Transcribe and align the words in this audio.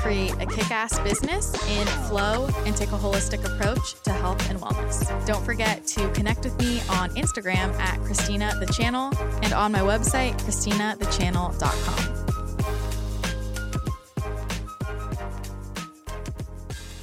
create 0.00 0.32
a 0.40 0.46
kick 0.46 0.70
ass 0.70 0.98
business 1.00 1.52
in 1.68 1.86
flow, 2.08 2.48
and 2.64 2.74
take 2.74 2.88
a 2.88 2.98
holistic 2.98 3.44
approach 3.44 4.00
to 4.02 4.10
health 4.10 4.48
and 4.48 4.58
wellness. 4.58 5.26
Don't 5.26 5.44
forget 5.44 5.86
to 5.88 6.08
connect 6.12 6.44
with 6.44 6.58
me 6.58 6.80
on 6.88 7.10
Instagram 7.10 7.78
at 7.78 8.00
Christina 8.00 8.56
the 8.58 8.66
Channel 8.66 9.12
and 9.42 9.52
on 9.52 9.72
my 9.72 9.80
website, 9.80 10.38
ChristinaTheChannel.com. 10.40 12.20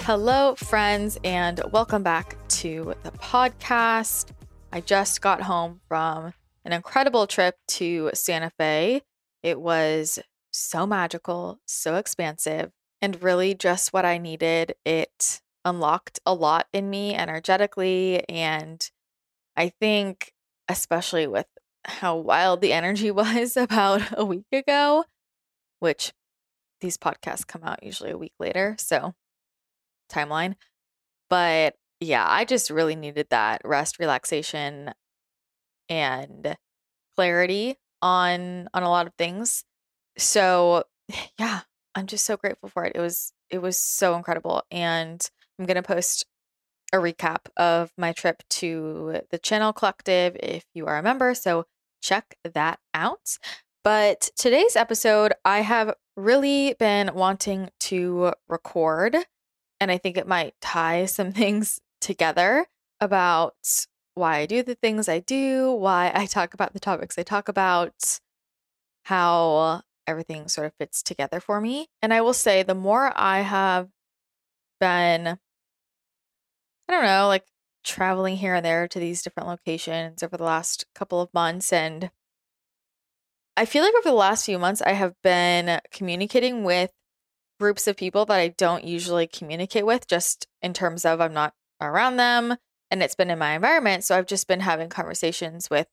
Hello, 0.02 0.56
friends, 0.56 1.20
and 1.24 1.62
welcome 1.72 2.02
back 2.02 2.36
to 2.48 2.96
the 3.04 3.12
podcast. 3.12 4.32
I 4.72 4.82
just 4.82 5.22
got 5.22 5.42
home 5.42 5.82
from 5.88 6.34
an 6.66 6.74
incredible 6.74 7.28
trip 7.28 7.58
to 7.68 8.10
Santa 8.16 8.50
Fe. 8.58 9.04
It 9.44 9.62
was 9.62 10.18
so 10.52 10.88
magical, 10.88 11.60
so 11.66 11.96
expansive, 11.96 12.72
and 13.02 13.22
really 13.22 13.54
just 13.54 13.94
what 13.94 14.06
I 14.06 14.18
needed. 14.18 14.76
It 14.86 15.42
unlocked 15.66 16.20
a 16.26 16.34
lot 16.34 16.68
in 16.74 16.90
me 16.90 17.14
energetically. 17.16 18.28
And 18.30 18.90
I 19.56 19.70
think, 19.70 20.34
especially 20.68 21.28
with 21.28 21.48
how 21.86 22.16
wild 22.18 22.62
the 22.62 22.74
energy 22.74 23.12
was 23.12 23.58
about 23.58 24.02
a 24.18 24.26
week 24.26 24.48
ago, 24.52 25.06
which 25.80 26.14
these 26.82 26.98
podcasts 26.98 27.46
come 27.46 27.64
out 27.64 27.84
usually 27.84 28.12
a 28.12 28.18
week 28.18 28.34
later. 28.40 28.76
So 28.80 29.14
timeline. 30.12 30.56
But 31.30 31.76
yeah, 32.00 32.26
I 32.28 32.46
just 32.46 32.70
really 32.70 32.96
needed 32.96 33.28
that 33.30 33.62
rest, 33.66 34.00
relaxation, 34.00 34.94
and 35.90 36.56
clarity 37.16 37.76
on 38.02 38.70
on 38.74 38.84
a 38.84 38.90
lot 38.90 39.08
of 39.08 39.14
things. 39.18 39.64
So 40.18 40.84
yeah, 41.40 41.62
I'm 41.98 42.06
just 42.06 42.26
so 42.26 42.38
grateful 42.38 42.70
for 42.70 42.86
it. 42.86 42.92
It 42.96 43.00
was 43.00 43.34
it 43.50 43.60
was 43.60 43.80
so 43.80 44.16
incredible. 44.16 44.62
And 44.70 45.20
I'm 45.58 45.66
gonna 45.66 45.82
post 45.82 46.26
a 46.94 46.98
recap 46.98 47.48
of 47.58 47.92
my 47.98 48.14
trip 48.14 48.44
to 48.50 49.22
the 49.32 49.40
Channel 49.40 49.74
Collective 49.74 50.38
if 50.42 50.64
you 50.76 50.86
are 50.86 51.00
a 51.00 51.04
member. 51.04 51.34
So 51.34 51.66
check 52.00 52.38
that 52.44 52.80
out. 52.94 53.40
But 53.84 54.30
today's 54.36 54.76
episode, 54.76 55.34
I 55.44 55.62
have 55.62 55.96
really 56.16 56.76
been 56.78 57.16
wanting 57.16 57.72
to 57.80 58.34
record 58.48 59.16
and 59.80 59.90
I 59.90 59.98
think 59.98 60.18
it 60.18 60.28
might 60.28 60.54
tie 60.62 61.06
some 61.06 61.32
things 61.34 61.82
together 62.00 62.68
about 63.02 63.56
why 64.14 64.38
I 64.38 64.46
do 64.46 64.62
the 64.62 64.76
things 64.76 65.10
I 65.10 65.20
do, 65.20 65.72
why 65.72 66.12
I 66.14 66.28
talk 66.28 66.54
about 66.54 66.74
the 66.74 66.80
topics 66.80 67.18
I 67.18 67.24
talk 67.24 67.50
about, 67.50 68.20
how 69.06 69.82
everything 70.08 70.48
sort 70.48 70.68
of 70.68 70.74
fits 70.80 71.04
together 71.04 71.40
for 71.40 71.62
me. 71.62 71.88
And 72.02 72.14
I 72.14 72.22
will 72.22 72.34
say, 72.34 72.64
the 72.64 72.76
more 72.76 73.12
I 73.16 73.42
have 73.42 73.90
been, 74.80 75.28
I 75.28 75.38
don't 76.90 77.04
know, 77.04 77.28
like 77.28 77.46
traveling 77.84 78.38
here 78.38 78.56
and 78.56 78.66
there 78.66 78.88
to 78.88 79.00
these 79.00 79.22
different 79.22 79.50
locations 79.50 80.24
over 80.24 80.38
the 80.38 80.44
last 80.44 80.86
couple 80.96 81.22
of 81.22 81.34
months, 81.34 81.72
and 81.72 82.10
I 83.56 83.66
feel 83.66 83.84
like 83.84 83.94
over 84.00 84.10
the 84.10 84.16
last 84.16 84.46
few 84.46 84.60
months, 84.60 84.82
I 84.82 84.94
have 84.94 85.16
been 85.24 85.80
communicating 85.92 86.64
with 86.64 86.92
groups 87.60 87.88
of 87.88 87.98
people 87.98 88.26
that 88.26 88.40
I 88.40 88.50
don't 88.50 88.84
usually 88.84 89.28
communicate 89.28 89.86
with, 89.86 90.08
just 90.08 90.48
in 90.62 90.74
terms 90.74 91.06
of 91.06 91.20
I'm 91.20 91.34
not 91.34 91.54
around 91.82 92.18
them 92.18 92.58
and 92.90 93.04
it's 93.04 93.16
been 93.16 93.30
in 93.30 93.40
my 93.40 93.54
environment. 93.54 94.04
So 94.04 94.18
I've 94.18 94.28
just 94.28 94.48
been 94.48 94.62
having 94.62 94.90
conversations 94.90 95.70
with 95.70 95.88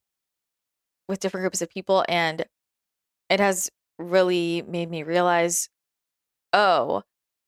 with 1.09 1.21
different 1.21 1.43
groups 1.43 1.61
of 1.61 1.69
people 1.69 2.05
and 2.09 2.47
it 3.29 3.41
has 3.41 3.71
really 3.99 4.63
made 4.67 4.91
me 4.91 5.03
realize 5.03 5.69
oh, 6.55 7.03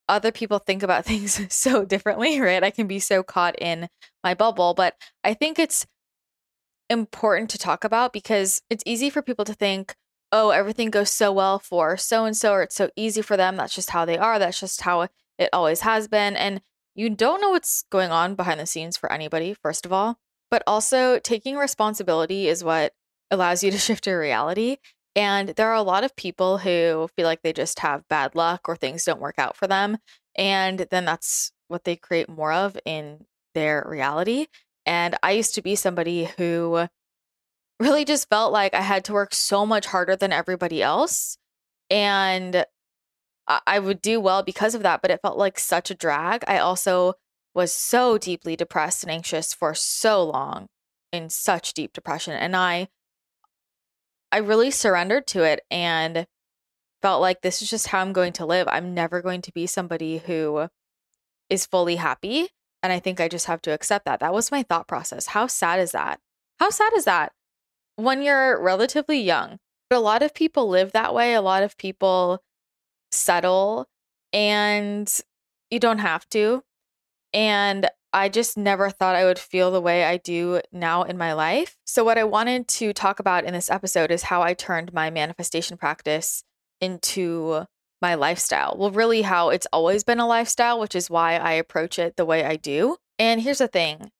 other 0.08 0.32
people 0.32 0.58
think 0.58 0.82
about 0.82 1.04
things 1.06 1.40
so 1.54 1.84
differently, 1.84 2.40
right? 2.40 2.62
I 2.62 2.70
can 2.70 2.86
be 2.86 2.98
so 2.98 3.22
caught 3.22 3.54
in 3.58 3.88
my 4.22 4.34
bubble, 4.34 4.74
but 4.74 4.94
I 5.24 5.32
think 5.32 5.58
it's 5.58 5.86
important 6.90 7.50
to 7.50 7.58
talk 7.58 7.84
about 7.84 8.12
because 8.12 8.62
it's 8.70 8.82
easy 8.86 9.10
for 9.10 9.22
people 9.22 9.44
to 9.44 9.54
think, 9.54 9.94
oh, 10.32 10.50
everything 10.50 10.90
goes 10.90 11.10
so 11.10 11.32
well 11.32 11.58
for 11.58 11.96
so 11.96 12.24
and 12.24 12.36
so, 12.36 12.52
or 12.52 12.62
it's 12.62 12.74
so 12.74 12.90
easy 12.96 13.22
for 13.22 13.36
them. 13.36 13.56
That's 13.56 13.74
just 13.74 13.90
how 13.90 14.04
they 14.04 14.18
are. 14.18 14.38
That's 14.38 14.60
just 14.60 14.82
how 14.82 15.08
it 15.38 15.48
always 15.52 15.80
has 15.80 16.08
been. 16.08 16.36
And 16.36 16.60
you 16.94 17.10
don't 17.10 17.40
know 17.40 17.50
what's 17.50 17.84
going 17.90 18.10
on 18.10 18.34
behind 18.34 18.58
the 18.58 18.66
scenes 18.66 18.96
for 18.96 19.10
anybody, 19.12 19.54
first 19.54 19.86
of 19.86 19.92
all. 19.92 20.18
But 20.50 20.62
also, 20.66 21.18
taking 21.18 21.56
responsibility 21.56 22.48
is 22.48 22.62
what 22.62 22.92
allows 23.30 23.62
you 23.62 23.70
to 23.70 23.78
shift 23.78 24.06
your 24.06 24.20
reality. 24.20 24.78
And 25.16 25.48
there 25.48 25.70
are 25.70 25.74
a 25.74 25.82
lot 25.82 26.04
of 26.04 26.14
people 26.14 26.58
who 26.58 27.08
feel 27.16 27.24
like 27.24 27.42
they 27.42 27.54
just 27.54 27.80
have 27.80 28.06
bad 28.08 28.34
luck 28.34 28.68
or 28.68 28.76
things 28.76 29.04
don't 29.04 29.20
work 29.20 29.38
out 29.38 29.56
for 29.56 29.66
them. 29.66 29.96
And 30.36 30.86
then 30.90 31.06
that's 31.06 31.52
what 31.68 31.84
they 31.84 31.96
create 31.96 32.28
more 32.28 32.52
of 32.52 32.78
in 32.84 33.24
their 33.54 33.84
reality. 33.88 34.46
And 34.84 35.16
I 35.22 35.32
used 35.32 35.54
to 35.54 35.62
be 35.62 35.74
somebody 35.74 36.28
who 36.36 36.86
really 37.80 38.04
just 38.04 38.28
felt 38.28 38.52
like 38.52 38.74
I 38.74 38.82
had 38.82 39.04
to 39.06 39.14
work 39.14 39.34
so 39.34 39.64
much 39.64 39.86
harder 39.86 40.16
than 40.16 40.32
everybody 40.32 40.82
else. 40.82 41.38
And 41.88 42.66
I 43.48 43.78
would 43.78 44.02
do 44.02 44.20
well 44.20 44.42
because 44.42 44.74
of 44.74 44.82
that, 44.82 45.02
but 45.02 45.10
it 45.10 45.20
felt 45.22 45.38
like 45.38 45.58
such 45.58 45.90
a 45.90 45.94
drag. 45.94 46.44
I 46.48 46.58
also 46.58 47.14
was 47.54 47.72
so 47.72 48.18
deeply 48.18 48.56
depressed 48.56 49.02
and 49.02 49.10
anxious 49.10 49.54
for 49.54 49.72
so 49.72 50.24
long 50.24 50.66
in 51.12 51.30
such 51.30 51.72
deep 51.72 51.92
depression. 51.92 52.34
And 52.34 52.56
I 52.56 52.88
I 54.36 54.40
really 54.40 54.70
surrendered 54.70 55.26
to 55.28 55.44
it 55.44 55.60
and 55.70 56.26
felt 57.02 57.20
like 57.20 57.40
this 57.40 57.62
is 57.62 57.70
just 57.70 57.88
how 57.88 58.00
I'm 58.00 58.12
going 58.12 58.34
to 58.34 58.46
live. 58.46 58.68
I'm 58.68 58.92
never 58.92 59.22
going 59.22 59.40
to 59.42 59.52
be 59.52 59.66
somebody 59.66 60.18
who 60.18 60.68
is 61.48 61.64
fully 61.64 61.96
happy. 61.96 62.48
And 62.82 62.92
I 62.92 62.98
think 62.98 63.20
I 63.20 63.28
just 63.28 63.46
have 63.46 63.62
to 63.62 63.72
accept 63.72 64.04
that. 64.04 64.20
That 64.20 64.34
was 64.34 64.50
my 64.50 64.62
thought 64.62 64.86
process. 64.86 65.28
How 65.28 65.46
sad 65.46 65.80
is 65.80 65.92
that? 65.92 66.20
How 66.60 66.70
sad 66.70 66.92
is 66.96 67.06
that? 67.06 67.32
when 67.96 68.22
you're 68.22 68.62
relatively 68.62 69.20
young. 69.20 69.58
But 69.90 69.96
a 69.96 70.00
lot 70.00 70.22
of 70.22 70.34
people 70.34 70.68
live 70.68 70.92
that 70.92 71.14
way. 71.14 71.34
A 71.34 71.40
lot 71.40 71.62
of 71.62 71.76
people 71.76 72.42
settle 73.10 73.88
and 74.32 75.12
you 75.70 75.80
don't 75.80 75.98
have 75.98 76.28
to. 76.30 76.62
And 77.32 77.88
I 78.16 78.30
just 78.30 78.56
never 78.56 78.88
thought 78.88 79.14
I 79.14 79.26
would 79.26 79.38
feel 79.38 79.70
the 79.70 79.80
way 79.80 80.02
I 80.02 80.16
do 80.16 80.62
now 80.72 81.02
in 81.02 81.18
my 81.18 81.34
life. 81.34 81.76
So, 81.84 82.02
what 82.02 82.16
I 82.16 82.24
wanted 82.24 82.66
to 82.68 82.94
talk 82.94 83.20
about 83.20 83.44
in 83.44 83.52
this 83.52 83.70
episode 83.70 84.10
is 84.10 84.22
how 84.22 84.40
I 84.40 84.54
turned 84.54 84.94
my 84.94 85.10
manifestation 85.10 85.76
practice 85.76 86.42
into 86.80 87.66
my 88.00 88.14
lifestyle. 88.14 88.74
Well, 88.78 88.90
really, 88.90 89.20
how 89.20 89.50
it's 89.50 89.66
always 89.70 90.02
been 90.02 90.18
a 90.18 90.26
lifestyle, 90.26 90.80
which 90.80 90.94
is 90.94 91.10
why 91.10 91.36
I 91.36 91.52
approach 91.52 91.98
it 91.98 92.16
the 92.16 92.24
way 92.24 92.42
I 92.42 92.56
do. 92.56 92.96
And 93.18 93.42
here's 93.42 93.58
the 93.58 93.68
thing 93.68 94.10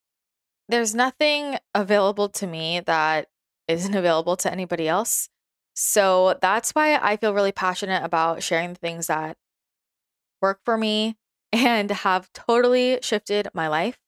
there's 0.69 0.95
nothing 0.95 1.57
available 1.75 2.29
to 2.29 2.47
me 2.47 2.81
that 2.81 3.29
isn't 3.67 3.95
available 4.03 4.37
to 4.37 4.53
anybody 4.53 4.87
else. 4.87 5.31
So 5.73 6.39
that's 6.43 6.73
why 6.73 6.97
I 6.97 7.17
feel 7.17 7.33
really 7.33 7.51
passionate 7.51 8.05
about 8.05 8.43
sharing 8.43 8.75
the 8.75 8.79
things 8.79 9.07
that 9.07 9.39
work 10.43 10.61
for 10.67 10.77
me 10.77 11.17
and 11.57 11.91
have 11.91 12.33
totally 12.33 12.99
shifted 13.03 13.49
my 13.55 13.69
life 13.69 13.99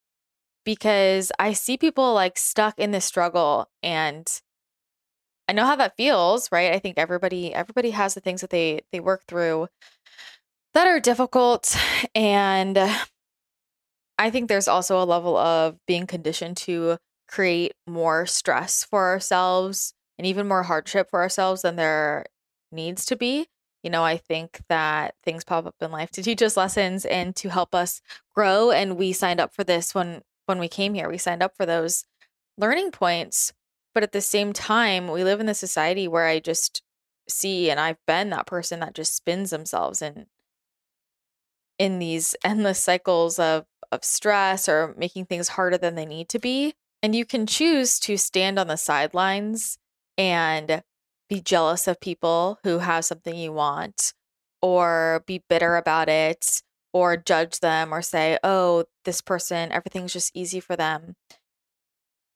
because 0.64 1.32
I 1.38 1.54
see 1.54 1.78
people 1.78 2.12
like 2.12 2.36
stuck 2.36 2.78
in 2.78 2.90
this 2.90 3.04
struggle 3.06 3.70
and 3.82 4.28
I 5.48 5.54
know 5.54 5.64
how 5.64 5.76
that 5.76 5.96
feels, 5.96 6.52
right? 6.52 6.74
I 6.74 6.78
think 6.78 6.98
everybody 6.98 7.54
everybody 7.54 7.90
has 7.90 8.14
the 8.14 8.20
things 8.20 8.42
that 8.42 8.50
they 8.50 8.82
they 8.92 9.00
work 9.00 9.22
through 9.26 9.68
that 10.74 10.86
are 10.86 11.00
difficult 11.00 11.74
and 12.14 12.78
I 14.18 14.30
think 14.30 14.48
there's 14.48 14.68
also 14.68 15.00
a 15.02 15.06
level 15.06 15.36
of 15.36 15.78
being 15.86 16.06
conditioned 16.06 16.56
to 16.58 16.98
create 17.28 17.72
more 17.86 18.26
stress 18.26 18.84
for 18.84 19.08
ourselves 19.08 19.94
and 20.18 20.26
even 20.26 20.48
more 20.48 20.64
hardship 20.64 21.08
for 21.08 21.20
ourselves 21.20 21.62
than 21.62 21.76
there 21.76 22.26
needs 22.72 23.04
to 23.06 23.16
be. 23.16 23.46
You 23.82 23.90
know, 23.90 24.04
I 24.04 24.16
think 24.16 24.60
that 24.68 25.14
things 25.24 25.44
pop 25.44 25.66
up 25.66 25.76
in 25.80 25.92
life 25.92 26.10
to 26.12 26.22
teach 26.22 26.42
us 26.42 26.56
lessons 26.56 27.04
and 27.04 27.34
to 27.36 27.48
help 27.48 27.74
us 27.74 28.00
grow. 28.34 28.70
And 28.70 28.96
we 28.96 29.12
signed 29.12 29.40
up 29.40 29.54
for 29.54 29.64
this 29.64 29.94
when 29.94 30.22
when 30.46 30.58
we 30.58 30.68
came 30.68 30.94
here. 30.94 31.08
We 31.08 31.18
signed 31.18 31.42
up 31.42 31.56
for 31.56 31.66
those 31.66 32.04
learning 32.56 32.90
points. 32.90 33.52
But 33.94 34.02
at 34.02 34.12
the 34.12 34.20
same 34.20 34.52
time, 34.52 35.08
we 35.08 35.24
live 35.24 35.40
in 35.40 35.48
a 35.48 35.54
society 35.54 36.06
where 36.06 36.26
I 36.26 36.40
just 36.40 36.82
see 37.28 37.70
and 37.70 37.78
I've 37.78 37.98
been 38.06 38.30
that 38.30 38.46
person 38.46 38.80
that 38.80 38.94
just 38.94 39.14
spins 39.14 39.50
themselves 39.50 40.02
in 40.02 40.26
in 41.78 41.98
these 41.98 42.34
endless 42.44 42.78
cycles 42.78 43.38
of 43.38 43.64
of 43.90 44.04
stress 44.04 44.68
or 44.68 44.94
making 44.98 45.24
things 45.24 45.48
harder 45.48 45.78
than 45.78 45.94
they 45.94 46.04
need 46.04 46.28
to 46.30 46.38
be. 46.38 46.74
And 47.02 47.14
you 47.14 47.24
can 47.24 47.46
choose 47.46 47.98
to 48.00 48.16
stand 48.16 48.58
on 48.58 48.66
the 48.66 48.76
sidelines 48.76 49.78
and 50.18 50.82
be 51.28 51.40
jealous 51.40 51.86
of 51.86 52.00
people 52.00 52.58
who 52.64 52.78
have 52.78 53.04
something 53.04 53.36
you 53.36 53.52
want 53.52 54.14
or 54.62 55.22
be 55.26 55.42
bitter 55.48 55.76
about 55.76 56.08
it 56.08 56.62
or 56.92 57.16
judge 57.16 57.60
them 57.60 57.92
or 57.92 58.02
say, 58.02 58.38
oh, 58.42 58.84
this 59.04 59.20
person, 59.20 59.70
everything's 59.72 60.12
just 60.12 60.34
easy 60.34 60.60
for 60.60 60.76
them. 60.76 61.14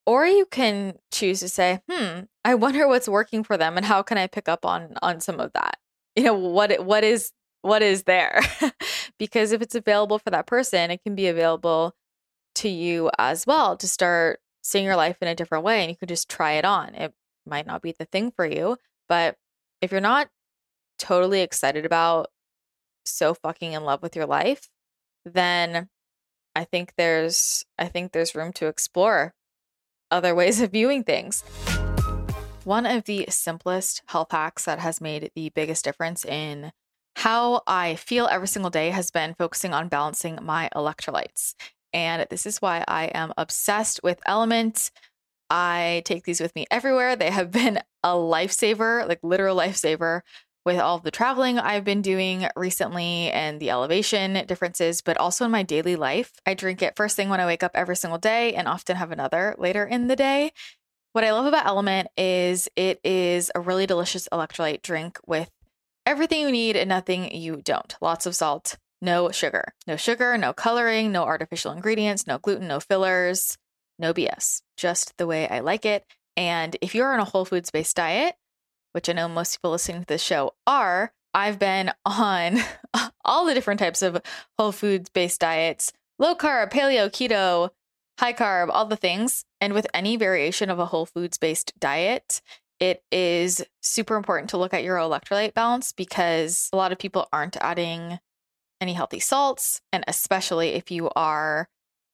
Or 0.04 0.26
you 0.26 0.46
can 0.46 0.94
choose 1.12 1.40
to 1.40 1.48
say, 1.48 1.80
hmm, 1.90 2.20
I 2.44 2.54
wonder 2.54 2.88
what's 2.88 3.08
working 3.08 3.44
for 3.44 3.56
them 3.56 3.76
and 3.76 3.86
how 3.86 4.02
can 4.02 4.18
I 4.18 4.26
pick 4.26 4.48
up 4.48 4.66
on 4.66 4.94
on 5.00 5.20
some 5.20 5.40
of 5.40 5.52
that? 5.54 5.78
You 6.16 6.24
know, 6.24 6.34
what 6.34 6.84
what 6.84 7.04
is 7.04 7.32
what 7.62 7.82
is 7.82 8.02
there? 8.02 8.40
because 9.18 9.52
if 9.52 9.62
it's 9.62 9.74
available 9.74 10.18
for 10.18 10.30
that 10.30 10.46
person, 10.46 10.90
it 10.90 11.02
can 11.04 11.14
be 11.14 11.28
available 11.28 11.94
to 12.56 12.68
you 12.68 13.10
as 13.18 13.46
well 13.46 13.76
to 13.76 13.88
start 13.88 14.40
seeing 14.62 14.84
your 14.84 14.96
life 14.96 15.16
in 15.22 15.28
a 15.28 15.34
different 15.34 15.64
way 15.64 15.80
and 15.80 15.90
you 15.90 15.96
can 15.96 16.08
just 16.08 16.28
try 16.28 16.52
it 16.52 16.64
on. 16.64 16.94
It 16.94 17.14
might 17.46 17.66
not 17.66 17.82
be 17.82 17.94
the 17.98 18.04
thing 18.04 18.30
for 18.30 18.46
you, 18.46 18.76
but 19.08 19.36
if 19.80 19.90
you're 19.90 20.00
not 20.00 20.28
totally 20.98 21.40
excited 21.40 21.84
about 21.84 22.28
so 23.04 23.34
fucking 23.34 23.72
in 23.72 23.84
love 23.84 24.02
with 24.02 24.16
your 24.16 24.26
life, 24.26 24.68
then 25.24 25.88
I 26.54 26.64
think 26.64 26.92
there's 26.96 27.64
I 27.78 27.86
think 27.86 28.12
there's 28.12 28.34
room 28.34 28.52
to 28.54 28.66
explore 28.66 29.34
other 30.10 30.34
ways 30.40 30.60
of 30.60 30.72
viewing 30.72 31.04
things. 31.04 31.42
One 32.64 32.86
of 32.86 33.04
the 33.04 33.26
simplest 33.28 34.02
health 34.06 34.30
hacks 34.30 34.64
that 34.66 34.78
has 34.78 35.00
made 35.00 35.32
the 35.34 35.50
biggest 35.50 35.84
difference 35.84 36.24
in 36.24 36.72
how 37.16 37.62
I 37.66 37.96
feel 37.96 38.28
every 38.30 38.48
single 38.48 38.70
day 38.70 38.90
has 38.90 39.10
been 39.10 39.34
focusing 39.34 39.74
on 39.74 39.88
balancing 39.88 40.38
my 40.40 40.70
electrolytes. 40.74 41.54
And 41.92 42.26
this 42.30 42.46
is 42.46 42.62
why 42.62 42.84
I 42.88 43.06
am 43.06 43.32
obsessed 43.36 44.00
with 44.02 44.20
Element. 44.24 44.90
I 45.50 46.02
take 46.04 46.24
these 46.24 46.40
with 46.40 46.54
me 46.54 46.66
everywhere. 46.70 47.16
They 47.16 47.30
have 47.30 47.50
been 47.52 47.80
a 48.02 48.10
lifesaver, 48.10 49.06
like 49.08 49.20
literal 49.22 49.56
lifesaver, 49.56 50.22
with 50.64 50.78
all 50.78 50.98
the 50.98 51.10
traveling 51.10 51.58
I've 51.58 51.84
been 51.84 52.02
doing 52.02 52.46
recently 52.54 53.30
and 53.30 53.58
the 53.58 53.70
elevation 53.70 54.44
differences, 54.46 55.00
but 55.00 55.16
also 55.16 55.44
in 55.44 55.50
my 55.50 55.62
daily 55.62 55.96
life. 55.96 56.32
I 56.46 56.54
drink 56.54 56.82
it 56.82 56.96
first 56.96 57.16
thing 57.16 57.28
when 57.28 57.40
I 57.40 57.46
wake 57.46 57.62
up 57.62 57.72
every 57.74 57.96
single 57.96 58.18
day 58.18 58.54
and 58.54 58.68
often 58.68 58.96
have 58.96 59.10
another 59.10 59.56
later 59.58 59.84
in 59.84 60.06
the 60.06 60.16
day. 60.16 60.52
What 61.12 61.24
I 61.24 61.32
love 61.32 61.46
about 61.46 61.66
Element 61.66 62.08
is 62.16 62.68
it 62.76 63.00
is 63.04 63.50
a 63.54 63.60
really 63.60 63.86
delicious 63.86 64.28
electrolyte 64.32 64.82
drink 64.82 65.18
with 65.26 65.50
everything 66.06 66.40
you 66.40 66.50
need 66.50 66.76
and 66.76 66.88
nothing 66.88 67.34
you 67.34 67.60
don't. 67.62 67.94
Lots 68.00 68.24
of 68.24 68.34
salt, 68.34 68.78
no 69.00 69.30
sugar. 69.30 69.74
No 69.86 69.96
sugar, 69.96 70.38
no 70.38 70.52
coloring, 70.52 71.12
no 71.12 71.24
artificial 71.24 71.72
ingredients, 71.72 72.26
no 72.26 72.38
gluten, 72.38 72.68
no 72.68 72.80
fillers, 72.80 73.58
no 74.02 74.12
BS. 74.12 74.60
Just 74.76 75.16
the 75.16 75.26
way 75.26 75.48
I 75.48 75.60
like 75.60 75.86
it. 75.86 76.04
And 76.36 76.76
if 76.82 76.94
you're 76.94 77.12
on 77.12 77.20
a 77.20 77.24
whole 77.24 77.44
foods 77.44 77.70
based 77.70 77.96
diet, 77.96 78.34
which 78.92 79.08
I 79.08 79.14
know 79.14 79.28
most 79.28 79.56
people 79.56 79.70
listening 79.70 80.02
to 80.02 80.06
this 80.06 80.22
show 80.22 80.54
are, 80.66 81.12
I've 81.32 81.58
been 81.58 81.92
on 82.04 82.58
all 83.24 83.46
the 83.46 83.54
different 83.54 83.80
types 83.80 84.02
of 84.02 84.20
whole 84.58 84.72
foods 84.72 85.08
based 85.08 85.40
diets 85.40 85.92
low 86.18 86.34
carb, 86.34 86.70
paleo, 86.70 87.08
keto, 87.08 87.70
high 88.18 88.32
carb, 88.32 88.68
all 88.70 88.84
the 88.84 88.96
things. 88.96 89.44
And 89.60 89.72
with 89.72 89.86
any 89.94 90.16
variation 90.16 90.70
of 90.70 90.78
a 90.78 90.86
whole 90.86 91.06
foods 91.06 91.38
based 91.38 91.72
diet, 91.80 92.42
it 92.78 93.02
is 93.10 93.64
super 93.80 94.16
important 94.16 94.50
to 94.50 94.56
look 94.56 94.74
at 94.74 94.84
your 94.84 94.96
electrolyte 94.96 95.54
balance 95.54 95.92
because 95.92 96.68
a 96.72 96.76
lot 96.76 96.92
of 96.92 96.98
people 96.98 97.28
aren't 97.32 97.56
adding 97.56 98.18
any 98.80 98.92
healthy 98.92 99.20
salts. 99.20 99.80
And 99.92 100.04
especially 100.06 100.70
if 100.70 100.90
you 100.90 101.10
are 101.16 101.68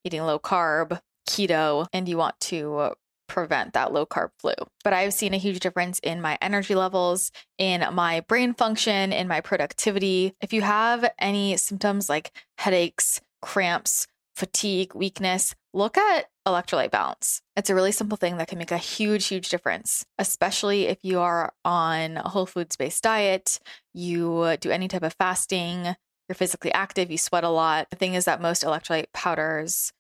eating 0.05 0.23
low 0.23 0.39
carb, 0.39 1.01
keto, 1.29 1.87
and 1.93 2.09
you 2.09 2.17
want 2.17 2.39
to 2.41 2.77
uh, 2.77 2.95
prevent 3.29 3.75
that 3.75 3.93
low 3.93 4.07
carb 4.07 4.31
flu. 4.39 4.55
But 4.83 4.93
I've 4.93 5.13
seen 5.13 5.35
a 5.35 5.39
huge 5.39 5.61
difference 5.61 6.01
in 6.01 6.21
my 6.21 6.39
energy 6.41 6.75
levels, 6.75 7.31
in 7.59 7.85
my 7.93 8.21
brain 8.21 8.55
function, 8.55 9.13
in 9.13 9.29
my 9.29 9.41
productivity. 9.41 10.35
If 10.41 10.53
you 10.53 10.63
have 10.63 11.09
any 11.19 11.57
symptoms 11.57 12.09
like 12.09 12.33
headaches, 12.57 13.21
cramps, 13.43 14.07
fatigue, 14.35 14.95
weakness, 14.95 15.55
look 15.75 15.99
at 15.99 16.27
electrolyte 16.47 16.91
balance. 16.91 17.43
It's 17.57 17.69
a 17.69 17.75
really 17.75 17.93
simple 17.93 18.17
thing 18.17 18.39
that 18.39 18.49
can 18.49 18.59
make 18.59 18.73
a 18.73 18.79
huge, 18.79 19.27
huge 19.27 19.51
difference, 19.51 20.07
especially 20.19 20.87
if 20.87 20.99
you 21.03 21.21
are 21.21 21.53
on 21.65 22.17
a 22.17 22.29
whole 22.29 22.47
foods 22.47 22.77
based 22.77 23.03
diet, 23.03 23.59
you 23.93 24.39
uh, 24.39 24.57
do 24.57 24.71
any 24.71 24.89
type 24.89 25.03
of 25.03 25.15
fasting, 25.15 25.95
you're 26.29 26.37
physically 26.37 26.73
active, 26.73 27.11
you 27.11 27.19
sweat 27.19 27.45
a 27.45 27.49
lot. 27.49 27.91
The 27.91 27.97
thing 27.97 28.15
is 28.15 28.25
that 28.25 28.41
most 28.41 28.63
electrolyte 28.63 29.13
powders 29.13 29.93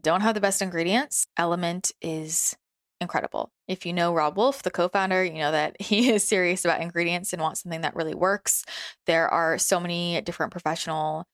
don't 0.00 0.20
have 0.20 0.34
the 0.34 0.40
best 0.40 0.62
ingredients. 0.62 1.26
Element 1.36 1.92
is 2.00 2.56
incredible. 3.00 3.50
If 3.66 3.86
you 3.86 3.92
know 3.92 4.12
Robb 4.12 4.36
Wolf, 4.36 4.62
the 4.62 4.70
co 4.70 4.88
founder, 4.88 5.24
you 5.24 5.34
know 5.38 5.52
that 5.52 5.76
he 5.80 6.10
is 6.10 6.22
serious 6.22 6.64
about 6.64 6.80
ingredients 6.80 7.32
and 7.32 7.42
wants 7.42 7.62
something 7.62 7.80
that 7.80 7.96
really 7.96 8.14
works. 8.14 8.64
There 9.06 9.28
are 9.28 9.58
so 9.58 9.80
many 9.80 10.20
different 10.20 10.52
professional 10.52 11.26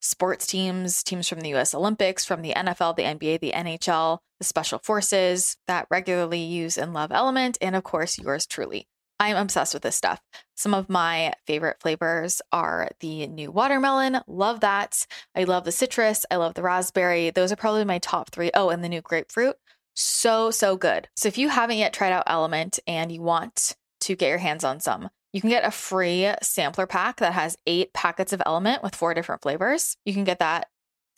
sports 0.00 0.46
teams, 0.46 1.02
teams 1.02 1.28
from 1.28 1.40
the 1.40 1.54
US 1.54 1.74
Olympics, 1.74 2.24
from 2.24 2.42
the 2.42 2.54
NFL, 2.54 2.96
the 2.96 3.02
NBA, 3.02 3.40
the 3.40 3.52
NHL, 3.52 4.18
the 4.38 4.44
Special 4.44 4.78
Forces 4.78 5.56
that 5.66 5.86
regularly 5.90 6.40
use 6.40 6.78
and 6.78 6.94
love 6.94 7.12
Element, 7.12 7.58
and 7.60 7.76
of 7.76 7.84
course, 7.84 8.18
yours 8.18 8.46
truly. 8.46 8.88
I 9.20 9.28
am 9.28 9.36
obsessed 9.36 9.74
with 9.74 9.82
this 9.82 9.94
stuff. 9.94 10.22
Some 10.56 10.72
of 10.72 10.88
my 10.88 11.34
favorite 11.46 11.76
flavors 11.78 12.40
are 12.52 12.88
the 13.00 13.26
new 13.26 13.52
watermelon. 13.52 14.22
Love 14.26 14.60
that. 14.60 15.06
I 15.36 15.44
love 15.44 15.64
the 15.64 15.72
citrus. 15.72 16.24
I 16.30 16.36
love 16.36 16.54
the 16.54 16.62
raspberry. 16.62 17.28
Those 17.28 17.52
are 17.52 17.56
probably 17.56 17.84
my 17.84 17.98
top 17.98 18.30
three. 18.30 18.50
Oh, 18.54 18.70
and 18.70 18.82
the 18.82 18.88
new 18.88 19.02
grapefruit. 19.02 19.56
So, 19.94 20.50
so 20.50 20.78
good. 20.78 21.08
So 21.16 21.28
if 21.28 21.36
you 21.36 21.50
haven't 21.50 21.76
yet 21.76 21.92
tried 21.92 22.12
out 22.12 22.24
Element 22.26 22.78
and 22.86 23.12
you 23.12 23.20
want 23.20 23.76
to 24.00 24.16
get 24.16 24.30
your 24.30 24.38
hands 24.38 24.64
on 24.64 24.80
some, 24.80 25.10
you 25.34 25.42
can 25.42 25.50
get 25.50 25.66
a 25.66 25.70
free 25.70 26.32
sampler 26.40 26.86
pack 26.86 27.18
that 27.18 27.34
has 27.34 27.58
eight 27.66 27.92
packets 27.92 28.32
of 28.32 28.42
Element 28.46 28.82
with 28.82 28.96
four 28.96 29.12
different 29.12 29.42
flavors. 29.42 29.98
You 30.06 30.14
can 30.14 30.24
get 30.24 30.38
that 30.38 30.68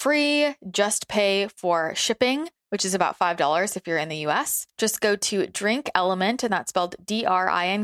free, 0.01 0.57
just 0.69 1.07
pay 1.07 1.47
for 1.57 1.95
shipping 1.95 2.49
which 2.73 2.85
is 2.87 2.95
about 2.95 3.19
$5 3.19 3.77
if 3.77 3.87
you're 3.87 3.99
in 3.99 4.09
the 4.09 4.25
US. 4.29 4.67
Just 4.79 5.03
go 5.03 5.15
to 5.15 5.47
Drink 5.47 5.91
Element, 5.95 6.43
and 6.43 6.51
that's 6.51 6.71
spelled 6.71 6.97
D-R-I-N-K-L-M-N-T 7.05 7.81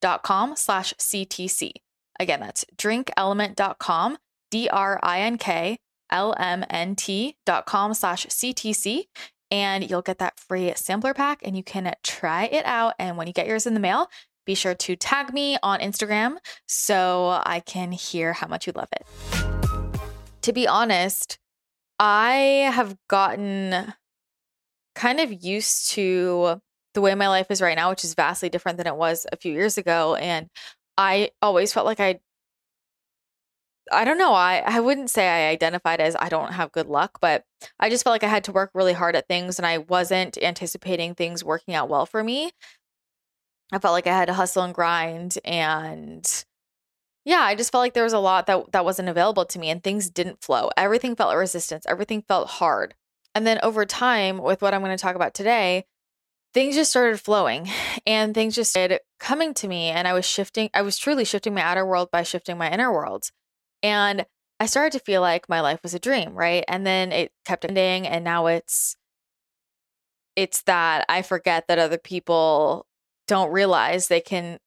dot 0.00 0.22
com 0.22 0.54
slash 0.54 0.94
CTC. 0.94 1.72
Again, 2.20 2.38
that's 2.38 2.64
drinkelement.com, 2.76 4.18
D-R-I-N-K-L-M-N-T 4.52 7.36
dot 7.44 7.66
com 7.66 7.94
slash 7.94 8.26
CTC. 8.26 9.02
And 9.50 9.90
you'll 9.90 10.02
get 10.02 10.18
that 10.18 10.38
free 10.38 10.72
sampler 10.76 11.12
pack 11.12 11.40
and 11.42 11.56
you 11.56 11.64
can 11.64 11.92
try 12.04 12.44
it 12.44 12.64
out. 12.64 12.94
And 13.00 13.16
when 13.16 13.26
you 13.26 13.32
get 13.32 13.48
yours 13.48 13.66
in 13.66 13.74
the 13.74 13.80
mail, 13.80 14.06
be 14.46 14.54
sure 14.54 14.74
to 14.74 14.94
tag 14.94 15.34
me 15.34 15.58
on 15.60 15.80
Instagram 15.80 16.36
so 16.68 17.40
I 17.44 17.58
can 17.58 17.90
hear 17.90 18.32
how 18.32 18.46
much 18.46 18.68
you 18.68 18.72
love 18.76 18.90
it. 18.92 19.04
To 20.42 20.52
be 20.52 20.68
honest, 20.68 21.40
I 22.04 22.68
have 22.74 22.96
gotten 23.06 23.94
kind 24.96 25.20
of 25.20 25.32
used 25.44 25.92
to 25.92 26.60
the 26.94 27.00
way 27.00 27.14
my 27.14 27.28
life 27.28 27.46
is 27.48 27.62
right 27.62 27.76
now, 27.76 27.90
which 27.90 28.02
is 28.02 28.14
vastly 28.14 28.48
different 28.48 28.76
than 28.78 28.88
it 28.88 28.96
was 28.96 29.24
a 29.30 29.36
few 29.36 29.52
years 29.52 29.78
ago. 29.78 30.16
And 30.16 30.48
I 30.98 31.30
always 31.40 31.72
felt 31.72 31.86
like 31.86 32.00
I, 32.00 32.18
I 33.92 34.04
don't 34.04 34.18
know, 34.18 34.32
I, 34.32 34.64
I 34.66 34.80
wouldn't 34.80 35.10
say 35.10 35.28
I 35.28 35.50
identified 35.50 36.00
as 36.00 36.16
I 36.18 36.28
don't 36.28 36.52
have 36.52 36.72
good 36.72 36.88
luck, 36.88 37.18
but 37.20 37.44
I 37.78 37.88
just 37.88 38.02
felt 38.02 38.14
like 38.14 38.24
I 38.24 38.28
had 38.28 38.44
to 38.44 38.52
work 38.52 38.72
really 38.74 38.94
hard 38.94 39.14
at 39.14 39.28
things 39.28 39.60
and 39.60 39.66
I 39.66 39.78
wasn't 39.78 40.36
anticipating 40.42 41.14
things 41.14 41.44
working 41.44 41.74
out 41.74 41.88
well 41.88 42.06
for 42.06 42.24
me. 42.24 42.50
I 43.72 43.78
felt 43.78 43.92
like 43.92 44.08
I 44.08 44.16
had 44.16 44.26
to 44.26 44.34
hustle 44.34 44.64
and 44.64 44.74
grind 44.74 45.38
and 45.44 46.44
yeah, 47.24 47.40
I 47.40 47.54
just 47.54 47.70
felt 47.70 47.82
like 47.82 47.94
there 47.94 48.04
was 48.04 48.12
a 48.12 48.18
lot 48.18 48.46
that 48.46 48.72
that 48.72 48.84
wasn't 48.84 49.08
available 49.08 49.44
to 49.46 49.58
me 49.58 49.70
and 49.70 49.82
things 49.82 50.10
didn't 50.10 50.42
flow. 50.42 50.70
Everything 50.76 51.14
felt 51.14 51.36
resistance, 51.36 51.84
everything 51.86 52.22
felt 52.22 52.48
hard. 52.48 52.94
And 53.34 53.46
then 53.46 53.60
over 53.62 53.86
time 53.86 54.38
with 54.38 54.60
what 54.60 54.74
I'm 54.74 54.82
going 54.82 54.96
to 54.96 55.00
talk 55.00 55.16
about 55.16 55.32
today, 55.32 55.86
things 56.52 56.74
just 56.74 56.90
started 56.90 57.20
flowing 57.20 57.68
and 58.06 58.34
things 58.34 58.54
just 58.54 58.70
started 58.70 59.00
coming 59.20 59.54
to 59.54 59.68
me 59.68 59.86
and 59.86 60.08
I 60.08 60.12
was 60.12 60.26
shifting 60.26 60.70
I 60.74 60.82
was 60.82 60.98
truly 60.98 61.24
shifting 61.24 61.54
my 61.54 61.62
outer 61.62 61.86
world 61.86 62.10
by 62.10 62.22
shifting 62.24 62.58
my 62.58 62.70
inner 62.70 62.92
world. 62.92 63.30
And 63.82 64.26
I 64.60 64.66
started 64.66 64.92
to 64.98 65.04
feel 65.04 65.20
like 65.20 65.48
my 65.48 65.60
life 65.60 65.80
was 65.82 65.94
a 65.94 65.98
dream, 65.98 66.34
right? 66.34 66.64
And 66.68 66.86
then 66.86 67.12
it 67.12 67.32
kept 67.44 67.64
ending 67.64 68.06
and 68.06 68.24
now 68.24 68.46
it's 68.46 68.96
it's 70.34 70.62
that 70.62 71.04
I 71.08 71.22
forget 71.22 71.66
that 71.68 71.78
other 71.78 71.98
people 71.98 72.86
don't 73.28 73.52
realize 73.52 74.08
they 74.08 74.20
can 74.20 74.58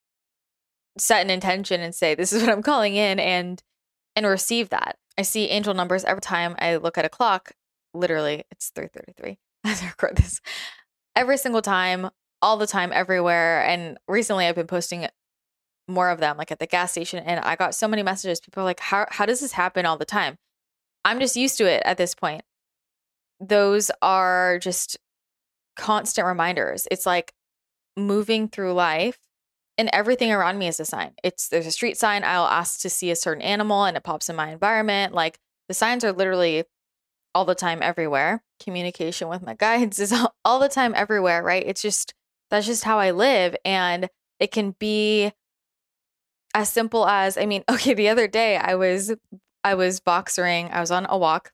set 0.98 1.22
an 1.22 1.30
intention 1.30 1.82
and 1.82 1.94
say 1.94 2.16
this 2.16 2.34
is 2.34 2.42
what 2.42 2.52
i'm 2.52 2.64
calling 2.64 2.96
in 2.96 3.20
and 3.20 3.62
and 4.18 4.26
receive 4.26 4.70
that. 4.70 4.98
I 5.18 5.24
see 5.24 5.50
angel 5.50 5.74
numbers 5.74 6.06
every 6.06 6.22
time 6.22 6.56
i 6.60 6.78
look 6.78 6.98
at 6.98 7.06
a 7.06 7.10
clock. 7.10 7.52
Literally 7.94 8.44
it's 8.52 8.72
3.33 8.72 9.38
as 9.66 9.82
i 9.82 9.88
record 9.88 10.18
this. 10.18 10.42
Every 11.16 11.38
single 11.38 11.62
time 11.62 12.10
all 12.42 12.58
the 12.58 12.68
time 12.68 12.92
everywhere 12.94 13.64
and 13.64 13.98
recently 14.08 14.46
i've 14.46 14.56
been 14.56 14.68
posting 14.68 15.08
more 15.88 16.10
of 16.10 16.20
them 16.20 16.38
like 16.38 16.52
at 16.52 16.60
the 16.60 16.68
gas 16.68 16.92
station 16.92 17.20
and 17.20 17.40
i 17.42 17.56
got 17.56 17.76
so 17.76 17.88
many 17.88 18.04
messages. 18.04 18.40
People 18.40 18.62
are 18.62 18.66
like 18.66 18.80
how, 18.80 19.06
how 19.10 19.26
does 19.26 19.42
this 19.42 19.54
happen 19.54 19.86
all 19.86 19.98
the 19.98 20.06
time? 20.06 20.38
I'm 21.04 21.20
just 21.20 21.36
used 21.36 21.58
to 21.60 21.70
it 21.70 21.84
at 21.86 21.98
this 21.98 22.16
point. 22.16 22.42
Those 23.40 23.92
are 24.02 24.60
just 24.60 24.98
constant 25.76 26.26
reminders. 26.26 26.88
It's 26.90 27.06
like 27.06 27.34
moving 27.96 28.48
through 28.48 28.74
life 28.74 29.20
and 29.78 29.90
everything 29.92 30.32
around 30.32 30.58
me 30.58 30.68
is 30.68 30.80
a 30.80 30.86
sign. 30.86 31.14
It's 31.24 31.48
there's 31.50 31.68
a 31.68 31.72
street 31.72 31.98
sign, 31.98 32.24
I'll 32.24 32.46
ask 32.46 32.80
to 32.82 32.90
see 32.90 33.12
a 33.12 33.16
certain 33.16 33.42
animal 33.42 33.86
and 33.86 33.98
it 33.98 34.04
pops 34.04 34.30
in 34.30 34.36
my 34.36 34.52
environment. 34.52 35.14
Like 35.14 35.40
the 35.68 35.74
signs 35.74 36.04
are 36.04 36.12
literally 36.12 36.64
all 37.34 37.46
the 37.46 37.56
time 37.56 37.80
everywhere. 37.82 38.44
Communication 38.64 39.28
with 39.28 39.42
my 39.42 39.54
guides 39.60 40.00
is 40.00 40.14
all 40.44 40.60
the 40.60 40.70
time 40.70 40.94
everywhere, 40.96 41.44
right? 41.44 41.64
It's 41.66 41.82
just 41.82 42.14
that's 42.50 42.66
just 42.66 42.84
how 42.84 43.00
I 43.00 43.12
live 43.12 43.56
and 43.66 44.10
it 44.40 44.52
can 44.52 44.76
be 44.80 45.32
as 46.54 46.70
simple 46.70 47.08
as 47.08 47.38
I 47.38 47.46
mean, 47.46 47.64
okay, 47.70 47.94
the 47.94 48.10
other 48.10 48.28
day 48.28 48.58
I 48.58 48.76
was 48.76 49.14
I 49.64 49.76
was 49.76 50.00
Voxering, 50.00 50.72
I 50.72 50.80
was 50.80 50.92
on 50.92 51.06
a 51.10 51.18
walk 51.18 51.52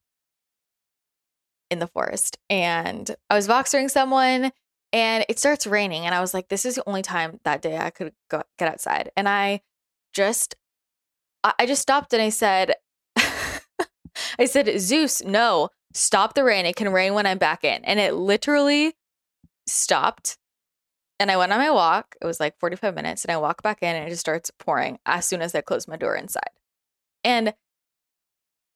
in 1.70 1.80
the 1.80 1.88
forest 1.88 2.38
and 2.50 3.16
I 3.30 3.36
was 3.36 3.48
Voxering 3.48 3.90
someone 3.90 4.52
and 4.94 5.26
it 5.30 5.40
starts 5.40 5.68
raining 5.68 6.06
and 6.06 6.14
I 6.14 6.22
was 6.22 6.34
like 6.34 6.50
this 6.50 6.66
is 6.66 6.76
the 6.76 6.84
only 6.88 7.02
time 7.02 7.40
that 7.44 7.62
day 7.62 7.78
I 7.78 7.90
could 7.90 8.14
go 8.30 8.44
get 8.58 8.72
outside 8.72 9.12
and 9.16 9.28
I 9.28 9.62
just 10.14 10.56
I 11.44 11.66
just 11.66 11.82
stopped 11.82 12.14
and 12.14 12.22
I 12.22 12.30
said 12.30 12.76
I 13.16 14.46
said 14.46 14.80
Zeus 14.80 15.24
no 15.24 15.70
stop 15.94 16.34
the 16.34 16.44
rain 16.44 16.66
it 16.66 16.76
can 16.76 16.92
rain 16.92 17.14
when 17.14 17.26
I'm 17.26 17.38
back 17.38 17.64
in 17.64 17.84
and 17.84 18.00
it 18.00 18.14
literally 18.14 18.94
stopped 19.68 20.38
and 21.22 21.30
I 21.30 21.38
went 21.38 21.54
on 21.54 21.60
my 21.60 21.70
walk. 21.70 22.16
It 22.20 22.26
was 22.26 22.40
like 22.40 22.60
45 22.60 22.96
minutes. 22.96 23.24
And 23.24 23.32
I 23.32 23.38
walk 23.38 23.62
back 23.62 23.84
in 23.84 23.96
and 23.96 24.08
it 24.08 24.10
just 24.10 24.22
starts 24.22 24.50
pouring 24.58 24.98
as 25.06 25.24
soon 25.24 25.44
as 25.44 25.54
I 25.54 25.62
close 25.62 25.88
my 25.88 25.96
door 25.96 26.16
inside. 26.16 26.50
And 27.24 27.54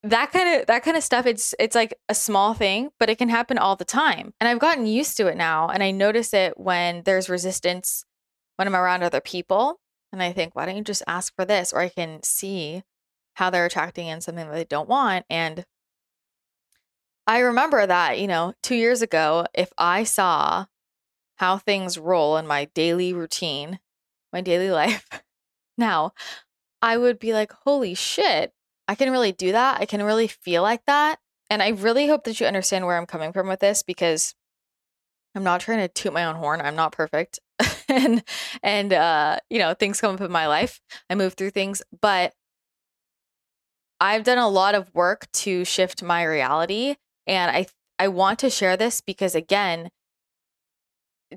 that 0.09 0.31
kind 0.31 0.62
of 0.62 0.67
that 0.67 0.83
kind 0.83 0.97
of 0.97 1.03
stuff 1.03 1.25
it's 1.25 1.55
it's 1.59 1.75
like 1.75 1.93
a 2.09 2.15
small 2.15 2.53
thing 2.53 2.89
but 3.00 3.09
it 3.09 3.17
can 3.17 3.29
happen 3.29 3.57
all 3.57 3.75
the 3.75 3.85
time. 3.85 4.33
And 4.39 4.47
i've 4.47 4.59
gotten 4.59 4.85
used 4.85 5.17
to 5.17 5.27
it 5.27 5.38
now 5.38 5.67
and 5.67 5.81
i 5.83 5.91
notice 5.91 6.33
it 6.33 6.59
when 6.59 7.03
there's 7.03 7.29
resistance 7.29 8.05
when 8.55 8.67
i'm 8.67 8.75
around 8.75 9.03
other 9.03 9.21
people 9.21 9.79
and 10.12 10.21
i 10.21 10.31
think 10.31 10.55
why 10.55 10.65
don't 10.65 10.77
you 10.77 10.83
just 10.83 11.03
ask 11.07 11.33
for 11.35 11.45
this? 11.45 11.74
Or 11.74 11.79
i 11.79 11.89
can 11.89 12.21
see 12.24 12.83
how 13.35 13.50
they're 13.50 13.65
attracting 13.65 14.07
in 14.07 14.21
something 14.21 14.47
that 14.47 14.53
they 14.53 14.63
don't 14.65 14.89
want 14.89 15.25
and 15.29 15.65
i 17.27 17.39
remember 17.39 17.85
that 17.85 18.19
you 18.19 18.27
know 18.27 18.53
2 18.63 18.75
years 18.75 19.01
ago 19.01 19.45
if 19.53 19.71
i 19.77 20.03
saw 20.03 20.65
how 21.38 21.57
things 21.57 21.97
roll 21.97 22.38
in 22.38 22.47
my 22.47 22.65
daily 22.74 23.13
routine, 23.13 23.79
my 24.31 24.41
daily 24.41 24.71
life 24.83 25.07
now, 25.77 26.13
I 26.81 26.97
would 26.97 27.19
be 27.19 27.33
like, 27.33 27.51
holy 27.65 27.93
shit, 27.93 28.53
I 28.88 28.96
can 28.96 29.12
really 29.12 29.32
do 29.32 29.51
that. 29.51 29.82
I 29.82 29.86
can 29.86 30.04
really 30.04 30.27
feel 30.27 30.62
like 30.62 30.86
that. 30.86 31.20
And 31.50 31.62
I 31.62 31.70
really 31.70 32.08
hope 32.08 32.24
that 32.24 32.39
you 32.39 32.48
understand 32.48 32.86
where 32.86 32.98
I'm 32.98 33.06
coming 33.06 33.32
from 33.32 33.48
with 33.48 33.60
this 33.60 33.84
because 33.84 34.36
I'm 35.36 35.44
not 35.44 35.62
trying 35.62 35.80
to 35.80 35.88
toot 35.88 36.13
my 36.13 36.25
own 36.25 36.36
horn. 36.36 36.62
I'm 36.62 36.75
not 36.75 36.92
perfect. 36.92 37.39
and 37.89 38.24
and 38.63 38.94
uh, 38.94 39.39
you 39.50 39.60
know, 39.60 39.74
things 39.74 40.01
come 40.01 40.15
up 40.15 40.22
in 40.22 40.32
my 40.32 40.48
life. 40.48 40.82
I 41.10 41.15
move 41.15 41.34
through 41.34 41.51
things, 41.51 41.82
but 42.01 42.34
I've 44.00 44.24
done 44.24 44.38
a 44.38 44.50
lot 44.50 44.75
of 44.75 44.94
work 44.94 45.32
to 45.34 45.65
shift 45.65 46.04
my 46.04 46.24
reality 46.24 46.96
and 47.27 47.51
I 47.56 47.68
I 47.98 48.08
want 48.10 48.39
to 48.39 48.50
share 48.50 48.75
this 48.75 49.01
because 49.01 49.36
again, 49.36 49.89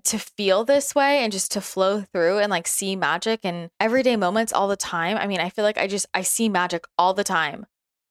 to 0.05 0.19
feel 0.19 0.65
this 0.65 0.95
way 0.95 1.19
and 1.19 1.33
just 1.33 1.53
to 1.53 1.61
flow 1.61 2.03
through 2.03 2.39
and 2.39 2.51
like 2.51 2.67
see 2.67 2.97
magic 2.97 3.41
and 3.45 3.71
everyday 3.81 4.17
moments 4.17 4.53
all 4.53 4.69
the 4.69 4.77
time. 4.77 5.17
I 5.17 5.27
mean, 5.27 5.41
I 5.41 5.51
feel 5.51 5.65
like 5.65 5.79
I 5.79 5.87
just 5.87 6.07
I 6.15 6.23
see 6.23 6.49
magic 6.49 6.85
all 6.97 7.15
the 7.15 7.25
time. 7.25 7.67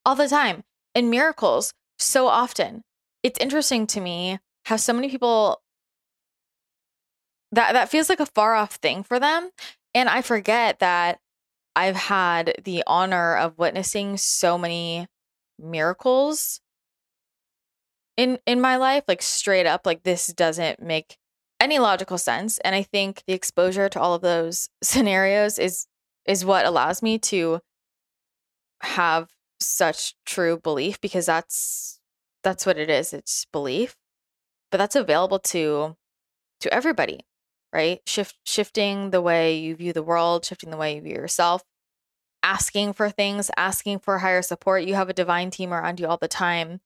All 0.06 0.16
the 0.16 0.28
time. 0.28 0.64
And 0.96 1.10
miracles 1.10 1.74
so 2.00 2.28
often. 2.28 2.84
It's 3.24 3.40
interesting 3.40 3.88
to 3.88 4.02
me 4.02 4.40
how 4.66 4.76
so 4.76 4.94
many 4.94 5.10
people 5.10 5.62
that 7.52 7.74
that 7.74 7.90
feels 7.90 8.10
like 8.10 8.20
a 8.20 8.26
far 8.26 8.56
off 8.56 8.76
thing 8.76 9.04
for 9.04 9.20
them 9.20 9.50
and 9.96 10.10
I 10.10 10.22
forget 10.22 10.80
that 10.80 11.20
I've 11.76 11.96
had 11.96 12.62
the 12.64 12.84
honor 12.86 13.36
of 13.36 13.58
witnessing 13.58 14.18
so 14.18 14.58
many 14.58 15.08
miracles 15.58 16.60
in 18.18 18.40
in 18.46 18.60
my 18.60 18.76
life 18.78 19.04
like 19.08 19.22
straight 19.22 19.66
up 19.66 19.86
like 19.86 20.04
this 20.04 20.28
doesn't 20.28 20.82
make 20.82 21.18
any 21.60 21.80
logical 21.80 22.18
sense 22.18 22.60
and 22.60 22.76
i 22.76 22.84
think 22.84 23.24
the 23.28 23.34
exposure 23.34 23.90
to 23.90 24.00
all 24.00 24.14
of 24.14 24.22
those 24.22 24.70
scenarios 24.84 25.58
is 25.60 25.88
is 26.26 26.44
what 26.46 26.66
allows 26.66 27.02
me 27.02 27.18
to 27.18 27.60
have 28.82 29.30
such 29.60 30.14
true 30.26 30.60
belief 30.60 31.00
because 31.02 31.26
that's 31.26 32.00
that's 32.44 32.66
what 32.66 32.78
it 32.78 32.90
is 32.90 33.14
it's 33.14 33.46
belief. 33.52 33.96
But 34.72 34.78
that's 34.78 34.96
available 34.96 35.40
to 35.40 35.96
to 36.62 36.74
everybody 36.74 37.22
right? 37.74 38.00
Shift 38.08 38.38
shifting 38.46 39.10
the 39.10 39.22
way 39.22 39.58
you 39.58 39.76
view 39.76 39.94
the 39.94 40.04
world 40.04 40.46
shifting 40.46 40.70
the 40.70 40.78
way 40.78 40.96
you 40.96 41.02
view 41.02 41.16
yourself 41.16 41.64
asking 42.44 42.94
for 42.94 43.10
things 43.10 43.52
asking 43.58 44.00
for 44.00 44.20
higher 44.20 44.42
support. 44.42 44.84
You 44.84 44.96
have 44.96 45.10
a 45.10 45.14
divine 45.14 45.52
team 45.52 45.74
around 45.74 46.00
you 46.00 46.08
all 46.08 46.18
the 46.18 46.28
time 46.30 46.80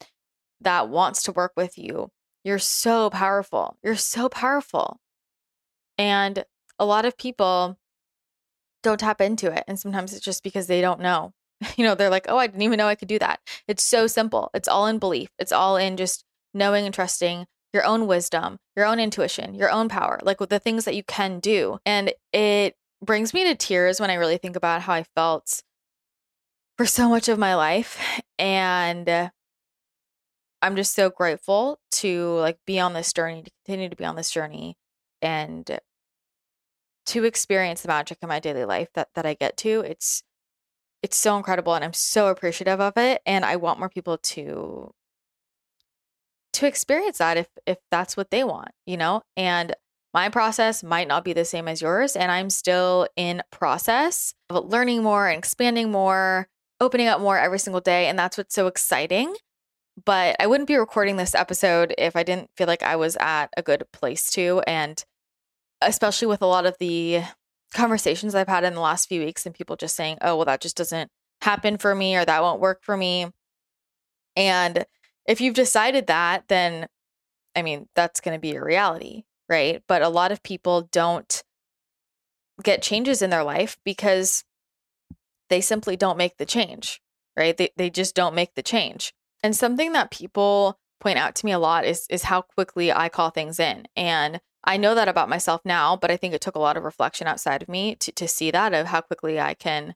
that 0.60 0.90
wants 0.90 1.24
to 1.24 1.32
work 1.32 1.54
with 1.56 1.78
you 1.78 2.10
you're 2.44 2.60
so 2.60 3.10
powerful. 3.10 3.78
You're 3.84 3.96
so 3.96 4.30
powerful. 4.30 5.00
And 5.98 6.46
a 6.80 6.86
lot 6.86 7.06
of 7.06 7.18
people 7.18 7.78
don't 8.84 9.00
tap 9.00 9.22
into 9.22 9.52
it. 9.52 9.64
And 9.68 9.80
sometimes 9.80 10.14
it's 10.14 10.26
just 10.26 10.44
because 10.44 10.68
they 10.68 10.82
don't 10.82 11.02
know. 11.02 11.34
You 11.78 11.86
know, 11.86 11.94
they're 11.94 12.10
like, 12.10 12.26
oh, 12.28 12.38
I 12.38 12.48
didn't 12.48 12.64
even 12.64 12.78
know 12.78 12.88
I 12.88 12.96
could 12.96 13.08
do 13.08 13.20
that. 13.20 13.40
It's 13.68 13.84
so 13.84 14.08
simple. 14.08 14.50
It's 14.56 14.68
all 14.68 14.88
in 14.88 14.98
belief, 14.98 15.30
it's 15.38 15.52
all 15.52 15.78
in 15.78 15.96
just 15.96 16.26
knowing 16.56 16.86
and 16.86 16.94
trusting 16.94 17.46
your 17.72 17.86
own 17.86 18.08
wisdom, 18.08 18.58
your 18.76 18.86
own 18.86 19.00
intuition, 19.00 19.54
your 19.56 19.72
own 19.72 19.88
power, 19.88 20.20
like 20.24 20.40
with 20.40 20.50
the 20.50 20.60
things 20.60 20.86
that 20.86 20.96
you 20.96 21.04
can 21.04 21.40
do. 21.40 21.78
And 21.86 22.14
it 22.34 22.76
brings 23.04 23.34
me 23.34 23.44
to 23.46 23.56
tears 23.56 24.00
when 24.00 24.10
I 24.10 24.16
really 24.16 24.38
think 24.38 24.56
about 24.56 24.82
how 24.82 24.94
I 24.94 25.06
felt 25.16 25.62
for 26.78 26.86
so 26.86 27.08
much 27.08 27.30
of 27.30 27.40
my 27.40 27.56
life. 27.56 28.00
And 28.38 29.32
I'm 30.62 30.76
just 30.76 30.94
so 30.94 31.10
grateful 31.10 31.80
to 31.94 32.36
like 32.36 32.60
be 32.66 32.80
on 32.80 32.94
this 32.94 33.14
journey, 33.14 33.44
to 33.44 33.52
continue 33.66 33.90
to 33.90 33.96
be 33.96 34.06
on 34.06 34.16
this 34.16 34.32
journey 34.32 34.78
and 35.22 35.80
to 37.08 37.24
experience 37.24 37.82
the 37.82 37.88
magic 37.88 38.20
in 38.22 38.30
my 38.30 38.40
daily 38.40 38.66
life 38.66 38.90
that 38.94 39.10
that 39.16 39.26
I 39.26 39.34
get 39.34 39.58
to. 39.58 39.82
It's 39.82 40.24
it's 41.04 41.18
so 41.18 41.36
incredible 41.38 41.74
and 41.74 41.84
I'm 41.84 41.94
so 41.94 42.28
appreciative 42.28 42.80
of 42.80 42.94
it 42.98 43.22
and 43.26 43.44
I 43.44 43.56
want 43.56 43.80
more 43.80 43.90
people 43.90 44.18
to 44.18 44.94
to 46.54 46.68
experience 46.68 47.18
that 47.18 47.38
if 47.38 47.48
if 47.66 47.78
that's 47.90 48.16
what 48.16 48.32
they 48.32 48.44
want, 48.44 48.70
you 48.86 48.98
know? 48.98 49.22
And 49.36 49.76
my 50.14 50.30
process 50.30 50.84
might 50.84 51.08
not 51.08 51.24
be 51.24 51.34
the 51.34 51.46
same 51.46 51.68
as 51.68 51.82
yours 51.82 52.16
and 52.16 52.32
I'm 52.32 52.50
still 52.50 53.08
in 53.16 53.42
process 53.52 54.34
of 54.50 54.66
learning 54.66 55.04
more 55.04 55.28
and 55.28 55.38
expanding 55.38 55.92
more, 55.92 56.48
opening 56.80 57.08
up 57.08 57.22
more 57.22 57.38
every 57.38 57.60
single 57.60 57.82
day 57.82 58.08
and 58.08 58.20
that's 58.20 58.38
what's 58.38 58.54
so 58.54 58.68
exciting 58.68 59.36
but 60.06 60.36
I 60.40 60.48
wouldn't 60.48 60.68
be 60.68 60.78
recording 60.78 61.18
this 61.18 61.36
episode 61.36 61.94
if 61.98 62.16
I 62.16 62.24
didn't 62.24 62.50
feel 62.56 62.68
like 62.68 62.84
I 62.84 62.96
was 62.96 63.18
at 63.20 63.48
a 63.58 63.62
good 63.62 63.84
place 63.92 64.30
to. 64.32 64.62
And 64.68 65.04
especially 65.82 66.28
with 66.28 66.42
a 66.42 66.48
lot 66.48 66.66
of 66.66 66.78
the 66.80 67.22
conversations 67.74 68.36
I've 68.36 68.48
had 68.48 68.64
in 68.64 68.74
the 68.74 68.82
last 68.82 69.08
few 69.08 69.22
weeks 69.22 69.46
and 69.46 69.56
people 69.56 69.76
just 69.76 69.96
saying, 69.96 70.18
oh, 70.22 70.36
well, 70.36 70.46
that 70.46 70.62
just 70.62 70.78
doesn't 70.78 71.10
happen 71.42 71.78
for 71.78 71.96
me 71.96 72.16
or 72.16 72.26
that 72.26 72.42
won't 72.42 72.62
work 72.62 72.84
for 72.84 72.96
me. 72.96 73.28
And 74.36 74.86
if 75.28 75.42
you've 75.42 75.56
decided 75.56 76.08
that, 76.08 76.48
then 76.48 76.88
I 77.56 77.62
mean, 77.62 77.88
that's 77.96 78.22
going 78.22 78.36
to 78.36 78.40
be 78.40 78.56
a 78.56 78.64
reality, 78.64 79.24
right? 79.50 79.82
But 79.88 80.02
a 80.02 80.10
lot 80.10 80.32
of 80.32 80.44
people 80.44 80.88
don't 80.92 81.44
get 82.64 82.82
changes 82.82 83.22
in 83.22 83.30
their 83.30 83.44
life 83.44 83.78
because 83.84 84.44
they 85.50 85.62
simply 85.62 85.98
don't 85.98 86.18
make 86.18 86.38
the 86.38 86.46
change, 86.46 87.02
right? 87.36 87.56
They, 87.58 87.70
they 87.76 87.90
just 87.90 88.16
don't 88.16 88.36
make 88.36 88.56
the 88.56 88.64
change. 88.64 89.14
And 89.44 89.56
something 89.56 89.94
that 89.94 90.12
people 90.12 90.78
point 91.00 91.18
out 91.18 91.36
to 91.36 91.46
me 91.46 91.52
a 91.52 91.60
lot 91.60 91.86
is 91.86 92.06
is 92.10 92.24
how 92.24 92.42
quickly 92.42 92.92
I 92.92 93.10
call 93.10 93.32
things 93.32 93.60
in. 93.60 93.88
And 93.96 94.40
I 94.64 94.78
know 94.78 94.94
that 94.96 95.08
about 95.08 95.30
myself 95.30 95.62
now, 95.66 95.96
but 95.98 96.12
I 96.12 96.18
think 96.18 96.34
it 96.34 96.42
took 96.42 96.56
a 96.56 96.60
lot 96.60 96.78
of 96.78 96.84
reflection 96.84 97.28
outside 97.28 97.64
of 97.64 97.70
me 97.70 97.96
to 97.96 98.12
to 98.12 98.28
see 98.28 98.52
that 98.52 98.74
of 98.74 98.88
how 98.88 99.02
quickly 99.02 99.40
I 99.40 99.54
can 99.56 99.96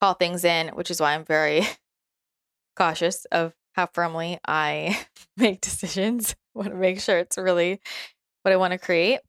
call 0.00 0.14
things 0.14 0.44
in, 0.44 0.68
which 0.68 0.90
is 0.90 1.00
why 1.00 1.14
I'm 1.14 1.24
very 1.24 1.62
cautious 2.76 3.24
of 3.26 3.54
how 3.74 3.86
firmly 3.86 4.38
I 4.46 5.06
make 5.36 5.60
decisions. 5.60 6.34
Want 6.54 6.70
to 6.70 6.74
make 6.74 7.00
sure 7.00 7.18
it's 7.18 7.38
really 7.38 7.80
what 8.42 8.52
I 8.52 8.56
want 8.56 8.72
to 8.72 8.78
create. 8.78 9.20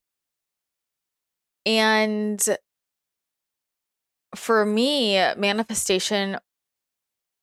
And 1.68 2.44
for 4.36 4.65
me, 4.65 5.18
manifestation 5.38 6.39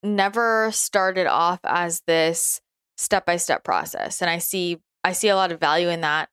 never 0.03 0.71
started 0.73 1.27
off 1.27 1.61
as 1.65 2.03
this 2.07 2.61
step 2.97 3.27
by 3.27 3.37
step 3.37 3.65
process 3.65 4.21
and 4.21 4.31
i 4.31 4.39
see 4.39 4.79
i 5.05 5.13
see 5.13 5.29
a 5.29 5.37
lot 5.37 5.53
of 5.53 5.61
value 5.61 5.89
in 5.89 6.01
that 6.01 6.29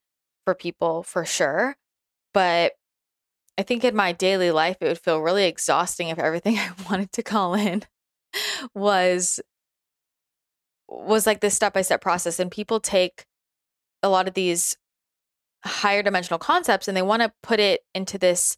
for 0.45 0.55
people 0.55 1.03
for 1.03 1.25
sure 1.25 1.75
but 2.34 2.74
i 3.57 3.63
think 3.63 3.84
in 3.84 3.95
my 3.95 4.12
daily 4.12 4.51
life 4.51 4.77
it 4.81 4.88
would 4.88 5.00
feel 5.00 5.22
really 5.22 5.45
exhausting 5.45 6.10
if 6.10 6.19
everything 6.19 6.57
i 6.60 6.72
wanted 6.89 7.12
to 7.12 7.24
call 7.24 7.53
in 7.53 7.84
was 8.74 9.39
was 10.88 11.25
like 11.25 11.41
this 11.41 11.55
step 11.55 11.74
by 11.74 11.81
step 11.81 12.01
process. 12.01 12.39
And 12.39 12.51
people 12.51 12.79
take 12.79 13.25
a 14.03 14.10
lot 14.10 14.27
of 14.27 14.34
these 14.34 14.77
higher 15.63 16.03
dimensional 16.03 16.39
concepts 16.39 16.88
and 16.88 16.95
they 16.95 17.01
want 17.01 17.22
to 17.24 17.34
put 17.41 17.60
it 17.60 17.81
into 17.95 18.17
this 18.17 18.55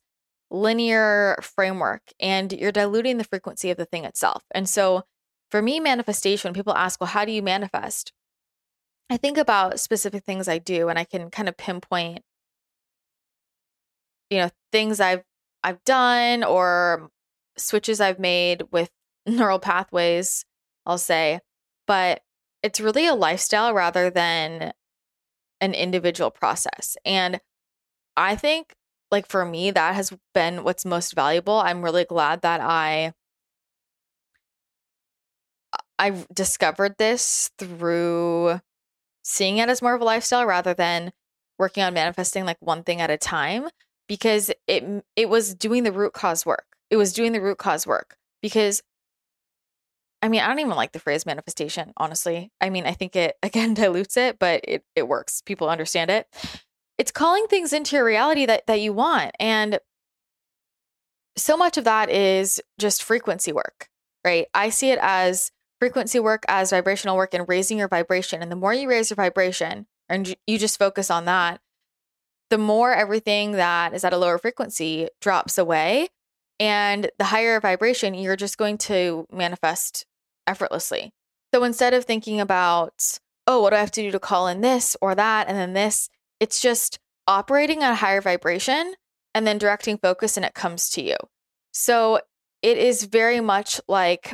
linear 0.50 1.38
framework 1.42 2.02
and 2.20 2.54
you're 2.54 2.72
diluting 2.72 3.18
the 3.18 3.24
frequency 3.24 3.70
of 3.72 3.78
the 3.78 3.86
thing 3.86 4.06
itself. 4.06 4.44
And 4.52 4.68
so 4.68 5.04
for 5.52 5.62
me, 5.62 5.80
manifestation, 5.80 6.54
people 6.54 6.74
ask, 6.74 7.00
well, 7.00 7.10
how 7.10 7.26
do 7.26 7.32
you 7.32 7.42
manifest? 7.42 8.12
I 9.10 9.18
think 9.18 9.38
about 9.38 9.80
specific 9.80 10.24
things 10.24 10.48
I 10.48 10.58
do 10.58 10.90
and 10.90 11.00
I 11.00 11.06
can 11.06 11.30
kind 11.30 11.48
of 11.48 11.58
pinpoint, 11.58 12.24
you 14.30 14.40
know, 14.40 14.50
things 14.72 15.00
I've 15.00 15.24
I've 15.64 15.84
done 15.86 16.44
or 16.44 17.10
switches 17.58 18.00
I've 18.00 18.20
made 18.20 18.64
with 18.72 18.90
neural 19.26 19.60
pathways, 19.60 20.46
I'll 20.86 20.98
say. 20.98 21.40
But 21.88 22.22
it's 22.64 22.80
really 22.80 23.08
a 23.08 23.16
lifestyle 23.16 23.74
rather 23.74 24.10
than 24.10 24.74
an 25.62 25.74
individual 25.74 26.32
process. 26.32 26.98
And 27.06 27.40
I 28.16 28.36
think 28.36 28.76
like 29.12 29.28
for 29.28 29.46
me 29.46 29.72
that 29.72 29.96
has 29.96 30.14
been 30.34 30.64
what's 30.64 30.86
most 30.86 31.14
valuable. 31.16 31.56
I'm 31.60 31.84
really 31.84 32.06
glad 32.06 32.42
that 32.42 32.62
I 32.62 33.14
I 36.00 36.26
discovered 36.34 36.96
this 36.98 37.50
through 37.58 38.62
seeing 39.24 39.58
it 39.58 39.70
as 39.70 39.82
more 39.82 39.96
of 39.96 40.02
a 40.02 40.06
lifestyle 40.06 40.46
rather 40.46 40.74
than 40.74 41.12
working 41.60 41.84
on 41.84 41.94
manifesting 41.94 42.46
like 42.46 42.58
one 42.60 42.84
thing 42.84 43.02
at 43.02 43.10
a 43.12 43.18
time 43.18 43.70
because 44.08 44.52
it 44.68 45.06
it 45.16 45.30
was 45.30 45.56
doing 45.56 45.84
the 45.84 45.92
root 45.92 46.14
cause 46.14 46.46
work. 46.46 46.66
It 46.90 46.98
was 46.98 47.14
doing 47.14 47.32
the 47.34 47.42
root 47.42 47.58
cause 47.58 47.88
work 47.88 48.18
because 48.42 48.82
I 50.22 50.30
mean, 50.30 50.42
I 50.42 50.48
don't 50.48 50.60
even 50.60 50.76
like 50.76 50.94
the 50.94 51.00
phrase 51.00 51.26
manifestation, 51.26 51.94
honestly. 51.98 52.52
I 52.60 52.70
mean, 52.70 52.86
I 52.86 52.94
think 52.94 53.16
it 53.16 53.36
again 53.44 53.74
dilutes 53.74 54.18
it, 54.18 54.40
but 54.40 54.62
it 54.68 54.84
it 54.96 55.08
works. 55.08 55.42
People 55.42 55.70
understand 55.70 56.12
it. 56.12 56.28
It's 56.98 57.12
calling 57.12 57.48
things 57.48 57.74
into 57.74 57.96
your 57.96 58.06
reality 58.06 58.46
that 58.46 58.68
that 58.68 58.82
you 58.82 58.94
want. 58.94 59.32
And 59.40 59.80
so 61.36 61.56
much 61.56 61.78
of 61.78 61.84
that 61.84 62.10
is 62.10 62.60
just 62.80 63.04
frequency 63.04 63.52
work, 63.52 63.90
right? 64.26 64.48
I 64.54 64.70
see 64.70 64.90
it 64.90 65.00
as 65.02 65.52
frequency 65.80 66.20
work 66.20 66.44
as 66.48 66.72
vibrational 66.72 67.16
work 67.16 67.34
and 67.34 67.48
raising 67.48 67.78
your 67.78 67.88
vibration. 67.88 68.42
And 68.42 68.52
the 68.52 68.56
more 68.56 68.74
you 68.74 68.90
raise 68.90 69.10
your 69.10 69.16
vibration 69.16 69.86
and 70.10 70.36
you 70.48 70.58
just 70.58 70.80
focus 70.80 71.12
on 71.12 71.26
that, 71.26 71.62
the 72.50 72.58
more 72.58 72.94
everything 72.94 73.52
that 73.54 73.94
is 73.94 74.04
at 74.04 74.14
a 74.14 74.18
lower 74.18 74.38
frequency 74.38 75.10
drops 75.22 75.58
away. 75.58 76.10
And 76.60 77.12
the 77.20 77.26
higher 77.26 77.60
vibration, 77.60 78.16
you're 78.16 78.36
just 78.36 78.58
going 78.58 78.80
to 78.80 79.28
manifest 79.32 80.06
effortlessly. 80.48 81.12
So 81.54 81.64
instead 81.64 81.94
of 81.94 82.06
thinking 82.06 82.42
about, 82.42 83.20
oh, 83.46 83.62
what 83.62 83.70
do 83.70 83.76
I 83.76 83.80
have 83.80 83.92
to 83.92 84.02
do 84.02 84.12
to 84.12 84.20
call 84.20 84.48
in 84.48 84.62
this 84.62 84.98
or 85.02 85.14
that 85.14 85.48
and 85.48 85.56
then 85.56 85.74
this, 85.74 86.10
it's 86.40 86.62
just 86.62 87.00
operating 87.28 87.84
at 87.84 87.92
a 87.92 87.96
higher 87.96 88.22
vibration 88.22 88.94
and 89.34 89.46
then 89.46 89.58
directing 89.58 89.98
focus 89.98 90.38
and 90.38 90.46
it 90.46 90.54
comes 90.54 90.90
to 90.92 91.02
you. 91.02 91.16
So 91.72 92.20
it 92.62 92.78
is 92.78 93.04
very 93.04 93.40
much 93.40 93.80
like 93.88 94.34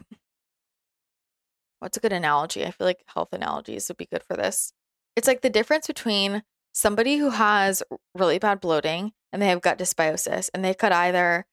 what's 1.80 1.98
a 1.98 2.00
good 2.00 2.14
analogy? 2.14 2.66
I 2.66 2.72
feel 2.72 2.88
like 2.88 3.04
health 3.08 3.34
analogies 3.34 3.90
would 3.90 3.98
be 3.98 4.06
good 4.06 4.24
for 4.24 4.38
this. 4.38 4.72
It's 5.18 5.28
like 5.28 5.42
the 5.42 5.50
difference 5.50 5.86
between 5.86 6.42
somebody 6.72 7.18
who 7.18 7.32
has 7.32 7.84
really 8.16 8.40
bad 8.40 8.62
bloating 8.62 9.12
and 9.34 9.42
they 9.42 9.48
have 9.48 9.62
gut 9.62 9.78
dysbiosis 9.78 10.50
and 10.54 10.64
they 10.64 10.74
could 10.74 10.94
either 10.94 11.46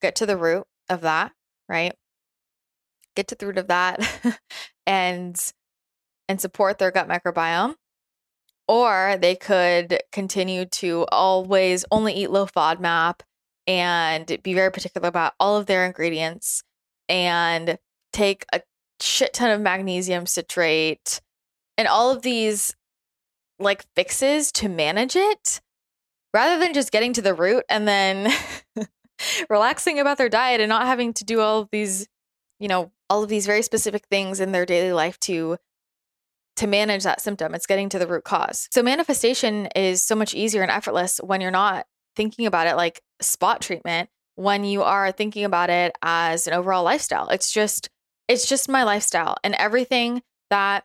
get 0.00 0.16
to 0.16 0.26
the 0.26 0.38
root 0.38 0.64
of 0.88 1.02
that, 1.02 1.32
right? 1.68 1.94
Get 3.14 3.28
to 3.28 3.34
the 3.34 3.46
root 3.46 3.58
of 3.58 3.68
that 3.68 4.00
and 4.86 5.52
and 6.28 6.40
support 6.40 6.78
their 6.78 6.90
gut 6.90 7.06
microbiome 7.06 7.74
or 8.66 9.16
they 9.20 9.34
could 9.34 10.00
continue 10.12 10.64
to 10.64 11.06
always 11.10 11.84
only 11.90 12.14
eat 12.14 12.30
low 12.30 12.46
FODMAP 12.46 13.20
and 13.66 14.38
be 14.42 14.54
very 14.54 14.70
particular 14.70 15.08
about 15.08 15.34
all 15.40 15.56
of 15.56 15.66
their 15.66 15.84
ingredients 15.84 16.62
and 17.08 17.78
take 18.12 18.44
a 18.52 18.62
shit 19.00 19.32
ton 19.34 19.50
of 19.50 19.60
magnesium 19.60 20.26
citrate 20.26 21.20
and 21.76 21.88
all 21.88 22.10
of 22.10 22.22
these 22.22 22.74
like 23.58 23.84
fixes 23.94 24.52
to 24.52 24.68
manage 24.68 25.16
it 25.16 25.60
rather 26.32 26.58
than 26.58 26.74
just 26.74 26.92
getting 26.92 27.12
to 27.12 27.22
the 27.22 27.34
root 27.34 27.64
and 27.68 27.86
then 27.86 28.32
relaxing 29.50 29.98
about 29.98 30.18
their 30.18 30.28
diet 30.28 30.60
and 30.60 30.68
not 30.68 30.86
having 30.86 31.12
to 31.12 31.24
do 31.24 31.40
all 31.40 31.60
of 31.60 31.68
these 31.70 32.06
you 32.58 32.68
know 32.68 32.90
all 33.10 33.22
of 33.22 33.28
these 33.28 33.46
very 33.46 33.62
specific 33.62 34.06
things 34.06 34.40
in 34.40 34.52
their 34.52 34.66
daily 34.66 34.92
life 34.92 35.18
to 35.20 35.56
to 36.56 36.66
manage 36.66 37.02
that 37.02 37.20
symptom 37.20 37.54
it's 37.54 37.66
getting 37.66 37.88
to 37.88 37.98
the 37.98 38.06
root 38.06 38.24
cause 38.24 38.68
so 38.72 38.82
manifestation 38.82 39.66
is 39.74 40.02
so 40.02 40.14
much 40.14 40.34
easier 40.34 40.62
and 40.62 40.70
effortless 40.70 41.18
when 41.22 41.40
you're 41.40 41.50
not 41.50 41.86
thinking 42.16 42.46
about 42.46 42.66
it 42.66 42.76
like 42.76 43.02
spot 43.20 43.60
treatment 43.60 44.08
when 44.36 44.64
you 44.64 44.82
are 44.82 45.12
thinking 45.12 45.44
about 45.44 45.70
it 45.70 45.96
as 46.02 46.46
an 46.46 46.54
overall 46.54 46.84
lifestyle 46.84 47.28
it's 47.28 47.52
just 47.52 47.88
it's 48.28 48.46
just 48.46 48.68
my 48.68 48.82
lifestyle 48.82 49.36
and 49.44 49.54
everything 49.54 50.22
that 50.50 50.84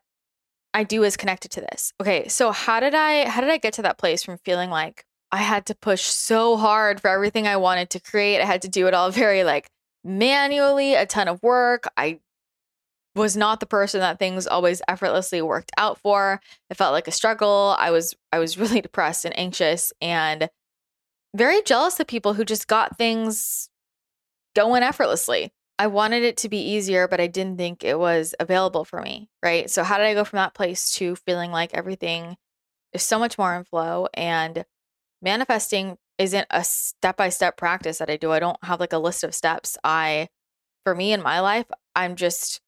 I 0.73 0.83
do 0.83 1.03
is 1.03 1.17
connected 1.17 1.51
to 1.51 1.61
this. 1.61 1.93
Okay, 1.99 2.27
so 2.27 2.51
how 2.51 2.79
did 2.79 2.93
I 2.93 3.27
how 3.27 3.41
did 3.41 3.49
I 3.49 3.57
get 3.57 3.73
to 3.73 3.81
that 3.83 3.97
place 3.97 4.23
from 4.23 4.37
feeling 4.37 4.69
like 4.69 5.05
I 5.31 5.37
had 5.37 5.65
to 5.67 5.75
push 5.75 6.03
so 6.03 6.57
hard 6.57 7.01
for 7.01 7.09
everything 7.09 7.47
I 7.47 7.57
wanted 7.57 7.89
to 7.91 7.99
create? 7.99 8.41
I 8.41 8.45
had 8.45 8.61
to 8.63 8.69
do 8.69 8.87
it 8.87 8.93
all 8.93 9.11
very 9.11 9.43
like 9.43 9.69
manually, 10.03 10.95
a 10.95 11.05
ton 11.05 11.27
of 11.27 11.41
work. 11.41 11.85
I 11.97 12.19
was 13.15 13.35
not 13.35 13.59
the 13.59 13.65
person 13.65 13.99
that 13.99 14.19
things 14.19 14.47
always 14.47 14.81
effortlessly 14.87 15.41
worked 15.41 15.71
out 15.77 15.97
for. 15.99 16.39
It 16.69 16.77
felt 16.77 16.93
like 16.93 17.07
a 17.07 17.11
struggle. 17.11 17.75
I 17.77 17.91
was 17.91 18.15
I 18.31 18.39
was 18.39 18.57
really 18.59 18.81
depressed 18.81 19.25
and 19.25 19.37
anxious 19.37 19.91
and 20.01 20.49
very 21.35 21.61
jealous 21.61 21.99
of 21.99 22.07
people 22.07 22.33
who 22.33 22.45
just 22.45 22.67
got 22.67 22.97
things 22.97 23.69
going 24.55 24.83
effortlessly. 24.83 25.51
I 25.77 25.87
wanted 25.87 26.23
it 26.23 26.37
to 26.37 26.49
be 26.49 26.57
easier, 26.57 27.07
but 27.07 27.21
I 27.21 27.27
didn't 27.27 27.57
think 27.57 27.83
it 27.83 27.97
was 27.97 28.35
available 28.39 28.83
for 28.83 29.01
me. 29.01 29.29
Right. 29.41 29.69
So, 29.69 29.83
how 29.83 29.97
did 29.97 30.07
I 30.07 30.13
go 30.13 30.25
from 30.25 30.37
that 30.37 30.53
place 30.53 30.91
to 30.95 31.15
feeling 31.15 31.51
like 31.51 31.73
everything 31.73 32.35
is 32.93 33.03
so 33.03 33.17
much 33.19 33.37
more 33.37 33.55
in 33.55 33.63
flow 33.63 34.07
and 34.13 34.65
manifesting 35.21 35.97
isn't 36.17 36.47
a 36.49 36.63
step 36.63 37.15
by 37.15 37.29
step 37.29 37.55
practice 37.55 37.99
that 37.99 38.09
I 38.09 38.17
do? 38.17 38.31
I 38.31 38.39
don't 38.39 38.61
have 38.63 38.79
like 38.81 38.93
a 38.93 38.97
list 38.97 39.23
of 39.23 39.33
steps. 39.33 39.77
I, 39.83 40.27
for 40.83 40.93
me 40.93 41.13
in 41.13 41.21
my 41.21 41.39
life, 41.39 41.67
I'm 41.95 42.15
just 42.17 42.59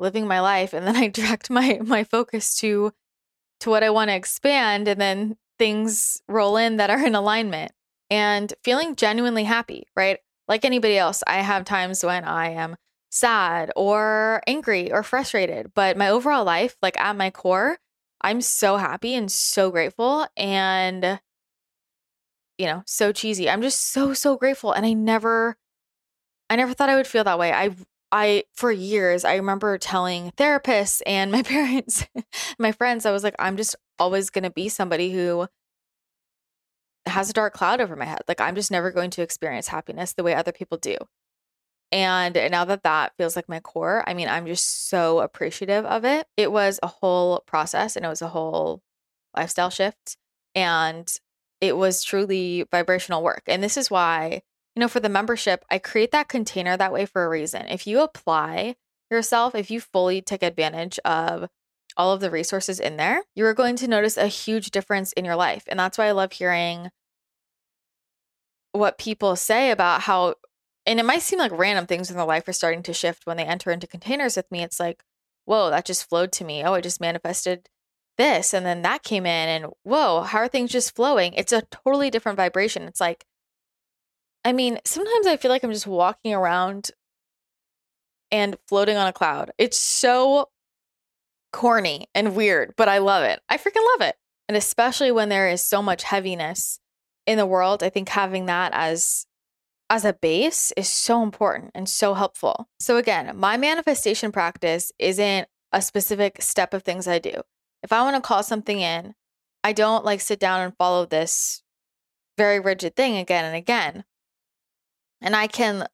living 0.00 0.26
my 0.26 0.40
life 0.40 0.72
and 0.72 0.86
then 0.86 0.96
I 0.96 1.08
direct 1.20 1.50
my 1.50 1.78
my 1.84 2.02
focus 2.04 2.56
to 2.58 2.92
to 3.60 3.70
what 3.70 3.84
I 3.84 3.90
want 3.90 4.08
to 4.10 4.16
expand 4.16 4.88
and 4.88 5.00
then 5.00 5.36
things 5.58 6.22
roll 6.26 6.56
in 6.56 6.78
that 6.78 6.90
are 6.90 7.04
in 7.04 7.14
alignment 7.14 7.72
and 8.08 8.52
feeling 8.64 8.96
genuinely 8.96 9.44
happy, 9.44 9.86
right? 9.94 10.18
like 10.50 10.64
anybody 10.64 10.98
else, 10.98 11.22
I 11.28 11.36
have 11.42 11.64
times 11.64 12.04
when 12.04 12.24
I 12.24 12.50
am 12.50 12.74
sad 13.08 13.70
or 13.76 14.42
angry 14.48 14.92
or 14.92 15.04
frustrated, 15.04 15.70
but 15.74 15.96
my 15.96 16.10
overall 16.10 16.44
life, 16.44 16.76
like 16.82 16.98
at 17.00 17.16
my 17.16 17.30
core, 17.30 17.78
I'm 18.20 18.40
so 18.40 18.76
happy 18.76 19.14
and 19.14 19.30
so 19.30 19.70
grateful 19.70 20.26
and 20.36 21.20
you 22.58 22.66
know, 22.66 22.82
so 22.84 23.12
cheesy. 23.12 23.48
I'm 23.48 23.62
just 23.62 23.92
so 23.92 24.12
so 24.12 24.36
grateful 24.36 24.72
and 24.72 24.84
I 24.84 24.92
never 24.92 25.56
I 26.50 26.56
never 26.56 26.74
thought 26.74 26.90
I 26.90 26.96
would 26.96 27.06
feel 27.06 27.22
that 27.24 27.38
way. 27.38 27.52
I 27.52 27.70
I 28.12 28.44
for 28.54 28.72
years 28.72 29.24
I 29.24 29.36
remember 29.36 29.78
telling 29.78 30.32
therapists 30.32 31.00
and 31.06 31.30
my 31.30 31.42
parents, 31.44 32.06
my 32.58 32.72
friends, 32.72 33.06
I 33.06 33.12
was 33.12 33.24
like 33.24 33.36
I'm 33.38 33.56
just 33.56 33.76
always 33.98 34.30
going 34.30 34.44
to 34.44 34.50
be 34.50 34.68
somebody 34.68 35.12
who 35.12 35.46
has 37.06 37.30
a 37.30 37.34
dark 37.34 37.54
cloud 37.54 37.80
over 37.80 37.96
my 37.96 38.04
head. 38.04 38.22
Like 38.28 38.40
I'm 38.40 38.54
just 38.54 38.70
never 38.70 38.90
going 38.90 39.10
to 39.10 39.22
experience 39.22 39.68
happiness 39.68 40.12
the 40.12 40.22
way 40.22 40.34
other 40.34 40.52
people 40.52 40.78
do. 40.78 40.96
And 41.92 42.34
now 42.50 42.64
that 42.66 42.84
that 42.84 43.12
feels 43.18 43.34
like 43.34 43.48
my 43.48 43.58
core, 43.60 44.04
I 44.06 44.14
mean, 44.14 44.28
I'm 44.28 44.46
just 44.46 44.88
so 44.88 45.20
appreciative 45.20 45.84
of 45.84 46.04
it. 46.04 46.26
It 46.36 46.52
was 46.52 46.78
a 46.82 46.86
whole 46.86 47.42
process 47.46 47.96
and 47.96 48.04
it 48.04 48.08
was 48.08 48.22
a 48.22 48.28
whole 48.28 48.80
lifestyle 49.36 49.70
shift. 49.70 50.16
And 50.54 51.12
it 51.60 51.76
was 51.76 52.04
truly 52.04 52.64
vibrational 52.70 53.22
work. 53.22 53.42
And 53.46 53.62
this 53.62 53.76
is 53.76 53.90
why, 53.90 54.42
you 54.74 54.80
know, 54.80 54.88
for 54.88 55.00
the 55.00 55.08
membership, 55.08 55.64
I 55.70 55.78
create 55.78 56.12
that 56.12 56.28
container 56.28 56.76
that 56.76 56.92
way 56.92 57.06
for 57.06 57.24
a 57.24 57.28
reason. 57.28 57.66
If 57.68 57.86
you 57.86 58.00
apply 58.00 58.76
yourself, 59.10 59.54
if 59.54 59.70
you 59.70 59.80
fully 59.80 60.22
take 60.22 60.42
advantage 60.42 60.98
of 61.04 61.48
all 61.96 62.12
of 62.12 62.20
the 62.20 62.30
resources 62.30 62.78
in 62.78 62.96
there, 62.96 63.22
you're 63.34 63.54
going 63.54 63.76
to 63.76 63.88
notice 63.88 64.16
a 64.16 64.28
huge 64.28 64.70
difference 64.70 65.12
in 65.12 65.24
your 65.24 65.36
life. 65.36 65.64
And 65.66 65.78
that's 65.78 65.98
why 65.98 66.06
I 66.06 66.12
love 66.12 66.32
hearing 66.32 66.90
what 68.72 68.98
people 68.98 69.34
say 69.34 69.72
about 69.72 70.02
how 70.02 70.36
and 70.86 70.98
it 70.98 71.04
might 71.04 71.22
seem 71.22 71.38
like 71.38 71.52
random 71.52 71.86
things 71.86 72.10
in 72.10 72.16
their 72.16 72.24
life 72.24 72.48
are 72.48 72.52
starting 72.52 72.82
to 72.84 72.92
shift 72.92 73.26
when 73.26 73.36
they 73.36 73.44
enter 73.44 73.70
into 73.70 73.86
containers 73.86 74.36
with 74.36 74.50
me. 74.50 74.62
It's 74.62 74.80
like, 74.80 75.04
whoa, 75.44 75.70
that 75.70 75.84
just 75.84 76.08
flowed 76.08 76.32
to 76.32 76.44
me. 76.44 76.64
Oh, 76.64 76.74
I 76.74 76.80
just 76.80 77.00
manifested 77.00 77.68
this. 78.16 78.54
And 78.54 78.64
then 78.64 78.82
that 78.82 79.02
came 79.02 79.26
in, 79.26 79.48
and 79.48 79.72
whoa, 79.82 80.22
how 80.22 80.38
are 80.38 80.48
things 80.48 80.72
just 80.72 80.96
flowing? 80.96 81.34
It's 81.34 81.52
a 81.52 81.62
totally 81.70 82.10
different 82.10 82.36
vibration. 82.36 82.84
It's 82.84 83.00
like, 83.00 83.24
I 84.44 84.52
mean, 84.52 84.78
sometimes 84.84 85.26
I 85.26 85.36
feel 85.36 85.50
like 85.50 85.62
I'm 85.62 85.72
just 85.72 85.86
walking 85.86 86.32
around 86.32 86.90
and 88.30 88.56
floating 88.68 88.96
on 88.96 89.06
a 89.06 89.12
cloud. 89.12 89.50
It's 89.58 89.78
so 89.78 90.48
corny 91.52 92.08
and 92.14 92.36
weird, 92.36 92.74
but 92.76 92.88
I 92.88 92.98
love 92.98 93.24
it. 93.24 93.40
I 93.48 93.58
freaking 93.58 93.84
love 93.98 94.08
it. 94.08 94.16
And 94.48 94.56
especially 94.56 95.12
when 95.12 95.28
there 95.28 95.48
is 95.48 95.62
so 95.62 95.82
much 95.82 96.04
heaviness 96.04 96.80
in 97.26 97.38
the 97.38 97.46
world, 97.46 97.82
I 97.82 97.90
think 97.90 98.08
having 98.08 98.46
that 98.46 98.72
as 98.74 99.26
as 99.90 100.04
a 100.04 100.12
base 100.12 100.72
is 100.76 100.88
so 100.88 101.20
important 101.20 101.72
and 101.74 101.88
so 101.88 102.14
helpful. 102.14 102.68
So 102.78 102.96
again, 102.96 103.36
my 103.36 103.56
manifestation 103.56 104.30
practice 104.30 104.92
isn't 105.00 105.48
a 105.72 105.82
specific 105.82 106.40
step 106.40 106.72
of 106.72 106.84
things 106.84 107.08
I 107.08 107.18
do. 107.18 107.42
If 107.82 107.92
I 107.92 108.02
want 108.02 108.14
to 108.14 108.22
call 108.22 108.44
something 108.44 108.80
in, 108.80 109.14
I 109.64 109.72
don't 109.72 110.04
like 110.04 110.20
sit 110.20 110.38
down 110.38 110.60
and 110.60 110.76
follow 110.76 111.06
this 111.06 111.62
very 112.38 112.60
rigid 112.60 112.94
thing 112.94 113.16
again 113.16 113.44
and 113.44 113.56
again. 113.56 114.04
And 115.20 115.36
I 115.36 115.46
can 115.46 115.86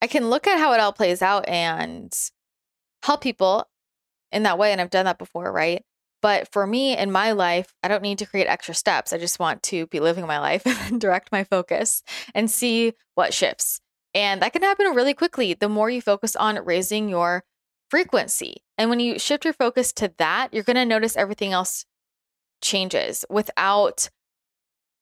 I 0.00 0.06
can 0.06 0.30
look 0.30 0.46
at 0.46 0.58
how 0.58 0.72
it 0.72 0.80
all 0.80 0.92
plays 0.92 1.22
out 1.22 1.48
and 1.48 2.12
help 3.02 3.20
people 3.20 3.68
in 4.30 4.44
that 4.44 4.58
way 4.58 4.72
and 4.72 4.80
I've 4.80 4.90
done 4.90 5.06
that 5.06 5.18
before, 5.18 5.50
right? 5.50 5.84
But 6.20 6.52
for 6.52 6.66
me 6.66 6.96
in 6.96 7.12
my 7.12 7.32
life, 7.32 7.72
I 7.82 7.88
don't 7.88 8.02
need 8.02 8.18
to 8.18 8.26
create 8.26 8.46
extra 8.46 8.74
steps. 8.74 9.12
I 9.12 9.18
just 9.18 9.38
want 9.38 9.62
to 9.64 9.86
be 9.86 10.00
living 10.00 10.26
my 10.26 10.38
life 10.38 10.62
and 10.66 11.00
direct 11.00 11.32
my 11.32 11.44
focus 11.44 12.02
and 12.34 12.50
see 12.50 12.94
what 13.14 13.34
shifts. 13.34 13.80
And 14.14 14.42
that 14.42 14.52
can 14.52 14.62
happen 14.62 14.94
really 14.94 15.14
quickly 15.14 15.54
the 15.54 15.68
more 15.68 15.90
you 15.90 16.00
focus 16.00 16.34
on 16.34 16.64
raising 16.64 17.08
your 17.08 17.44
frequency. 17.88 18.62
And 18.76 18.90
when 18.90 19.00
you 19.00 19.18
shift 19.18 19.44
your 19.44 19.54
focus 19.54 19.92
to 19.94 20.12
that, 20.18 20.52
you're 20.52 20.64
going 20.64 20.76
to 20.76 20.84
notice 20.84 21.16
everything 21.16 21.52
else 21.52 21.84
changes 22.60 23.24
without 23.30 24.10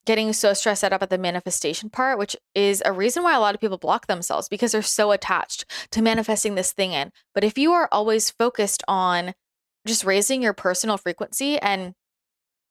getting 0.07 0.33
so 0.33 0.55
stressed 0.55 0.85
out 0.85 0.93
about 0.93 1.11
the 1.11 1.19
manifestation 1.19 1.91
part, 1.91 2.19
which 2.19 2.37
is 2.55 2.83
a 2.87 2.93
reason 2.93 3.23
why 3.23 3.35
a 3.35 3.41
lot 3.41 3.55
of 3.55 3.61
people 3.61 3.77
block 3.77 4.07
themselves 4.07 4.49
because 4.49 4.73
they're 4.73 4.83
so 4.83 5.11
attached 5.13 5.65
to 5.91 6.01
manifesting 6.01 6.55
this 6.55 6.73
thing 6.73 6.93
in. 6.93 7.11
But 7.35 7.45
if 7.45 7.59
you 7.59 7.73
are 7.73 7.89
always 7.93 8.31
focused 8.31 8.83
on 8.89 9.35
just 9.87 10.05
raising 10.05 10.43
your 10.43 10.53
personal 10.53 10.97
frequency 10.97 11.59
and 11.59 11.93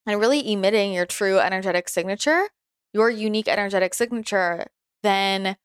and 0.08 0.19
really 0.19 0.52
emitting 0.52 0.93
your 0.93 1.06
true 1.06 1.39
energetic 1.39 1.89
signature, 1.89 2.48
your 2.93 3.10
unique 3.10 3.48
energetic 3.48 3.93
signature, 3.93 4.67
then 5.02 5.58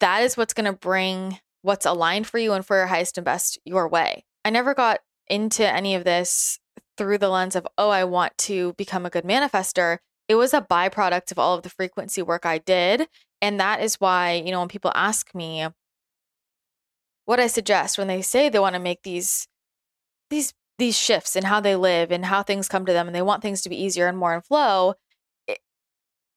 that 0.00 0.22
is 0.22 0.36
what's 0.36 0.54
going 0.54 0.70
to 0.70 0.72
bring 0.72 1.38
what's 1.62 1.86
aligned 1.86 2.26
for 2.26 2.38
you 2.38 2.52
and 2.52 2.66
for 2.66 2.76
your 2.76 2.86
highest 2.86 3.18
and 3.18 3.24
best 3.24 3.58
your 3.64 3.88
way. 3.88 4.24
I 4.44 4.50
never 4.50 4.74
got 4.74 5.00
into 5.28 5.66
any 5.66 5.94
of 5.94 6.04
this 6.04 6.58
through 7.00 7.16
the 7.16 7.30
lens 7.30 7.56
of, 7.56 7.66
oh, 7.78 7.88
I 7.88 8.04
want 8.04 8.36
to 8.36 8.74
become 8.74 9.06
a 9.06 9.10
good 9.10 9.24
manifester. 9.24 9.96
It 10.28 10.34
was 10.34 10.52
a 10.52 10.60
byproduct 10.60 11.32
of 11.32 11.38
all 11.38 11.56
of 11.56 11.62
the 11.62 11.70
frequency 11.70 12.20
work 12.20 12.44
I 12.44 12.58
did. 12.58 13.08
And 13.40 13.58
that 13.58 13.80
is 13.80 13.94
why, 13.94 14.34
you 14.34 14.50
know, 14.50 14.58
when 14.58 14.68
people 14.68 14.92
ask 14.94 15.34
me 15.34 15.66
what 17.24 17.40
I 17.40 17.46
suggest 17.46 17.96
when 17.96 18.06
they 18.06 18.20
say 18.20 18.50
they 18.50 18.58
want 18.58 18.74
to 18.74 18.80
make 18.80 19.02
these 19.02 19.48
these 20.28 20.52
these 20.76 20.98
shifts 20.98 21.36
in 21.36 21.44
how 21.44 21.58
they 21.58 21.74
live 21.74 22.12
and 22.12 22.26
how 22.26 22.42
things 22.42 22.68
come 22.68 22.84
to 22.84 22.92
them 22.92 23.06
and 23.06 23.16
they 23.16 23.22
want 23.22 23.40
things 23.40 23.62
to 23.62 23.70
be 23.70 23.82
easier 23.82 24.08
and 24.08 24.18
more 24.18 24.34
in 24.34 24.42
flow 24.42 24.92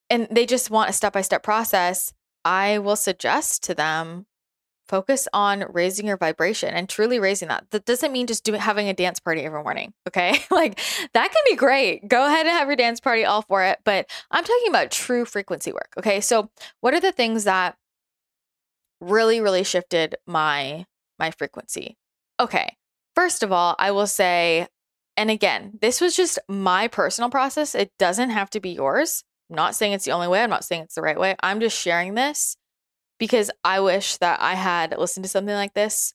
and 0.10 0.28
they 0.32 0.46
just 0.46 0.70
want 0.70 0.90
a 0.90 0.94
step-by-step 0.94 1.42
process 1.42 2.14
i 2.46 2.78
will 2.78 2.96
suggest 2.96 3.64
to 3.64 3.74
them 3.74 4.28
focus 4.88 5.28
on 5.34 5.66
raising 5.70 6.08
your 6.08 6.18
vibration 6.18 6.74
and 6.74 6.90
truly 6.90 7.20
raising 7.20 7.48
that 7.48 7.66
that 7.72 7.86
doesn't 7.86 8.12
mean 8.12 8.28
just 8.28 8.44
doing 8.44 8.60
having 8.60 8.90
a 8.90 8.94
dance 8.94 9.20
party 9.20 9.42
every 9.42 9.62
morning 9.64 9.94
okay 10.08 10.40
like 10.52 10.80
that 11.14 11.32
can 11.32 11.42
be 11.50 11.56
great 11.56 12.08
go 12.08 12.26
ahead 12.26 12.46
and 12.46 12.56
have 12.56 12.68
your 12.68 12.76
dance 12.76 13.00
party 13.00 13.26
all 13.26 13.42
for 13.44 13.64
it 13.64 13.80
but 13.84 14.10
i'm 14.32 14.44
talking 14.44 14.68
about 14.68 14.92
true 14.92 15.26
frequency 15.26 15.72
work 15.72 15.94
okay 15.98 16.20
so 16.22 16.50
what 16.82 16.94
are 16.94 17.00
the 17.00 17.12
things 17.12 17.46
that 17.46 17.76
really 19.00 19.42
really 19.42 19.64
shifted 19.64 20.16
my 20.26 20.86
my 21.20 21.32
frequency 21.32 21.98
okay 22.40 22.76
First 23.16 23.44
of 23.44 23.52
all, 23.52 23.76
I 23.78 23.92
will 23.92 24.08
say, 24.08 24.68
and 25.18 25.30
again, 25.30 25.74
this 25.82 26.02
was 26.02 26.16
just 26.16 26.40
my 26.48 26.88
personal 26.88 27.30
process. 27.30 27.76
It 27.76 27.92
doesn't 28.00 28.32
have 28.32 28.50
to 28.52 28.60
be 28.60 28.72
yours. 28.72 29.24
I'm 29.50 29.56
not 29.56 29.76
saying 29.76 29.94
it's 29.94 30.06
the 30.06 30.12
only 30.12 30.28
way. 30.28 30.42
I'm 30.42 30.50
not 30.50 30.64
saying 30.64 30.84
it's 30.84 30.96
the 30.96 31.02
right 31.02 31.20
way. 31.20 31.36
I'm 31.42 31.60
just 31.60 31.80
sharing 31.80 32.16
this 32.16 32.58
because 33.24 33.50
I 33.64 33.80
wish 33.80 34.18
that 34.18 34.42
I 34.42 34.56
had 34.56 34.98
listened 34.98 35.24
to 35.24 35.30
something 35.30 35.54
like 35.54 35.74
this 35.74 36.14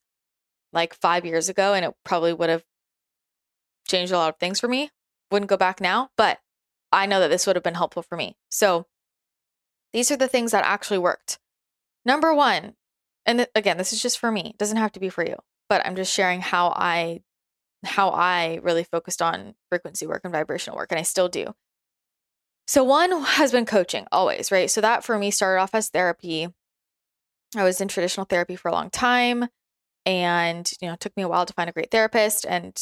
like 0.73 0.94
five 0.94 1.25
years 1.25 1.49
ago 1.49 1.73
and 1.75 1.85
it 1.85 1.94
probably 2.05 2.33
would 2.33 2.51
have 2.51 2.64
changed 3.88 4.12
a 4.12 4.18
lot 4.18 4.29
of 4.29 4.38
things 4.38 4.61
for 4.61 4.68
me. 4.68 4.90
Wouldn't 5.31 5.49
go 5.49 5.57
back 5.57 5.81
now, 5.81 6.11
but 6.16 6.38
I 6.92 7.07
know 7.07 7.21
that 7.21 7.29
this 7.29 7.47
would 7.47 7.57
have 7.57 7.62
been 7.62 7.75
helpful 7.75 8.03
for 8.03 8.16
me. 8.16 8.37
So 8.51 8.87
these 9.92 10.11
are 10.11 10.16
the 10.16 10.29
things 10.29 10.53
that 10.53 10.64
actually 10.64 10.99
worked. 10.99 11.38
Number 12.05 12.35
one, 12.35 12.75
and 13.25 13.38
th- 13.38 13.51
again, 13.55 13.79
this 13.79 13.92
is 13.92 14.03
just 14.03 14.18
for 14.18 14.31
me, 14.31 14.51
it 14.51 14.59
doesn't 14.59 14.77
have 14.77 14.92
to 14.92 15.01
be 15.01 15.09
for 15.09 15.25
you 15.25 15.37
but 15.68 15.85
I'm 15.87 15.97
just 15.97 16.12
sharing 16.12 16.40
how 16.40 16.68
I 16.68 17.21
how 17.85 18.11
I 18.11 18.59
really 18.62 18.83
focused 18.83 19.23
on 19.23 19.55
frequency 19.68 20.07
work 20.07 20.23
and 20.25 20.33
vibrational 20.33 20.77
work 20.77 20.90
and 20.90 20.99
I 20.99 21.03
still 21.03 21.29
do. 21.29 21.55
So 22.66 22.83
one 22.83 23.23
has 23.23 23.53
been 23.53 23.66
coaching 23.66 24.07
always, 24.11 24.51
right? 24.51 24.71
So 24.71 24.81
that 24.81 25.05
for 25.05 25.18
me 25.18 25.31
started 25.31 25.61
off 25.61 25.75
as 25.75 25.88
therapy. 25.88 26.49
I 27.57 27.65
was 27.65 27.81
in 27.81 27.89
traditional 27.89 28.27
therapy 28.27 28.57
for 28.57 28.69
a 28.69 28.73
long 28.73 28.91
time 28.91 29.49
and 30.05 30.71
you 30.81 30.89
know, 30.89 30.95
it 30.95 31.01
took 31.01 31.17
me 31.17 31.23
a 31.23 31.29
while 31.29 31.47
to 31.47 31.53
find 31.53 31.69
a 31.69 31.73
great 31.73 31.91
therapist 31.91 32.47
and 32.47 32.77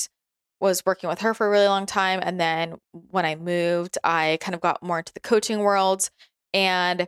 was 0.61 0.85
working 0.87 1.09
with 1.09 1.21
her 1.21 1.35
for 1.35 1.47
a 1.47 1.51
really 1.51 1.67
long 1.67 1.87
time 1.87 2.21
and 2.23 2.41
then 2.41 2.77
when 2.93 3.25
I 3.25 3.35
moved, 3.35 3.99
I 4.03 4.39
kind 4.41 4.55
of 4.55 4.61
got 4.61 4.83
more 4.83 4.99
into 4.99 5.13
the 5.13 5.21
coaching 5.21 5.61
world 5.61 6.11
and 6.55 7.07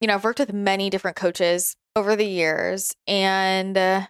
you 0.00 0.08
know, 0.08 0.14
I've 0.14 0.24
worked 0.24 0.38
with 0.38 0.52
many 0.52 0.90
different 0.90 1.16
coaches 1.16 1.76
over 1.96 2.14
the 2.16 2.26
years 2.26 2.94
and 3.06 3.76
uh, 3.76 4.06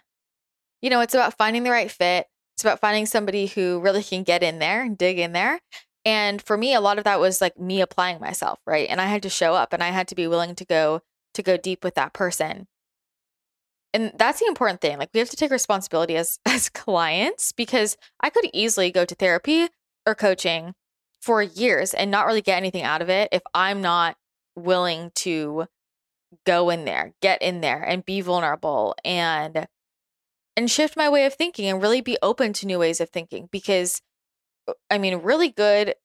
you 0.81 0.89
know, 0.89 1.01
it's 1.01 1.13
about 1.13 1.37
finding 1.37 1.63
the 1.63 1.71
right 1.71 1.89
fit. 1.89 2.27
It's 2.55 2.63
about 2.63 2.79
finding 2.79 3.05
somebody 3.05 3.47
who 3.47 3.79
really 3.79 4.03
can 4.03 4.23
get 4.23 4.43
in 4.43 4.59
there 4.59 4.83
and 4.83 4.97
dig 4.97 5.19
in 5.19 5.33
there. 5.33 5.59
And 6.05 6.41
for 6.41 6.55
me, 6.55 6.73
a 6.73 6.81
lot 6.81 6.99
of 6.99 7.03
that 7.05 7.19
was 7.19 7.41
like 7.41 7.59
me 7.59 7.81
applying 7.81 8.19
myself, 8.19 8.59
right? 8.65 8.87
And 8.89 9.01
I 9.01 9.05
had 9.05 9.23
to 9.23 9.29
show 9.29 9.55
up 9.55 9.73
and 9.73 9.83
I 9.83 9.89
had 9.89 10.07
to 10.09 10.15
be 10.15 10.27
willing 10.27 10.55
to 10.55 10.65
go 10.65 11.01
to 11.33 11.43
go 11.43 11.57
deep 11.57 11.83
with 11.83 11.95
that 11.95 12.13
person. 12.13 12.67
And 13.95 14.11
that's 14.17 14.41
the 14.41 14.45
important 14.45 14.81
thing. 14.81 14.97
Like 14.97 15.09
we 15.13 15.21
have 15.21 15.29
to 15.29 15.37
take 15.37 15.51
responsibility 15.51 16.17
as 16.17 16.37
as 16.45 16.67
clients 16.69 17.53
because 17.53 17.95
I 18.19 18.29
could 18.29 18.49
easily 18.53 18.91
go 18.91 19.05
to 19.05 19.15
therapy 19.15 19.69
or 20.05 20.15
coaching 20.15 20.73
for 21.21 21.41
years 21.41 21.93
and 21.93 22.11
not 22.11 22.25
really 22.25 22.41
get 22.41 22.57
anything 22.57 22.83
out 22.83 23.01
of 23.01 23.09
it 23.09 23.29
if 23.31 23.41
I'm 23.53 23.81
not 23.81 24.17
willing 24.55 25.11
to 25.15 25.65
go 26.45 26.69
in 26.69 26.83
there, 26.83 27.13
get 27.21 27.41
in 27.41 27.61
there 27.61 27.81
and 27.81 28.05
be 28.05 28.19
vulnerable 28.19 28.95
and 29.05 29.65
and 30.57 30.69
shift 30.69 30.97
my 30.97 31.09
way 31.09 31.25
of 31.25 31.33
thinking 31.33 31.67
and 31.67 31.81
really 31.81 32.01
be 32.01 32.17
open 32.21 32.51
to 32.53 32.65
new 32.65 32.79
ways 32.79 32.99
of 32.99 33.09
thinking 33.09 33.47
because 33.49 34.01
uh, 34.67 34.73
I 34.91 34.97
mean, 34.97 35.15
really 35.17 35.49
good 35.49 35.95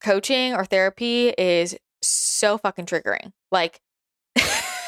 coaching 0.00 0.54
or 0.54 0.64
therapy 0.64 1.30
is 1.30 1.76
so 2.00 2.58
fucking 2.58 2.86
triggering. 2.86 3.32
Like, 3.50 3.80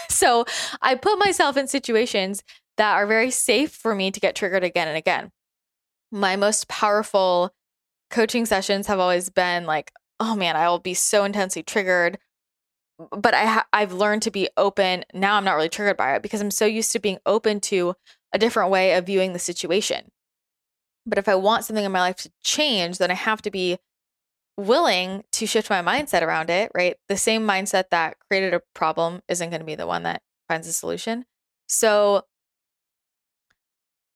so 0.11 0.45
I 0.83 0.95
put 0.95 1.19
myself 1.19 1.57
in 1.57 1.67
situations 1.67 2.43
that 2.77 2.95
are 2.95 3.07
very 3.07 3.31
safe 3.31 3.73
for 3.73 3.95
me 3.95 4.11
to 4.11 4.21
get 4.21 4.35
triggered 4.35 4.65
again 4.65 4.89
and 4.89 4.97
again. 4.97 5.31
My 6.13 6.37
most 6.37 6.69
powerful 6.69 7.53
coaching 8.11 8.47
sessions 8.47 8.87
have 8.87 9.01
always 9.01 9.31
been 9.31 9.67
like, 9.67 9.93
oh 10.21 10.37
man, 10.37 10.57
I 10.57 10.69
will 10.69 10.79
be 10.79 10.95
so 10.95 11.25
intensely 11.25 11.63
triggered. 11.63 12.19
But 13.11 13.35
I 13.35 13.45
ha- 13.45 13.67
I've 13.73 13.93
learned 13.93 14.23
to 14.23 14.31
be 14.31 14.49
open. 14.57 15.05
Now 15.13 15.37
I'm 15.37 15.45
not 15.45 15.55
really 15.55 15.69
triggered 15.69 15.97
by 15.97 16.15
it 16.15 16.23
because 16.23 16.41
I'm 16.41 16.51
so 16.51 16.65
used 16.65 16.93
to 16.93 16.99
being 16.99 17.19
open 17.27 17.61
to 17.61 17.95
a 18.33 18.39
different 18.39 18.71
way 18.71 18.95
of 18.95 19.07
viewing 19.07 19.33
the 19.33 19.39
situation. 19.39 20.11
But 21.05 21.19
if 21.19 21.29
I 21.29 21.35
want 21.35 21.65
something 21.65 21.85
in 21.85 21.93
my 21.93 22.01
life 22.01 22.17
to 22.17 22.33
change, 22.43 22.99
then 22.99 23.11
I 23.11 23.15
have 23.15 23.43
to 23.43 23.51
be 23.51 23.79
willing 24.57 25.23
to 25.33 25.47
shift 25.47 25.69
my 25.69 25.83
mindset 25.83 26.23
around 26.23 26.51
it, 26.51 26.71
right? 26.75 26.97
The 27.09 27.17
same 27.17 27.47
mindset 27.47 27.91
that 27.91 28.17
created 28.29 28.55
a 28.55 28.63
problem 28.75 29.21
isn't 29.29 29.51
going 29.51 29.61
to 29.61 29.67
be 29.67 29.75
the 29.75 29.87
one 29.87 30.05
that 30.05 30.23
finds 30.49 30.67
a 30.67 30.73
solution. 30.73 31.25
So 31.69 32.23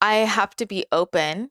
I 0.00 0.16
have 0.16 0.56
to 0.56 0.66
be 0.66 0.86
open 0.90 1.50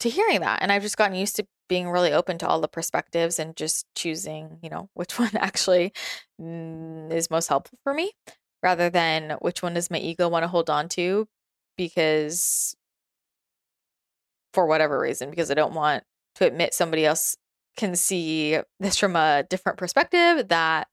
to 0.00 0.08
hearing 0.08 0.40
that. 0.40 0.62
And 0.62 0.70
I've 0.70 0.82
just 0.82 0.96
gotten 0.96 1.16
used 1.16 1.36
to 1.36 1.46
being 1.68 1.88
really 1.88 2.12
open 2.12 2.38
to 2.38 2.48
all 2.48 2.60
the 2.60 2.68
perspectives 2.68 3.38
and 3.38 3.56
just 3.56 3.86
choosing, 3.94 4.58
you 4.62 4.70
know, 4.70 4.88
which 4.94 5.18
one 5.18 5.36
actually 5.36 5.92
mm, 6.40 7.12
is 7.12 7.30
most 7.30 7.48
helpful 7.48 7.78
for 7.82 7.94
me 7.94 8.12
rather 8.62 8.90
than 8.90 9.36
which 9.40 9.62
one 9.62 9.74
does 9.74 9.90
my 9.90 9.98
ego 9.98 10.28
want 10.28 10.42
to 10.42 10.48
hold 10.48 10.68
on 10.68 10.88
to 10.90 11.26
because 11.76 12.76
for 14.52 14.66
whatever 14.66 14.98
reason, 14.98 15.30
because 15.30 15.50
I 15.50 15.54
don't 15.54 15.72
want 15.72 16.04
to 16.36 16.46
admit 16.46 16.74
somebody 16.74 17.06
else 17.06 17.36
can 17.76 17.96
see 17.96 18.58
this 18.78 18.96
from 18.96 19.16
a 19.16 19.44
different 19.48 19.78
perspective 19.78 20.48
that 20.48 20.88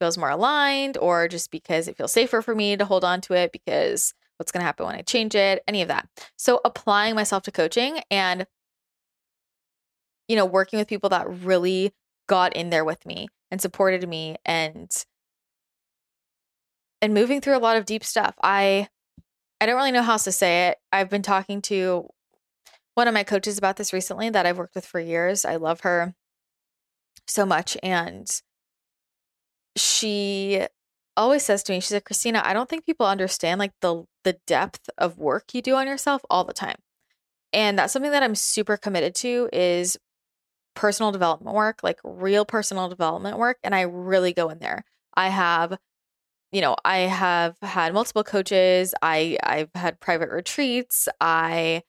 feels 0.00 0.18
more 0.18 0.30
aligned, 0.30 0.96
or 0.98 1.28
just 1.28 1.50
because 1.50 1.88
it 1.88 1.96
feels 1.96 2.12
safer 2.12 2.40
for 2.42 2.54
me 2.54 2.76
to 2.76 2.84
hold 2.84 3.04
on 3.04 3.20
to 3.22 3.34
it 3.34 3.52
because 3.52 4.14
what's 4.36 4.52
going 4.52 4.60
to 4.60 4.66
happen 4.66 4.86
when 4.86 4.94
I 4.94 5.02
change 5.02 5.34
it, 5.34 5.62
any 5.66 5.82
of 5.82 5.88
that. 5.88 6.08
So 6.36 6.60
applying 6.64 7.14
myself 7.16 7.42
to 7.44 7.50
coaching 7.50 8.00
and 8.10 8.46
you 10.28 10.36
know, 10.36 10.44
working 10.44 10.78
with 10.78 10.88
people 10.88 11.08
that 11.10 11.28
really 11.42 11.92
got 12.28 12.54
in 12.54 12.70
there 12.70 12.84
with 12.84 13.04
me 13.06 13.28
and 13.50 13.60
supported 13.60 14.06
me 14.08 14.36
and 14.44 15.04
and 17.00 17.14
moving 17.14 17.40
through 17.40 17.56
a 17.56 17.58
lot 17.58 17.76
of 17.76 17.86
deep 17.86 18.04
stuff. 18.04 18.34
I 18.42 18.88
I 19.60 19.66
don't 19.66 19.76
really 19.76 19.92
know 19.92 20.02
how 20.02 20.12
else 20.12 20.24
to 20.24 20.32
say 20.32 20.68
it. 20.68 20.78
I've 20.92 21.08
been 21.08 21.22
talking 21.22 21.62
to 21.62 22.08
one 22.98 23.06
of 23.06 23.14
my 23.14 23.22
coaches 23.22 23.56
about 23.56 23.76
this 23.76 23.92
recently 23.92 24.28
that 24.28 24.44
I've 24.44 24.58
worked 24.58 24.74
with 24.74 24.84
for 24.84 24.98
years. 24.98 25.44
I 25.44 25.54
love 25.54 25.82
her 25.82 26.16
so 27.28 27.46
much. 27.46 27.76
And 27.80 28.28
she 29.76 30.66
always 31.16 31.44
says 31.44 31.62
to 31.62 31.72
me, 31.72 31.78
she's 31.78 31.92
like, 31.92 32.06
Christina, 32.06 32.42
I 32.44 32.52
don't 32.52 32.68
think 32.68 32.84
people 32.84 33.06
understand 33.06 33.60
like 33.60 33.70
the 33.82 34.02
the 34.24 34.36
depth 34.48 34.90
of 34.98 35.16
work 35.16 35.54
you 35.54 35.62
do 35.62 35.76
on 35.76 35.86
yourself 35.86 36.22
all 36.28 36.42
the 36.42 36.52
time. 36.52 36.74
And 37.52 37.78
that's 37.78 37.92
something 37.92 38.10
that 38.10 38.24
I'm 38.24 38.34
super 38.34 38.76
committed 38.76 39.14
to 39.16 39.48
is 39.52 39.96
personal 40.74 41.12
development 41.12 41.54
work, 41.54 41.84
like 41.84 42.00
real 42.02 42.44
personal 42.44 42.88
development 42.88 43.38
work. 43.38 43.58
And 43.62 43.76
I 43.76 43.82
really 43.82 44.32
go 44.32 44.48
in 44.48 44.58
there. 44.58 44.84
I 45.14 45.28
have, 45.28 45.78
you 46.50 46.60
know, 46.60 46.74
I 46.84 46.98
have 46.98 47.54
had 47.62 47.94
multiple 47.94 48.24
coaches. 48.24 48.92
I 49.00 49.38
I've 49.44 49.70
had 49.76 50.00
private 50.00 50.30
retreats. 50.30 51.08
I 51.20 51.82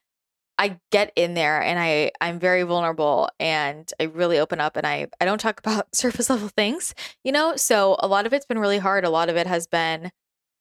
I 0.60 0.78
get 0.92 1.10
in 1.16 1.32
there 1.32 1.62
and 1.62 1.78
I 1.78 2.12
I'm 2.20 2.38
very 2.38 2.64
vulnerable 2.64 3.30
and 3.40 3.90
I 3.98 4.04
really 4.04 4.38
open 4.38 4.60
up 4.60 4.76
and 4.76 4.86
I 4.86 5.06
I 5.18 5.24
don't 5.24 5.40
talk 5.40 5.58
about 5.64 5.94
surface 5.96 6.28
level 6.28 6.48
things, 6.48 6.94
you 7.24 7.32
know? 7.32 7.56
So 7.56 7.96
a 8.00 8.06
lot 8.06 8.26
of 8.26 8.34
it's 8.34 8.44
been 8.44 8.58
really 8.58 8.78
hard. 8.78 9.04
A 9.04 9.10
lot 9.10 9.30
of 9.30 9.36
it 9.36 9.46
has 9.46 9.66
been 9.66 10.12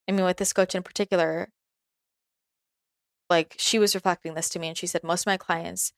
I 0.07 0.13
mean 0.13 0.23
with 0.25 0.37
this 0.37 0.53
coach 0.53 0.73
in 0.73 0.83
particular 0.83 1.49
like 3.29 3.55
she 3.59 3.77
was 3.77 3.93
reflecting 3.93 4.33
this 4.35 4.49
to 4.49 4.59
me 4.59 4.69
and 4.69 4.77
she 4.77 4.87
said 4.87 5.03
most 5.03 5.23
of 5.23 5.27
my 5.27 5.37
clients 5.37 5.91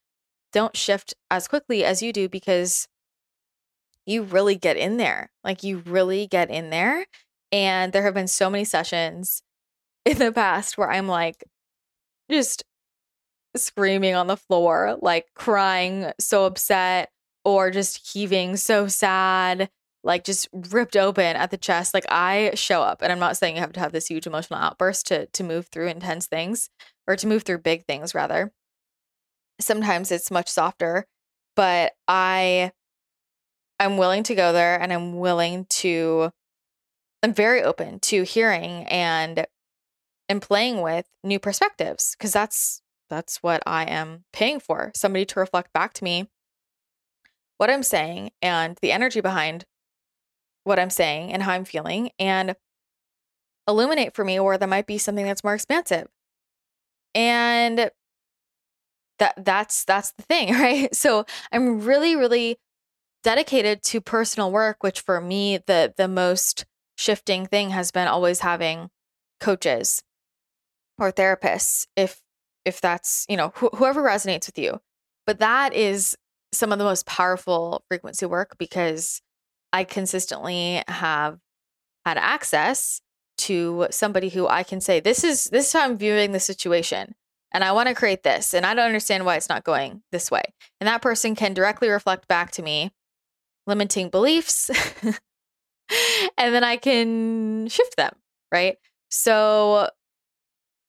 don't 0.52 0.76
shift 0.76 1.14
as 1.30 1.48
quickly 1.48 1.86
as 1.86 2.02
you 2.02 2.12
do 2.12 2.28
because 2.28 2.88
you 4.08 4.24
really 4.24 4.56
get 4.56 4.78
in 4.78 4.98
there. 4.98 5.32
Like 5.44 5.62
you 5.64 5.78
really 5.86 6.26
get 6.28 6.50
in 6.50 6.72
there 6.72 7.06
and 7.52 7.94
there 7.94 8.04
have 8.04 8.16
been 8.16 8.28
so 8.28 8.50
many 8.50 8.66
sessions 8.66 9.44
in 10.06 10.18
the 10.18 10.32
past 10.32 10.76
where 10.78 10.92
I'm 10.92 11.08
like 11.08 11.44
just 12.30 12.64
screaming 13.56 14.16
on 14.16 14.28
the 14.28 14.38
floor, 14.38 14.98
like 15.02 15.28
crying, 15.36 16.12
so 16.20 16.46
upset, 16.46 17.10
or 17.44 17.72
just 17.72 18.12
heaving, 18.14 18.58
so 18.58 18.88
sad, 18.88 19.70
like 20.04 20.24
just 20.24 20.48
ripped 20.72 20.96
open 20.98 21.36
at 21.36 21.52
the 21.52 21.58
chest. 21.58 21.94
Like 21.94 22.06
I 22.10 22.52
show 22.56 22.82
up, 22.82 23.02
and 23.02 23.12
I'm 23.12 23.20
not 23.20 23.38
saying 23.38 23.56
you 23.56 23.62
have 23.62 23.74
to 23.74 23.80
have 23.80 23.92
this 23.92 24.08
huge 24.08 24.28
emotional 24.28 24.60
outburst 24.60 25.08
to 25.08 25.28
to 25.28 25.44
move 25.44 25.68
through 25.68 25.88
intense 25.88 26.28
things 26.28 26.70
or 27.08 27.16
to 27.16 27.28
move 27.28 27.44
through 27.44 27.60
big 27.60 27.86
things, 27.86 28.16
rather. 28.16 28.52
Sometimes 29.60 30.12
it's 30.12 30.32
much 30.32 30.50
softer, 30.50 31.06
but 31.56 31.94
I 32.08 32.72
I'm 33.80 33.98
willing 33.98 34.24
to 34.24 34.36
go 34.36 34.54
there 34.54 34.80
and 34.80 34.94
I'm 34.94 35.18
willing 35.18 35.66
to 35.70 36.32
I'm 37.24 37.34
very 37.34 37.64
open 37.64 38.00
to 38.02 38.24
hearing 38.24 38.86
and 38.86 39.46
and 40.30 40.42
playing 40.42 40.82
with 40.82 41.08
new 41.24 41.40
perspectives 41.40 42.16
because 42.18 42.32
that's 42.32 42.82
that's 43.12 43.44
what 43.44 43.62
I 43.68 43.84
am 43.84 44.24
paying 44.34 44.60
for. 44.60 44.92
Somebody 44.96 45.26
to 45.26 45.40
reflect 45.40 45.72
back 45.74 45.94
to 45.94 46.04
me 46.04 46.30
what 47.58 47.70
I'm 47.70 47.84
saying 47.84 48.32
and 48.42 48.78
the 48.82 48.92
energy 48.92 49.22
behind 49.22 49.66
what 50.64 50.80
I'm 50.80 50.90
saying 50.90 51.32
and 51.32 51.44
how 51.44 51.52
I'm 51.52 51.66
feeling 51.66 52.10
and 52.18 52.56
illuminate 53.68 54.16
for 54.16 54.26
me 54.26 54.40
where 54.40 54.58
there 54.58 54.68
might 54.68 54.88
be 54.88 54.98
something 54.98 55.26
that's 55.26 55.44
more 55.44 55.54
expansive. 55.54 56.08
And 57.14 57.92
that 59.20 59.34
that's 59.38 59.84
that's 59.84 60.14
the 60.14 60.24
thing, 60.24 60.54
right? 60.60 60.96
So 60.96 61.26
I'm 61.52 61.82
really 61.82 62.16
really 62.16 62.58
dedicated 63.24 63.84
to 63.84 64.02
personal 64.02 64.52
work, 64.52 64.82
which 64.82 65.02
for 65.02 65.20
me 65.20 65.60
the 65.68 65.94
the 65.98 66.08
most 66.08 66.66
shifting 66.98 67.46
thing 67.46 67.72
has 67.72 67.92
been 67.92 68.08
always 68.08 68.40
having 68.40 68.90
coaches 69.40 70.02
or 70.98 71.12
therapists 71.12 71.88
if 71.96 72.21
if 72.66 72.82
that's, 72.82 73.26
you 73.30 73.38
know, 73.38 73.54
wh- 73.56 73.76
whoever 73.76 74.04
resonates 74.04 74.48
with 74.48 74.58
you. 74.58 74.80
But 75.26 75.40
that 75.40 75.74
is 75.74 76.16
some 76.52 76.72
of 76.72 76.80
the 76.80 76.86
most 76.86 77.06
powerful 77.06 77.84
frequency 77.88 78.26
work 78.26 78.58
because 78.58 79.22
I 79.74 79.84
consistently 79.84 80.84
have 80.88 81.40
had 82.06 82.18
access 82.18 83.02
to 83.40 83.88
somebody 83.90 84.30
who 84.30 84.48
I 84.48 84.64
can 84.64 84.82
say, 84.82 85.00
this 85.00 85.24
is 85.24 85.46
this 85.46 85.68
is 85.68 85.74
how 85.74 85.86
I'm 85.86 85.98
viewing 85.98 86.32
the 86.32 86.40
situation. 86.40 87.16
And 87.54 87.64
I 87.64 87.72
want 87.74 87.90
to 87.90 87.96
create 87.96 88.24
this. 88.24 88.54
And 88.54 88.66
I 88.66 88.74
don't 88.74 88.86
understand 88.86 89.26
why 89.26 89.36
it's 89.36 89.50
not 89.50 89.64
going 89.64 90.04
this 90.12 90.32
way. 90.32 90.44
And 90.80 90.88
that 90.88 91.02
person 91.02 91.36
can 91.36 91.54
directly 91.54 91.90
reflect 91.90 92.28
back 92.28 92.52
to 92.52 92.62
me 92.62 92.92
limiting 93.68 94.10
beliefs. 94.10 94.70
and 96.38 96.56
then 96.56 96.64
I 96.64 96.78
can 96.78 97.68
shift 97.68 97.98
them. 97.98 98.14
Right. 98.52 98.78
So 99.10 99.90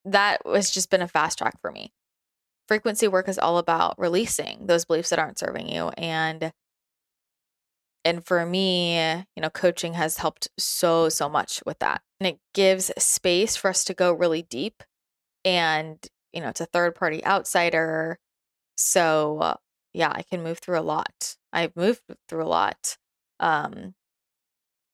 that 0.04 0.44
was 0.44 0.70
just 0.70 0.90
been 0.90 1.02
a 1.02 1.08
fast 1.08 1.38
track 1.38 1.60
for 1.60 1.70
me. 1.70 1.92
Frequency 2.68 3.08
work 3.08 3.28
is 3.28 3.38
all 3.38 3.58
about 3.58 3.98
releasing 3.98 4.66
those 4.66 4.84
beliefs 4.84 5.10
that 5.10 5.18
aren't 5.18 5.38
serving 5.38 5.68
you 5.68 5.88
and 5.98 6.52
and 8.04 8.26
for 8.26 8.44
me, 8.44 8.96
you 9.36 9.40
know, 9.42 9.50
coaching 9.50 9.94
has 9.94 10.18
helped 10.18 10.48
so 10.58 11.08
so 11.08 11.28
much 11.28 11.62
with 11.64 11.78
that. 11.78 12.02
And 12.18 12.26
it 12.26 12.38
gives 12.52 12.90
space 12.98 13.54
for 13.56 13.68
us 13.70 13.84
to 13.84 13.94
go 13.94 14.12
really 14.12 14.42
deep 14.42 14.82
and 15.44 15.98
you 16.32 16.40
know, 16.40 16.48
it's 16.48 16.60
a 16.60 16.66
third 16.66 16.94
party 16.94 17.24
outsider. 17.26 18.18
So, 18.76 19.56
yeah, 19.92 20.10
I 20.10 20.22
can 20.22 20.42
move 20.42 20.58
through 20.58 20.78
a 20.78 20.82
lot. 20.82 21.36
I've 21.52 21.76
moved 21.76 22.00
through 22.28 22.44
a 22.44 22.46
lot 22.46 22.96
um 23.40 23.94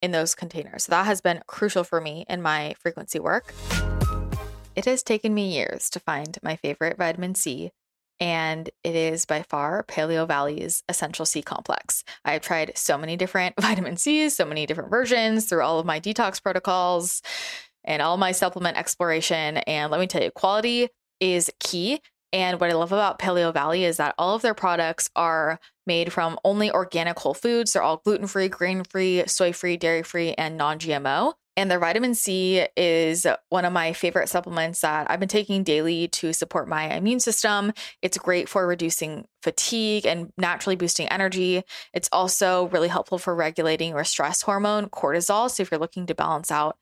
in 0.03 0.11
those 0.13 0.35
containers. 0.35 0.85
So 0.85 0.91
that 0.91 1.07
has 1.07 1.21
been 1.21 1.43
crucial 1.47 1.85
for 1.85 2.01
me 2.01 2.25
in 2.29 2.43
my 2.43 2.75
frequency 2.79 3.19
work. 3.19 3.53
It 4.79 4.85
has 4.85 5.03
taken 5.03 5.35
me 5.35 5.55
years 5.55 5.91
to 5.91 5.99
find 5.99 6.39
my 6.41 6.55
favorite 6.55 6.99
vitamin 6.99 7.35
C, 7.35 7.73
and 8.21 8.71
it 8.85 8.95
is 8.95 9.25
by 9.25 9.43
far 9.43 9.83
Paleovalley's 9.83 10.85
Essential 10.89 11.27
C 11.27 11.43
Complex. 11.43 12.05
I've 12.25 12.43
tried 12.43 12.79
so 12.79 12.97
many 12.97 13.17
different 13.17 13.57
vitamin 13.61 13.97
Cs, 13.97 14.37
so 14.37 14.45
many 14.45 14.67
different 14.67 14.91
versions 14.91 15.47
through 15.47 15.63
all 15.63 15.81
of 15.81 15.87
my 15.87 15.99
detox 15.99 16.41
protocols 16.41 17.23
and 17.83 18.01
all 18.01 18.19
my 18.19 18.31
supplement 18.31 18.77
exploration. 18.77 19.57
And 19.57 19.91
let 19.91 19.99
me 19.99 20.07
tell 20.07 20.23
you, 20.23 20.31
quality 20.31 20.91
is 21.19 21.51
key. 21.59 22.01
And 22.33 22.61
what 22.61 22.71
I 22.71 22.75
love 22.75 22.93
about 22.93 23.19
Paleovalley 23.19 23.81
is 23.81 23.97
that 23.97 24.15
all 24.17 24.37
of 24.37 24.43
their 24.43 24.55
products 24.55 25.11
are 25.17 25.59
made 25.89 26.13
from 26.13 26.39
only 26.45 26.71
organic 26.71 27.19
whole 27.19 27.35
foods. 27.35 27.73
They're 27.73 27.83
all 27.83 27.97
gluten 28.05 28.29
free, 28.29 28.49
grain 28.49 28.85
free, 28.85 29.25
soy 29.27 29.53
free, 29.53 29.77
dairy 29.77 30.05
free, 30.05 30.35
and 30.35 30.57
non 30.57 30.79
GMO. 30.79 31.33
And 31.59 31.69
the 31.69 31.79
vitamin 31.81 32.15
C 32.15 32.65
is 32.77 33.27
one 33.49 33.65
of 33.65 33.73
my 33.73 33.93
favorite 33.93 34.29
supplements 34.29 34.83
that 34.83 35.11
I've 35.11 35.19
been 35.19 35.29
taking 35.29 35.65
daily 35.65 36.07
to 36.07 36.33
support 36.33 36.69
my 36.69 36.95
immune 36.95 37.19
system. 37.19 37.73
It's 38.01 38.17
great 38.17 38.49
for 38.49 38.65
reducing 38.65 39.27
fatigue 39.43 40.07
and 40.07 40.33
naturally 40.39 40.77
boosting 40.77 41.09
energy. 41.09 41.65
It's 41.93 42.09
also 42.13 42.69
really 42.69 42.87
helpful 42.87 43.19
for 43.19 43.35
regulating 43.35 43.91
your 43.91 44.05
stress 44.05 44.41
hormone, 44.41 44.89
cortisol. 44.89 45.51
So 45.51 45.65
if 45.65 45.73
you're 45.73 45.81
looking 45.81 46.07
to 46.07 46.15
balance 46.15 46.53
out 46.53 46.77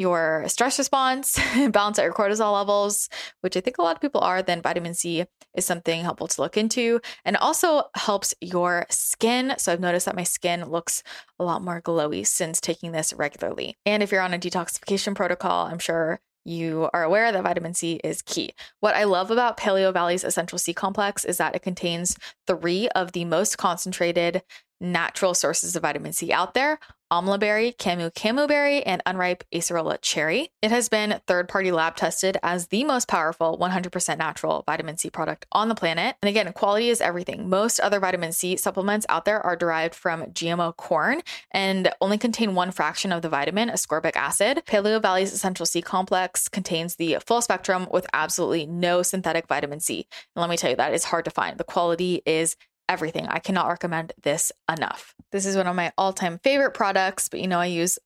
your 0.00 0.44
stress 0.48 0.78
response, 0.78 1.38
balance 1.70 1.98
out 1.98 2.04
your 2.04 2.14
cortisol 2.14 2.54
levels, 2.54 3.10
which 3.42 3.54
I 3.56 3.60
think 3.60 3.76
a 3.76 3.82
lot 3.82 3.96
of 3.96 4.00
people 4.00 4.22
are, 4.22 4.42
then 4.42 4.62
vitamin 4.62 4.94
C 4.94 5.26
is 5.54 5.66
something 5.66 6.02
helpful 6.02 6.26
to 6.26 6.40
look 6.40 6.56
into 6.56 7.00
and 7.24 7.36
also 7.36 7.82
helps 7.94 8.34
your 8.40 8.86
skin. 8.88 9.52
So 9.58 9.72
I've 9.72 9.80
noticed 9.80 10.06
that 10.06 10.16
my 10.16 10.24
skin 10.24 10.70
looks 10.70 11.02
a 11.38 11.44
lot 11.44 11.62
more 11.62 11.82
glowy 11.82 12.26
since 12.26 12.60
taking 12.60 12.92
this 12.92 13.12
regularly. 13.12 13.76
And 13.84 14.02
if 14.02 14.10
you're 14.10 14.22
on 14.22 14.32
a 14.32 14.38
detoxification 14.38 15.14
protocol, 15.14 15.66
I'm 15.66 15.78
sure 15.78 16.18
you 16.46 16.88
are 16.94 17.02
aware 17.02 17.30
that 17.30 17.42
vitamin 17.42 17.74
C 17.74 18.00
is 18.02 18.22
key. 18.22 18.52
What 18.80 18.94
I 18.94 19.04
love 19.04 19.30
about 19.30 19.58
Paleovalley's 19.58 20.24
Essential 20.24 20.58
C 20.58 20.72
complex 20.72 21.26
is 21.26 21.36
that 21.36 21.54
it 21.54 21.62
contains 21.62 22.16
three 22.46 22.88
of 22.90 23.12
the 23.12 23.26
most 23.26 23.58
concentrated 23.58 24.42
natural 24.80 25.34
sources 25.34 25.76
of 25.76 25.82
vitamin 25.82 26.12
C 26.12 26.32
out 26.32 26.54
there 26.54 26.78
amla 27.10 27.40
berry, 27.40 27.74
camu 27.78 28.10
camu 28.12 28.46
berry, 28.46 28.82
and 28.84 29.02
unripe 29.04 29.42
acerola 29.52 29.98
cherry. 30.00 30.50
It 30.62 30.70
has 30.70 30.88
been 30.88 31.20
third 31.26 31.48
party 31.48 31.72
lab 31.72 31.96
tested 31.96 32.38
as 32.42 32.68
the 32.68 32.84
most 32.84 33.08
powerful 33.08 33.58
100% 33.58 34.18
natural 34.18 34.62
vitamin 34.64 34.96
C 34.96 35.10
product 35.10 35.46
on 35.52 35.68
the 35.68 35.74
planet. 35.74 36.16
And 36.22 36.28
again, 36.28 36.52
quality 36.52 36.88
is 36.88 37.00
everything. 37.00 37.48
Most 37.48 37.80
other 37.80 37.98
vitamin 37.98 38.32
C 38.32 38.56
supplements 38.56 39.06
out 39.08 39.24
there 39.24 39.40
are 39.40 39.56
derived 39.56 39.94
from 39.94 40.26
GMO 40.26 40.76
corn 40.76 41.22
and 41.50 41.92
only 42.00 42.18
contain 42.18 42.54
one 42.54 42.70
fraction 42.70 43.12
of 43.12 43.22
the 43.22 43.28
vitamin, 43.28 43.70
ascorbic 43.70 44.14
acid. 44.14 44.62
Paleovalley's 44.66 45.32
Essential 45.32 45.66
C 45.66 45.82
complex 45.82 46.48
contains 46.48 46.96
the 46.96 47.18
full 47.26 47.42
spectrum 47.42 47.88
with 47.90 48.06
absolutely 48.12 48.66
no 48.66 49.02
synthetic 49.02 49.48
vitamin 49.48 49.80
C. 49.80 50.06
And 50.36 50.40
let 50.40 50.50
me 50.50 50.56
tell 50.56 50.70
you, 50.70 50.76
that 50.76 50.94
is 50.94 51.04
hard 51.04 51.24
to 51.24 51.30
find. 51.30 51.58
The 51.58 51.64
quality 51.64 52.22
is 52.24 52.56
everything. 52.90 53.26
I 53.28 53.38
cannot 53.38 53.68
recommend 53.68 54.12
this 54.22 54.50
enough. 54.70 55.14
This 55.30 55.46
is 55.46 55.56
one 55.56 55.68
of 55.68 55.76
my 55.76 55.92
all 55.96 56.12
time 56.12 56.38
favorite 56.42 56.72
products, 56.72 57.28
but 57.28 57.40
you 57.40 57.46
know, 57.48 57.60
I 57.60 57.66
use 57.66 57.98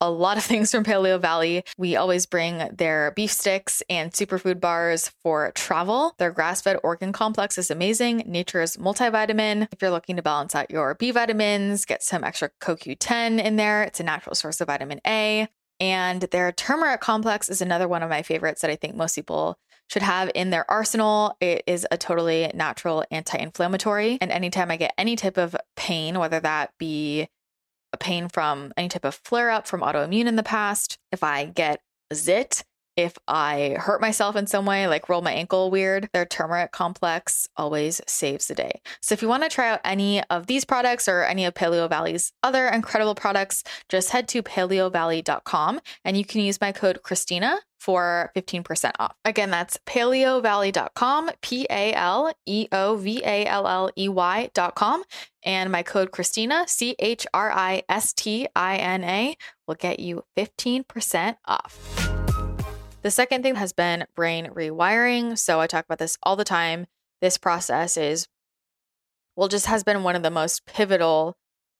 a 0.00 0.10
lot 0.10 0.36
of 0.36 0.44
things 0.50 0.72
from 0.72 0.84
Paleovalley. 0.84 1.62
We 1.78 1.96
always 1.96 2.26
bring 2.26 2.68
their 2.76 3.12
beef 3.12 3.30
sticks 3.30 3.82
and 3.88 4.12
superfood 4.12 4.60
bars 4.60 5.12
for 5.22 5.52
travel. 5.54 6.14
Their 6.18 6.32
grass 6.32 6.60
fed 6.60 6.78
organ 6.82 7.12
complex 7.12 7.56
is 7.58 7.70
amazing. 7.70 8.24
Nature's 8.26 8.76
multivitamin. 8.76 9.68
If 9.72 9.80
you're 9.80 9.92
looking 9.92 10.16
to 10.16 10.22
balance 10.22 10.54
out 10.54 10.70
your 10.70 10.94
B 10.94 11.12
vitamins, 11.12 11.84
get 11.84 12.02
some 12.02 12.24
extra 12.24 12.50
CoQ10 12.60 13.42
in 13.42 13.56
there. 13.56 13.84
It's 13.84 14.00
a 14.00 14.04
natural 14.04 14.34
source 14.34 14.60
of 14.60 14.66
vitamin 14.66 15.00
A. 15.06 15.48
And 15.80 16.22
their 16.22 16.52
turmeric 16.52 17.00
complex 17.00 17.48
is 17.48 17.60
another 17.60 17.88
one 17.88 18.02
of 18.02 18.10
my 18.10 18.22
favorites 18.22 18.62
that 18.62 18.70
I 18.70 18.76
think 18.76 18.94
most 18.94 19.16
people 19.16 19.58
should 19.90 20.02
have 20.02 20.30
in 20.34 20.50
their 20.50 20.68
arsenal. 20.70 21.36
It 21.40 21.62
is 21.66 21.86
a 21.90 21.98
totally 21.98 22.50
natural 22.54 23.04
anti 23.10 23.38
inflammatory. 23.38 24.18
And 24.20 24.30
anytime 24.30 24.70
I 24.70 24.76
get 24.76 24.94
any 24.98 25.16
type 25.16 25.36
of 25.36 25.56
pain, 25.76 26.18
whether 26.18 26.40
that 26.40 26.72
be 26.78 27.28
a 27.92 27.96
pain 27.96 28.28
from 28.28 28.72
any 28.76 28.88
type 28.88 29.04
of 29.04 29.14
flare 29.24 29.50
up 29.50 29.66
from 29.66 29.80
autoimmune 29.80 30.26
in 30.26 30.36
the 30.36 30.42
past, 30.42 30.98
if 31.12 31.22
I 31.22 31.44
get 31.44 31.80
a 32.10 32.14
zit, 32.14 32.64
if 32.96 33.16
I 33.26 33.76
hurt 33.78 34.00
myself 34.00 34.36
in 34.36 34.46
some 34.46 34.66
way, 34.66 34.86
like 34.86 35.08
roll 35.08 35.22
my 35.22 35.32
ankle 35.32 35.70
weird, 35.70 36.08
their 36.12 36.24
turmeric 36.26 36.72
complex 36.72 37.48
always 37.56 38.00
saves 38.06 38.46
the 38.46 38.54
day. 38.54 38.80
So 39.00 39.12
if 39.12 39.22
you 39.22 39.28
want 39.28 39.42
to 39.42 39.48
try 39.48 39.70
out 39.70 39.80
any 39.84 40.22
of 40.24 40.46
these 40.46 40.64
products 40.64 41.08
or 41.08 41.22
any 41.22 41.44
of 41.44 41.54
Paleovalley's 41.54 42.32
other 42.42 42.66
incredible 42.68 43.14
products, 43.14 43.64
just 43.88 44.10
head 44.10 44.28
to 44.28 44.42
paleovalley.com 44.42 45.80
and 46.04 46.16
you 46.16 46.24
can 46.24 46.40
use 46.40 46.60
my 46.60 46.72
code 46.72 47.02
Christina 47.02 47.60
for 47.84 48.32
15% 48.34 48.92
off. 48.98 49.14
Again, 49.26 49.50
that's 49.50 49.78
paleovalley.com, 49.86 51.30
P 51.42 51.66
A 51.68 51.92
L 51.92 52.32
E 52.46 52.66
O 52.72 52.96
V 52.96 53.22
A 53.22 53.44
L 53.44 53.68
L 53.68 53.90
E 53.96 54.08
Y.com. 54.08 55.04
And 55.44 55.70
my 55.70 55.82
code 55.82 56.10
Christina, 56.10 56.64
C 56.66 56.96
H 56.98 57.26
R 57.34 57.52
I 57.52 57.82
S 57.88 58.14
T 58.14 58.48
I 58.56 58.76
N 58.76 59.04
A, 59.04 59.36
will 59.66 59.74
get 59.74 60.00
you 60.00 60.24
15% 60.38 61.36
off. 61.46 62.03
The 63.04 63.10
second 63.10 63.42
thing 63.42 63.56
has 63.56 63.74
been 63.74 64.06
brain 64.16 64.46
rewiring. 64.46 65.36
So 65.36 65.60
I 65.60 65.66
talk 65.66 65.84
about 65.84 65.98
this 65.98 66.16
all 66.22 66.36
the 66.36 66.42
time. 66.42 66.86
This 67.20 67.36
process 67.36 67.98
is, 67.98 68.26
well, 69.36 69.46
just 69.46 69.66
has 69.66 69.84
been 69.84 70.02
one 70.02 70.16
of 70.16 70.22
the 70.22 70.30
most 70.30 70.64
pivotal 70.64 71.36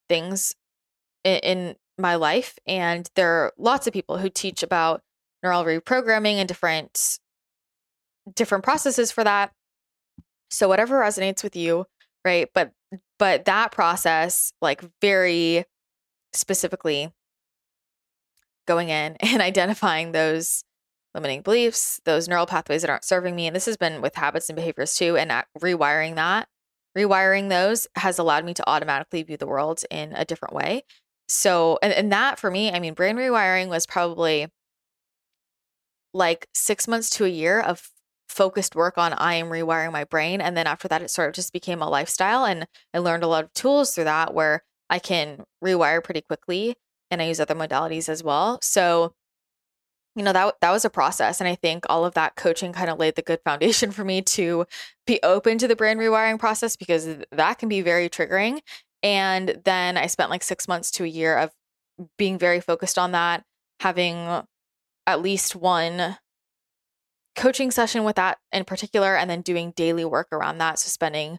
things 0.06 0.54
in, 1.24 1.38
in 1.38 1.76
my 1.96 2.16
life. 2.16 2.58
And 2.66 3.08
there 3.16 3.30
are 3.30 3.52
lots 3.56 3.86
of 3.86 3.94
people 3.94 4.18
who 4.18 4.28
teach 4.28 4.62
about 4.62 5.00
neural 5.42 5.64
reprogramming 5.64 6.34
and 6.34 6.46
different 6.46 7.18
different 8.34 8.64
processes 8.64 9.10
for 9.10 9.24
that. 9.24 9.52
So 10.50 10.68
whatever 10.68 11.00
resonates 11.00 11.42
with 11.42 11.56
you, 11.56 11.86
right? 12.22 12.50
But 12.54 12.72
but 13.18 13.46
that 13.46 13.72
process 13.72 14.52
like 14.60 14.84
very 15.00 15.64
specifically 16.34 17.12
going 18.66 18.90
in 18.90 19.16
and 19.20 19.40
identifying 19.40 20.12
those 20.12 20.64
limiting 21.14 21.42
beliefs, 21.42 22.00
those 22.04 22.28
neural 22.28 22.46
pathways 22.46 22.82
that 22.82 22.90
aren't 22.90 23.04
serving 23.04 23.36
me. 23.36 23.46
And 23.46 23.54
this 23.54 23.66
has 23.66 23.76
been 23.76 24.02
with 24.02 24.16
habits 24.16 24.48
and 24.48 24.56
behaviors 24.56 24.94
too. 24.94 25.16
And 25.16 25.30
rewiring 25.58 26.16
that, 26.16 26.48
rewiring 26.96 27.48
those 27.48 27.86
has 27.96 28.18
allowed 28.18 28.44
me 28.44 28.54
to 28.54 28.68
automatically 28.68 29.22
view 29.22 29.36
the 29.36 29.46
world 29.46 29.82
in 29.90 30.12
a 30.14 30.24
different 30.24 30.54
way. 30.54 30.84
So, 31.28 31.78
and, 31.82 31.92
and 31.92 32.12
that 32.12 32.38
for 32.38 32.50
me, 32.50 32.70
I 32.72 32.80
mean, 32.80 32.94
brain 32.94 33.16
rewiring 33.16 33.68
was 33.68 33.86
probably 33.86 34.48
like 36.12 36.46
six 36.54 36.86
months 36.86 37.10
to 37.10 37.24
a 37.24 37.28
year 37.28 37.60
of 37.60 37.90
focused 38.28 38.74
work 38.74 38.98
on 38.98 39.12
I 39.12 39.34
am 39.34 39.48
rewiring 39.48 39.92
my 39.92 40.04
brain. 40.04 40.40
And 40.40 40.56
then 40.56 40.66
after 40.66 40.88
that, 40.88 41.02
it 41.02 41.10
sort 41.10 41.28
of 41.28 41.34
just 41.34 41.52
became 41.52 41.80
a 41.80 41.88
lifestyle. 41.88 42.44
And 42.44 42.66
I 42.92 42.98
learned 42.98 43.22
a 43.22 43.28
lot 43.28 43.44
of 43.44 43.52
tools 43.52 43.94
through 43.94 44.04
that 44.04 44.34
where 44.34 44.62
I 44.90 44.98
can 44.98 45.44
rewire 45.62 46.02
pretty 46.02 46.20
quickly. 46.20 46.74
And 47.10 47.22
I 47.22 47.26
use 47.26 47.40
other 47.40 47.54
modalities 47.54 48.08
as 48.08 48.22
well. 48.24 48.58
So, 48.62 49.12
you 50.14 50.22
know 50.22 50.32
that 50.32 50.54
that 50.60 50.70
was 50.70 50.84
a 50.84 50.90
process 50.90 51.40
and 51.40 51.48
i 51.48 51.54
think 51.54 51.84
all 51.88 52.04
of 52.04 52.14
that 52.14 52.36
coaching 52.36 52.72
kind 52.72 52.90
of 52.90 52.98
laid 52.98 53.14
the 53.16 53.22
good 53.22 53.40
foundation 53.44 53.90
for 53.92 54.04
me 54.04 54.22
to 54.22 54.66
be 55.06 55.20
open 55.22 55.58
to 55.58 55.68
the 55.68 55.76
brain 55.76 55.98
rewiring 55.98 56.38
process 56.38 56.76
because 56.76 57.08
that 57.32 57.58
can 57.58 57.68
be 57.68 57.80
very 57.80 58.08
triggering 58.08 58.60
and 59.02 59.60
then 59.64 59.96
i 59.96 60.06
spent 60.06 60.30
like 60.30 60.42
6 60.42 60.68
months 60.68 60.90
to 60.92 61.04
a 61.04 61.08
year 61.08 61.36
of 61.36 61.50
being 62.18 62.38
very 62.38 62.60
focused 62.60 62.98
on 62.98 63.12
that 63.12 63.44
having 63.80 64.42
at 65.06 65.22
least 65.22 65.54
one 65.54 66.16
coaching 67.36 67.70
session 67.70 68.04
with 68.04 68.16
that 68.16 68.38
in 68.52 68.64
particular 68.64 69.16
and 69.16 69.28
then 69.28 69.42
doing 69.42 69.72
daily 69.76 70.04
work 70.04 70.28
around 70.32 70.58
that 70.58 70.78
so 70.78 70.88
spending 70.88 71.38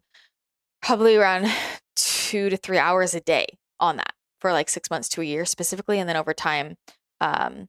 probably 0.81 1.15
around 1.15 1.47
2 1.95 2.49
to 2.49 2.57
3 2.57 2.77
hours 2.77 3.13
a 3.13 3.21
day 3.21 3.45
on 3.79 3.97
that 3.97 4.13
for 4.39 4.51
like 4.51 4.69
6 4.69 4.89
months 4.89 5.07
to 5.09 5.21
a 5.21 5.25
year 5.25 5.45
specifically 5.45 5.99
and 5.99 6.09
then 6.09 6.17
over 6.17 6.33
time 6.33 6.75
um 7.21 7.67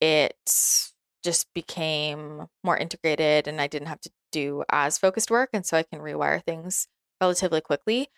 it 0.00 0.36
just 1.22 1.52
became 1.54 2.46
more 2.64 2.76
integrated 2.76 3.46
and 3.46 3.60
I 3.60 3.66
didn't 3.66 3.88
have 3.88 4.00
to 4.00 4.10
do 4.32 4.64
as 4.70 4.98
focused 4.98 5.30
work 5.30 5.50
and 5.52 5.66
so 5.66 5.76
I 5.76 5.82
can 5.82 6.00
rewire 6.00 6.42
things 6.42 6.88
relatively 7.20 7.60
quickly. 7.60 8.08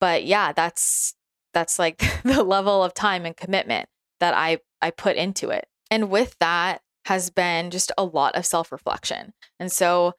But 0.00 0.24
yeah, 0.24 0.52
that's 0.52 1.14
that's 1.52 1.78
like 1.78 1.98
the 2.24 2.42
level 2.42 2.84
of 2.84 2.94
time 2.94 3.24
and 3.24 3.36
commitment 3.36 3.88
that 4.20 4.34
I 4.34 4.58
I 4.82 4.90
put 4.90 5.16
into 5.16 5.50
it. 5.50 5.66
And 5.90 6.10
with 6.10 6.36
that 6.40 6.82
has 7.06 7.30
been 7.30 7.70
just 7.70 7.90
a 7.98 8.04
lot 8.04 8.36
of 8.36 8.46
self-reflection. 8.46 9.32
And 9.58 9.72
so 9.72 10.14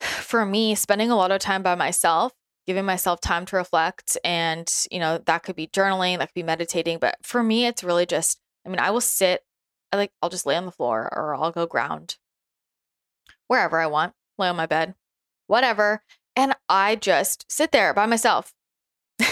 for 0.00 0.44
me, 0.44 0.74
spending 0.74 1.10
a 1.10 1.16
lot 1.16 1.30
of 1.30 1.40
time 1.40 1.62
by 1.62 1.74
myself, 1.74 2.32
giving 2.66 2.84
myself 2.84 3.20
time 3.20 3.46
to 3.46 3.56
reflect 3.56 4.18
and, 4.24 4.70
you 4.90 4.98
know, 4.98 5.18
that 5.26 5.44
could 5.44 5.56
be 5.56 5.68
journaling, 5.68 6.18
that 6.18 6.28
could 6.28 6.34
be 6.34 6.42
meditating, 6.42 6.98
but 6.98 7.16
for 7.22 7.42
me 7.42 7.66
it's 7.66 7.84
really 7.84 8.06
just 8.06 8.38
I 8.64 8.68
mean, 8.68 8.78
I 8.78 8.90
will 8.90 9.00
sit 9.00 9.42
I 9.92 9.96
like 9.96 10.12
I'll 10.22 10.30
just 10.30 10.46
lay 10.46 10.56
on 10.56 10.66
the 10.66 10.72
floor 10.72 11.08
or 11.14 11.34
I'll 11.34 11.52
go 11.52 11.66
ground 11.66 12.16
wherever 13.46 13.78
I 13.78 13.86
want, 13.86 14.14
lay 14.38 14.48
on 14.48 14.56
my 14.56 14.66
bed, 14.66 14.94
whatever. 15.46 16.02
And 16.34 16.54
I 16.68 16.96
just 16.96 17.44
sit 17.50 17.70
there 17.70 17.92
by 17.92 18.06
myself. 18.06 18.54
and 19.18 19.26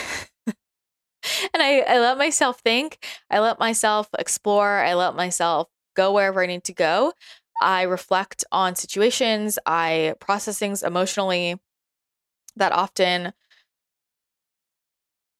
I, 1.55 1.81
I 1.81 1.99
let 1.99 2.18
myself 2.18 2.61
think. 2.61 3.05
I 3.31 3.40
let 3.40 3.59
myself 3.59 4.09
explore. 4.18 4.79
I 4.79 4.92
let 4.92 5.16
myself 5.16 5.68
go 5.96 6.12
wherever 6.12 6.42
I 6.42 6.46
need 6.46 6.64
to 6.64 6.75
go. 6.75 7.14
I 7.62 7.83
reflect 7.83 8.44
on 8.53 8.77
situations. 8.77 9.59
I 9.64 10.14
process 10.20 10.59
things 10.59 10.83
emotionally 10.83 11.59
that 12.57 12.73
often 12.73 13.33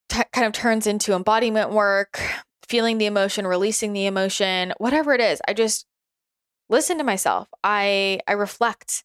t- 0.09 0.23
kind 0.33 0.47
of 0.47 0.53
turns 0.53 0.87
into 0.87 1.13
embodiment 1.13 1.71
work 1.71 2.19
feeling 2.67 2.97
the 2.97 3.05
emotion, 3.05 3.47
releasing 3.47 3.93
the 3.93 4.05
emotion, 4.05 4.73
whatever 4.77 5.13
it 5.13 5.21
is. 5.21 5.41
I 5.47 5.53
just 5.53 5.85
listen 6.69 6.97
to 6.97 7.03
myself. 7.03 7.47
I 7.63 8.19
I 8.27 8.33
reflect 8.33 9.03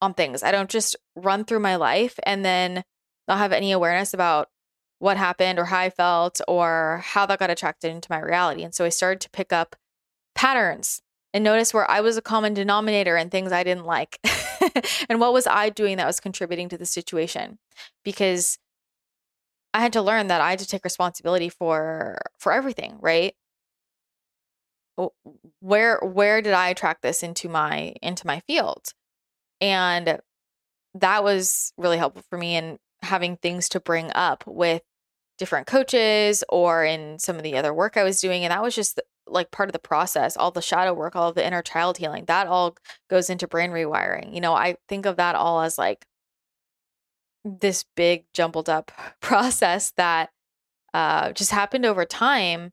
on 0.00 0.14
things. 0.14 0.42
I 0.42 0.52
don't 0.52 0.70
just 0.70 0.96
run 1.16 1.44
through 1.44 1.60
my 1.60 1.76
life 1.76 2.18
and 2.24 2.44
then 2.44 2.84
not 3.26 3.38
have 3.38 3.52
any 3.52 3.72
awareness 3.72 4.12
about 4.14 4.48
what 4.98 5.16
happened 5.16 5.58
or 5.58 5.64
how 5.64 5.78
I 5.78 5.90
felt 5.90 6.40
or 6.46 7.02
how 7.04 7.26
that 7.26 7.38
got 7.38 7.50
attracted 7.50 7.90
into 7.90 8.10
my 8.10 8.20
reality. 8.20 8.62
And 8.62 8.74
so 8.74 8.84
I 8.84 8.90
started 8.90 9.20
to 9.22 9.30
pick 9.30 9.52
up 9.52 9.76
patterns 10.34 11.02
and 11.32 11.42
notice 11.42 11.74
where 11.74 11.90
I 11.90 12.00
was 12.00 12.16
a 12.16 12.22
common 12.22 12.54
denominator 12.54 13.16
and 13.16 13.30
things 13.30 13.52
I 13.52 13.64
didn't 13.64 13.86
like. 13.86 14.18
and 15.08 15.20
what 15.20 15.32
was 15.32 15.46
I 15.46 15.68
doing 15.68 15.96
that 15.96 16.06
was 16.06 16.20
contributing 16.20 16.68
to 16.68 16.78
the 16.78 16.86
situation? 16.86 17.58
Because 18.04 18.58
I 19.74 19.80
had 19.80 19.92
to 19.94 20.02
learn 20.02 20.28
that 20.28 20.40
I 20.40 20.50
had 20.50 20.60
to 20.60 20.66
take 20.66 20.84
responsibility 20.84 21.48
for 21.50 22.18
for 22.38 22.52
everything, 22.52 22.98
right? 23.00 23.34
Where 25.60 25.98
where 26.00 26.40
did 26.40 26.52
I 26.52 26.68
attract 26.68 27.02
this 27.02 27.22
into 27.22 27.48
my 27.48 27.94
into 28.00 28.26
my 28.26 28.40
field? 28.46 28.86
And 29.60 30.20
that 30.94 31.24
was 31.24 31.72
really 31.76 31.98
helpful 31.98 32.22
for 32.30 32.38
me 32.38 32.56
in 32.56 32.78
having 33.02 33.36
things 33.36 33.68
to 33.70 33.80
bring 33.80 34.12
up 34.14 34.44
with 34.46 34.82
different 35.38 35.66
coaches 35.66 36.44
or 36.48 36.84
in 36.84 37.18
some 37.18 37.36
of 37.36 37.42
the 37.42 37.56
other 37.56 37.74
work 37.74 37.96
I 37.96 38.04
was 38.04 38.20
doing. 38.20 38.44
And 38.44 38.52
that 38.52 38.62
was 38.62 38.74
just 38.76 39.00
like 39.26 39.50
part 39.50 39.68
of 39.68 39.72
the 39.72 39.78
process, 39.80 40.36
all 40.36 40.52
the 40.52 40.62
shadow 40.62 40.94
work, 40.94 41.16
all 41.16 41.32
the 41.32 41.46
inner 41.46 41.62
child 41.62 41.98
healing, 41.98 42.26
that 42.26 42.46
all 42.46 42.76
goes 43.10 43.30
into 43.30 43.48
brain 43.48 43.70
rewiring. 43.70 44.34
You 44.34 44.40
know, 44.40 44.54
I 44.54 44.76
think 44.88 45.06
of 45.06 45.16
that 45.16 45.34
all 45.34 45.62
as 45.62 45.78
like 45.78 46.06
this 47.44 47.84
big 47.94 48.24
jumbled 48.32 48.68
up 48.68 48.90
process 49.20 49.92
that 49.96 50.30
uh, 50.92 51.32
just 51.32 51.50
happened 51.50 51.84
over 51.84 52.04
time 52.04 52.72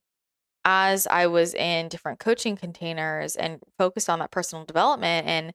as 0.64 1.08
I 1.08 1.28
was 1.28 1.54
in 1.54 1.90
different 1.90 2.20
coaching 2.20 2.56
containers 2.56 3.36
and 3.36 3.60
focused 3.78 4.10
on 4.10 4.20
that 4.20 4.32
personal 4.32 4.66
development 4.66 5.28
and 5.28 5.54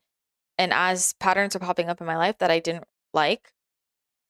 and 0.58 0.72
as 0.72 1.12
patterns 1.20 1.54
are 1.54 1.60
popping 1.60 1.88
up 1.88 2.00
in 2.00 2.06
my 2.06 2.16
life 2.16 2.38
that 2.38 2.50
I 2.50 2.58
didn't 2.60 2.84
like 3.12 3.52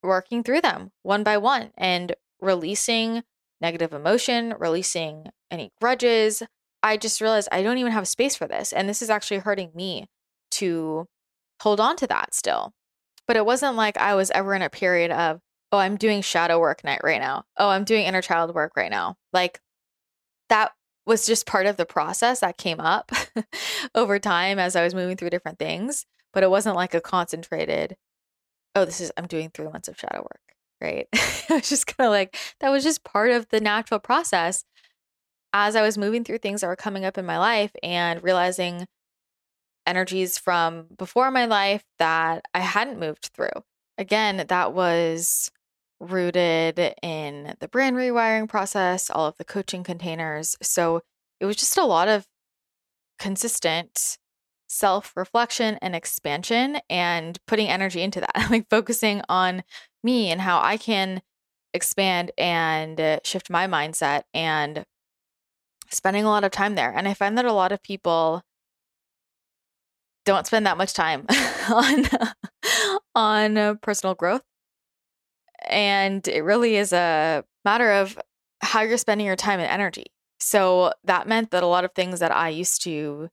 working 0.03 0.43
through 0.43 0.61
them 0.61 0.91
one 1.03 1.23
by 1.23 1.39
one 1.39 1.71
and 1.77 2.15
releasing 2.41 3.23
negative 3.61 3.95
emotion, 3.95 4.55
releasing 4.59 5.27
any 5.51 5.73
grudges. 5.81 6.43
I 6.83 6.97
just 6.97 7.21
realized 7.21 7.49
I 7.51 7.63
don't 7.63 7.79
even 7.79 7.93
have 7.93 8.07
space 8.07 8.37
for 8.37 8.47
this 8.47 8.73
and 8.73 8.89
this 8.89 9.01
is 9.01 9.09
actually 9.09 9.39
hurting 9.39 9.71
me 9.75 10.07
to 10.53 11.07
hold 11.63 11.81
on 11.81 11.97
to 11.97 12.07
that 12.07 12.35
still. 12.35 12.75
But 13.27 13.37
it 13.37 13.45
wasn't 13.45 13.77
like 13.77 13.97
I 13.97 14.15
was 14.15 14.31
ever 14.31 14.55
in 14.55 14.63
a 14.63 14.71
period 14.71 15.11
of, 15.11 15.41
oh, 15.73 15.79
I'm 15.79 15.97
doing 15.97 16.23
shadow 16.23 16.61
work 16.61 16.85
night 16.85 17.01
right 17.03 17.21
now. 17.21 17.45
Oh, 17.57 17.69
I'm 17.69 17.85
doing 17.85 18.07
inner 18.07 18.23
child 18.23 18.55
work 18.55 18.77
right 18.77 18.91
now. 18.91 19.17
Like 19.33 19.61
that 20.49 20.73
was 21.07 21.27
just 21.27 21.47
part 21.47 21.67
of 21.67 21.77
the 21.77 21.87
process 21.87 22.41
that 22.41 22.59
came 22.59 22.81
up 22.81 23.13
over 23.95 24.19
time 24.19 24.59
as 24.59 24.77
I 24.77 24.85
was 24.85 24.95
moving 24.95 25.17
through 25.17 25.31
different 25.31 25.59
things. 25.59 26.07
But 26.33 26.43
it 26.43 26.51
wasn't 26.51 26.77
like 26.77 26.95
a 26.95 27.01
concentrated, 27.01 27.97
oh, 28.75 28.85
this 28.85 29.01
is, 29.01 29.11
I'm 29.17 29.27
doing 29.27 29.51
three 29.51 29.69
months 29.69 29.89
of 29.89 29.99
shadow 29.99 30.21
work, 30.21 30.41
right? 30.81 31.09
I 31.15 31.55
was 31.55 31.69
just 31.69 31.87
kind 31.87 32.07
of 32.07 32.13
like, 32.13 32.37
that 32.61 32.71
was 32.71 32.85
just 32.85 33.05
part 33.05 33.31
of 33.31 33.49
the 33.49 33.61
natural 33.61 34.01
process 34.01 34.65
as 35.53 35.77
I 35.77 35.83
was 35.83 35.97
moving 35.97 36.25
through 36.25 36.39
things 36.39 36.61
that 36.61 36.67
were 36.67 36.77
coming 36.77 37.05
up 37.05 37.17
in 37.17 37.25
my 37.25 37.39
life 37.39 37.73
and 37.83 38.23
realizing 38.23 38.87
energies 39.87 40.39
from 40.39 40.87
before 40.97 41.31
my 41.31 41.47
life 41.47 41.85
that 41.99 42.45
I 42.55 42.61
hadn't 42.61 42.99
moved 42.99 43.31
through. 43.35 43.63
Again, 43.99 44.45
that 44.49 44.73
was 44.73 45.51
rooted 46.01 46.95
in 47.03 47.55
the 47.61 47.69
brain 47.69 47.95
rewiring 47.95 48.49
process, 48.49 49.09
all 49.09 49.27
of 49.27 49.37
the 49.39 49.45
coaching 49.45 49.83
containers. 49.83 50.57
So 50.61 51.01
it 51.41 51.47
was 51.47 51.57
just 51.57 51.79
a 51.79 51.85
lot 51.85 52.09
of 52.09 52.27
consistent 53.19 54.19
self 54.69 55.17
reflection 55.17 55.79
and 55.81 55.95
expansion 55.95 56.79
and 56.91 57.39
putting 57.47 57.69
energy 57.69 58.03
into 58.03 58.21
that, 58.21 58.47
like 58.51 58.69
focusing 58.69 59.23
on 59.29 59.63
me 60.03 60.31
and 60.31 60.41
how 60.41 60.61
I 60.61 60.77
can 60.77 61.23
expand 61.73 62.33
and 62.37 63.01
uh, 63.01 63.19
shift 63.25 63.51
my 63.51 63.67
mindset 63.67 64.23
and 64.35 64.85
spending 65.91 66.25
a 66.25 66.29
lot 66.29 66.45
of 66.45 66.51
time 66.51 66.75
there. 66.75 66.93
And 66.93 67.07
I 67.07 67.15
find 67.15 67.39
that 67.39 67.45
a 67.45 67.53
lot 67.53 67.73
of 67.73 67.83
people 67.83 68.43
don't 70.27 70.47
spend 70.47 70.67
that 70.67 70.77
much 70.77 70.93
time 70.93 71.25
on 71.71 72.05
on 73.15 73.57
uh, 73.57 73.75
personal 73.81 74.15
growth. 74.15 74.43
And 75.67 76.27
it 76.29 76.43
really 76.43 76.77
is 76.77 76.93
a 76.93 77.45
matter 77.65 77.91
of 77.93 78.19
how 78.61 78.83
you're 78.83 78.99
spending 78.99 79.27
your 79.27 79.37
time 79.37 79.61
and 79.61 79.71
energy. 79.71 80.07
So 80.39 80.93
that 81.05 81.27
meant 81.27 81.51
that 81.53 81.63
a 81.63 81.67
lot 81.67 81.85
of 81.85 81.93
things 81.95 82.21
that 82.21 82.31
I 82.31 82.51
used 82.51 82.83
to 82.83 83.31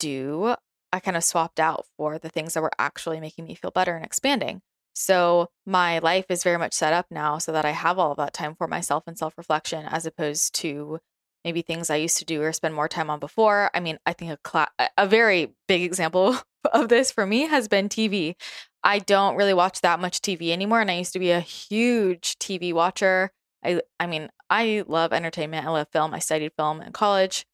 do, 0.00 0.56
I 0.92 0.98
kind 1.00 1.16
of 1.16 1.22
swapped 1.22 1.60
out 1.60 1.86
for 1.96 2.18
the 2.18 2.28
things 2.28 2.54
that 2.54 2.62
were 2.62 2.72
actually 2.78 3.20
making 3.20 3.44
me 3.44 3.54
feel 3.54 3.70
better 3.70 3.94
and 3.94 4.04
expanding. 4.04 4.62
So 4.92 5.50
my 5.64 6.00
life 6.00 6.26
is 6.28 6.42
very 6.42 6.58
much 6.58 6.74
set 6.74 6.92
up 6.92 7.06
now 7.10 7.38
so 7.38 7.52
that 7.52 7.64
I 7.64 7.70
have 7.70 7.98
all 7.98 8.10
of 8.10 8.18
that 8.18 8.34
time 8.34 8.56
for 8.56 8.66
myself 8.66 9.04
and 9.06 9.16
self 9.16 9.38
reflection 9.38 9.86
as 9.86 10.04
opposed 10.04 10.54
to 10.56 10.98
maybe 11.44 11.62
things 11.62 11.90
I 11.90 11.96
used 11.96 12.18
to 12.18 12.24
do 12.24 12.42
or 12.42 12.52
spend 12.52 12.74
more 12.74 12.88
time 12.88 13.10
on 13.10 13.18
before. 13.18 13.70
I 13.74 13.80
mean, 13.80 13.98
I 14.06 14.12
think 14.12 14.38
a 14.54 14.68
a 14.96 15.06
very 15.06 15.54
big 15.68 15.82
example 15.82 16.36
of 16.72 16.88
this 16.88 17.10
for 17.10 17.26
me 17.26 17.42
has 17.46 17.68
been 17.68 17.88
TV. 17.88 18.34
I 18.82 18.98
don't 18.98 19.36
really 19.36 19.54
watch 19.54 19.80
that 19.82 20.00
much 20.00 20.20
TV 20.20 20.50
anymore 20.50 20.80
and 20.80 20.90
I 20.90 20.98
used 20.98 21.12
to 21.12 21.18
be 21.18 21.30
a 21.30 21.40
huge 21.40 22.38
TV 22.38 22.72
watcher. 22.72 23.30
I 23.64 23.80
I 23.98 24.06
mean, 24.06 24.28
I 24.48 24.84
love 24.86 25.12
entertainment. 25.12 25.66
I 25.66 25.70
love 25.70 25.88
film. 25.92 26.14
I 26.14 26.18
studied 26.18 26.52
film 26.56 26.80
in 26.82 26.92
college. 26.92 27.46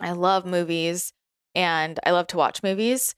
I 0.00 0.12
love 0.12 0.46
movies 0.46 1.12
and 1.54 1.98
I 2.04 2.10
love 2.10 2.26
to 2.28 2.36
watch 2.36 2.62
movies. 2.62 3.14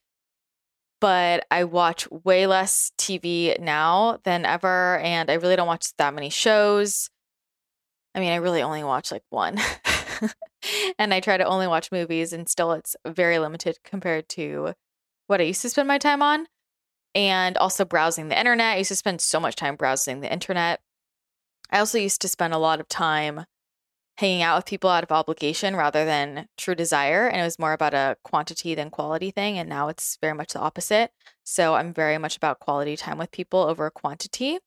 But 0.98 1.46
I 1.50 1.64
watch 1.64 2.10
way 2.10 2.46
less 2.46 2.90
TV 2.98 3.58
now 3.60 4.18
than 4.24 4.46
ever 4.46 4.98
and 4.98 5.30
I 5.30 5.34
really 5.34 5.56
don't 5.56 5.66
watch 5.66 5.94
that 5.98 6.14
many 6.14 6.30
shows. 6.30 7.10
I 8.16 8.20
mean, 8.20 8.32
I 8.32 8.36
really 8.36 8.62
only 8.62 8.82
watch 8.82 9.12
like 9.12 9.22
one. 9.30 9.60
and 10.98 11.14
I 11.14 11.20
try 11.20 11.36
to 11.36 11.44
only 11.44 11.68
watch 11.68 11.92
movies 11.92 12.32
and 12.32 12.48
still 12.48 12.72
it's 12.72 12.96
very 13.06 13.38
limited 13.38 13.78
compared 13.84 14.28
to 14.30 14.72
what 15.28 15.40
I 15.40 15.44
used 15.44 15.62
to 15.62 15.68
spend 15.68 15.86
my 15.86 15.98
time 15.98 16.22
on. 16.22 16.46
And 17.14 17.56
also 17.56 17.84
browsing 17.84 18.28
the 18.28 18.38
internet. 18.38 18.74
I 18.74 18.78
used 18.78 18.88
to 18.88 18.96
spend 18.96 19.20
so 19.20 19.38
much 19.38 19.54
time 19.54 19.76
browsing 19.76 20.20
the 20.20 20.32
internet 20.32 20.80
I 21.70 21.78
also 21.78 21.98
used 21.98 22.20
to 22.22 22.28
spend 22.28 22.54
a 22.54 22.58
lot 22.58 22.80
of 22.80 22.88
time 22.88 23.44
hanging 24.18 24.42
out 24.42 24.56
with 24.56 24.66
people 24.66 24.88
out 24.88 25.04
of 25.04 25.12
obligation 25.12 25.76
rather 25.76 26.04
than 26.04 26.48
true 26.56 26.74
desire. 26.74 27.26
And 27.26 27.40
it 27.40 27.44
was 27.44 27.58
more 27.58 27.72
about 27.72 27.92
a 27.92 28.16
quantity 28.24 28.74
than 28.74 28.90
quality 28.90 29.30
thing. 29.30 29.58
And 29.58 29.68
now 29.68 29.88
it's 29.88 30.16
very 30.20 30.32
much 30.32 30.52
the 30.52 30.60
opposite. 30.60 31.10
So 31.44 31.74
I'm 31.74 31.92
very 31.92 32.18
much 32.18 32.36
about 32.36 32.60
quality 32.60 32.96
time 32.96 33.18
with 33.18 33.30
people 33.30 33.60
over 33.60 33.90
quantity. 33.90 34.58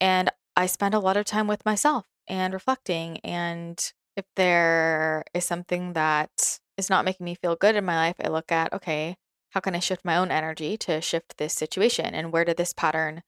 And 0.00 0.30
I 0.56 0.66
spend 0.66 0.94
a 0.94 0.98
lot 0.98 1.16
of 1.16 1.24
time 1.24 1.46
with 1.46 1.64
myself 1.66 2.06
and 2.28 2.54
reflecting. 2.54 3.18
And 3.18 3.80
if 4.16 4.24
there 4.36 5.24
is 5.34 5.44
something 5.44 5.92
that 5.94 6.58
is 6.76 6.90
not 6.90 7.04
making 7.04 7.24
me 7.24 7.34
feel 7.34 7.56
good 7.56 7.76
in 7.76 7.84
my 7.84 7.96
life, 7.96 8.16
I 8.22 8.28
look 8.28 8.52
at, 8.52 8.72
okay, 8.72 9.16
how 9.50 9.60
can 9.60 9.74
I 9.74 9.80
shift 9.80 10.04
my 10.04 10.16
own 10.16 10.30
energy 10.30 10.76
to 10.78 11.00
shift 11.00 11.38
this 11.38 11.54
situation? 11.54 12.14
And 12.14 12.32
where 12.32 12.44
did 12.44 12.56
this 12.56 12.72
pattern 12.72 13.22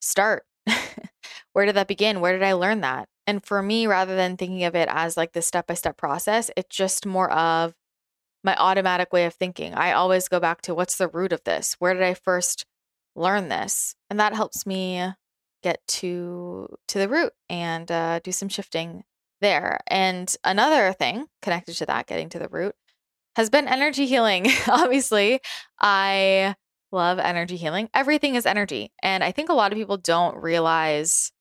start? 0.00 0.44
where 1.52 1.66
did 1.66 1.76
that 1.76 1.88
begin? 1.88 2.20
Where 2.20 2.32
did 2.32 2.42
I 2.42 2.52
learn 2.52 2.80
that? 2.82 3.08
And 3.26 3.44
for 3.44 3.62
me, 3.62 3.86
rather 3.86 4.14
than 4.14 4.36
thinking 4.36 4.64
of 4.64 4.74
it 4.74 4.88
as 4.90 5.16
like 5.16 5.32
the 5.32 5.40
step 5.40 5.66
by 5.66 5.74
step 5.74 5.96
process, 5.96 6.50
it's 6.56 6.74
just 6.74 7.06
more 7.06 7.30
of 7.30 7.74
my 8.42 8.54
automatic 8.56 9.12
way 9.12 9.24
of 9.24 9.34
thinking. 9.34 9.74
I 9.74 9.92
always 9.92 10.28
go 10.28 10.38
back 10.38 10.60
to 10.62 10.74
what's 10.74 10.96
the 10.96 11.08
root 11.08 11.32
of 11.32 11.42
this? 11.44 11.76
Where 11.78 11.94
did 11.94 12.02
I 12.02 12.12
first 12.12 12.66
learn 13.16 13.48
this? 13.48 13.96
And 14.10 14.20
that 14.20 14.34
helps 14.34 14.66
me 14.66 15.12
get 15.64 15.84
to 15.88 16.68
to 16.86 16.98
the 16.98 17.08
root 17.08 17.32
and 17.48 17.90
uh, 17.90 18.20
do 18.20 18.30
some 18.30 18.50
shifting 18.50 19.02
there. 19.40 19.80
And 19.86 20.34
another 20.44 20.92
thing 20.92 21.26
connected 21.42 21.74
to 21.76 21.86
that, 21.86 22.06
getting 22.06 22.28
to 22.28 22.38
the 22.38 22.48
root, 22.48 22.74
has 23.34 23.48
been 23.50 23.66
energy 23.66 24.06
healing. 24.06 24.46
Obviously, 24.68 25.40
I 25.80 26.54
love 26.92 27.18
energy 27.18 27.56
healing. 27.56 27.88
Everything 27.94 28.34
is 28.34 28.46
energy. 28.46 28.92
And 29.02 29.24
I 29.24 29.32
think 29.32 29.48
a 29.48 29.54
lot 29.54 29.72
of 29.72 29.78
people 29.78 29.96
don't 29.96 30.36
realize, 30.36 31.32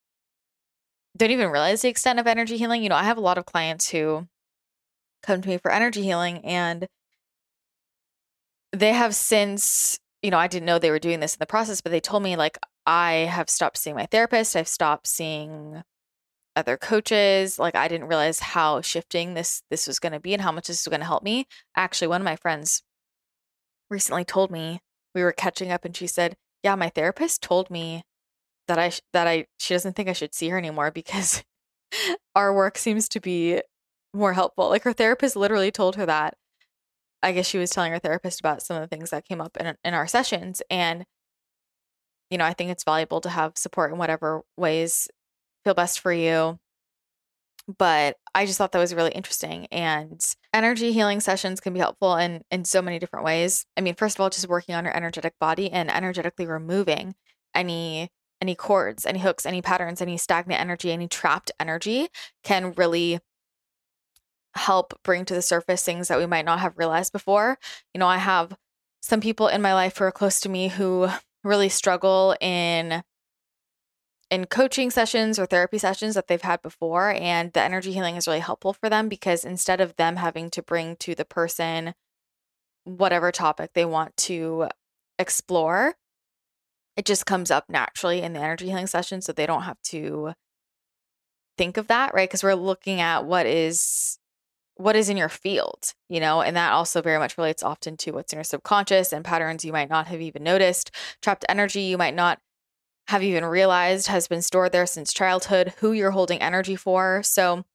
don't 1.18 1.32
even 1.32 1.50
realize 1.50 1.82
the 1.82 1.90
extent 1.90 2.20
of 2.20 2.26
energy 2.26 2.58
healing. 2.58 2.82
You 2.82 2.90
know, 2.90 2.96
I 2.96 3.04
have 3.04 3.18
a 3.18 3.22
lot 3.22 3.38
of 3.38 3.46
clients 3.46 3.90
who 3.90 4.28
come 5.22 5.42
to 5.42 5.50
me 5.50 5.58
for 5.58 5.72
energy 5.72 6.02
healing 6.02 6.40
and 6.46 6.88
they 8.72 8.94
have 8.94 9.14
since, 9.14 10.00
you 10.22 10.32
know, 10.32 10.40
I 10.40 10.48
didn't 10.48 10.66
know 10.66 10.80
they 10.80 10.92
were 10.92 10.98
doing 10.98 11.20
this 11.20 11.36
in 11.36 11.40
the 11.40 11.46
process, 11.46 11.82
but 11.82 11.92
they 11.92 12.00
told 12.00 12.24
me, 12.24 12.36
like, 12.36 12.58
I 12.86 13.12
have 13.30 13.50
stopped 13.50 13.78
seeing 13.78 13.96
my 13.96 14.06
therapist. 14.06 14.56
I've 14.56 14.68
stopped 14.68 15.08
seeing 15.08 15.84
other 16.56 16.78
coaches 16.78 17.58
like 17.58 17.74
i 17.74 17.88
didn't 17.88 18.08
realize 18.08 18.40
how 18.40 18.80
shifting 18.80 19.34
this 19.34 19.64
this 19.72 19.88
was 19.88 19.98
going 19.98 20.14
to 20.14 20.20
be 20.20 20.34
and 20.34 20.44
how 20.44 20.52
much 20.52 20.68
this 20.68 20.86
was 20.86 20.92
going 20.92 21.00
to 21.00 21.06
help 21.06 21.24
me 21.24 21.48
actually 21.76 22.08
one 22.08 22.22
of 22.22 22.26
my 22.26 22.36
friends 22.36 22.84
recently 23.90 24.24
told 24.24 24.52
me 24.52 24.80
we 25.14 25.24
were 25.24 25.32
catching 25.32 25.72
up 25.72 25.86
and 25.86 25.96
she 25.96 26.08
said, 26.08 26.36
"Yeah, 26.64 26.76
my 26.76 26.90
therapist 26.90 27.42
told 27.42 27.70
me 27.70 28.04
that 28.68 28.80
I 28.80 28.90
sh- 28.90 29.02
that 29.14 29.28
I 29.28 29.46
she 29.60 29.74
doesn't 29.74 29.96
think 29.96 30.10
I 30.10 30.14
should 30.14 30.34
see 30.34 30.50
her 30.50 30.58
anymore 30.58 30.92
because 30.92 31.44
our 32.36 32.54
work 32.54 32.78
seems 32.78 33.08
to 33.10 33.20
be 33.20 33.62
more 34.14 34.34
helpful." 34.34 34.70
Like 34.70 34.84
her 34.84 34.94
therapist 34.94 35.36
literally 35.36 35.72
told 35.72 35.96
her 35.96 36.06
that. 36.06 36.36
I 37.22 37.32
guess 37.32 37.48
she 37.48 37.58
was 37.58 37.70
telling 37.70 37.94
her 37.94 38.00
therapist 38.00 38.42
about 38.42 38.62
some 38.64 38.76
of 38.76 38.82
the 38.82 38.94
things 38.94 39.12
that 39.12 39.26
came 39.26 39.42
up 39.42 39.56
in 39.58 39.78
in 39.84 39.94
our 39.94 40.08
sessions 40.08 40.62
and 40.70 41.06
you 42.34 42.38
know, 42.38 42.46
I 42.46 42.54
think 42.54 42.72
it's 42.72 42.84
valuable 42.84 43.22
to 43.22 43.30
have 43.30 43.54
support 43.56 43.92
in 43.92 43.98
whatever 43.98 44.42
ways 44.58 45.08
feel 45.64 45.74
best 45.74 46.02
for 46.02 46.12
you 46.12 46.60
but 47.68 48.18
I 48.36 48.46
just 48.46 48.58
thought 48.58 48.72
that 48.74 48.80
was 48.80 48.94
really 48.94 49.12
interesting. 49.12 49.68
And 49.72 50.20
energy 50.54 50.92
healing 50.92 51.20
sessions 51.20 51.60
can 51.60 51.74
be 51.74 51.80
helpful 51.80 52.16
in 52.18 52.44
in 52.52 52.66
so 52.66 52.82
many 52.82 53.00
different 53.00 53.26
ways. 53.26 53.66
I 53.78 53.82
mean, 53.82 53.96
first 53.96 54.18
of 54.18 54.22
all, 54.22 54.30
just 54.30 54.48
working 54.48 54.76
on 54.76 54.84
your 54.84 54.96
energetic 54.96 55.34
body 55.40 55.72
and 55.72 55.90
energetically 55.90 56.46
removing 56.46 57.16
any 57.56 58.10
any 58.42 58.56
cords, 58.56 59.06
any 59.06 59.20
hooks, 59.20 59.46
any 59.46 59.62
patterns, 59.62 60.02
any 60.02 60.18
stagnant 60.18 60.60
energy, 60.60 60.92
any 60.92 61.08
trapped 61.08 61.52
energy 61.60 62.10
can 62.44 62.74
really 62.74 63.20
help 64.56 65.00
bring 65.04 65.26
to 65.26 65.34
the 65.34 65.42
surface 65.42 65.84
things 65.84 66.10
that 66.10 66.20
we 66.20 66.26
might 66.26 66.46
not 66.46 66.60
have 66.60 66.78
realized 66.78 67.14
before. 67.14 67.58
You 67.94 68.00
know, 68.00 68.08
I 68.08 68.18
have 68.18 68.56
some 69.02 69.22
people 69.22 69.48
in 69.48 69.62
my 69.62 69.74
life 69.74 69.98
who 69.98 70.04
are 70.04 70.12
close 70.12 70.40
to 70.42 70.50
me 70.50 70.68
who 70.68 71.10
really 71.44 71.70
struggle 71.70 72.36
in 72.40 73.04
in 74.30 74.46
coaching 74.46 74.90
sessions 74.90 75.38
or 75.38 75.46
therapy 75.46 75.78
sessions 75.78 76.16
that 76.16 76.28
they've 76.28 76.42
had 76.42 76.62
before. 76.64 77.12
And 77.12 77.54
the 77.54 77.62
energy 77.62 77.94
healing 77.94 78.16
is 78.16 78.26
really 78.26 78.40
helpful 78.40 78.74
for 78.74 78.90
them 78.90 79.08
because 79.08 79.46
instead 79.46 79.80
of 79.80 79.96
them 79.96 80.16
having 80.16 80.50
to 80.52 80.64
bring 80.64 80.96
to 80.98 81.14
the 81.14 81.26
person 81.26 81.94
whatever 82.84 83.32
topic 83.32 83.72
they 83.74 83.86
want 83.86 84.18
to 84.18 84.70
explore, 85.20 85.94
it 86.98 87.06
just 87.06 87.26
comes 87.26 87.52
up 87.52 87.66
naturally 87.70 88.22
in 88.22 88.34
the 88.34 88.40
energy 88.40 88.68
healing 88.68 88.88
session. 88.88 89.22
So 89.22 89.34
they 89.34 89.46
don't 89.46 89.64
have 89.64 89.82
to 89.84 90.34
think 91.58 91.78
of 91.78 91.88
that, 91.88 92.14
right? 92.14 92.28
Because 92.28 92.44
we're 92.44 92.56
looking 92.56 93.02
at 93.02 93.26
what 93.26 93.46
is 93.46 94.18
what 94.76 94.96
is 94.96 95.10
in 95.10 95.18
your 95.18 95.30
field, 95.30 95.94
you 96.10 96.20
know, 96.20 96.42
and 96.42 96.56
that 96.56 96.72
also 96.72 97.02
very 97.02 97.20
much 97.20 97.38
relates 97.38 97.64
often 97.64 97.96
to 97.98 98.12
what's 98.12 98.34
in 98.34 98.38
your 98.38 98.44
subconscious 98.44 99.14
and 99.14 99.24
patterns 99.24 99.64
you 99.64 99.72
might 99.72 99.90
not 99.90 100.08
have 100.08 100.22
even 100.22 100.44
noticed, 100.44 100.92
trapped 101.22 101.46
energy 101.48 101.82
you 101.82 101.98
might 101.98 102.16
not 102.16 102.40
have 103.08 103.24
even 103.24 103.46
realized 103.46 104.08
has 104.08 104.28
been 104.28 104.42
stored 104.42 104.72
there 104.72 104.86
since 104.86 105.14
childhood, 105.14 105.74
who 105.78 105.92
you're 105.92 106.12
holding 106.12 106.42
energy 106.42 106.76
for. 106.76 107.22
So, 107.24 107.66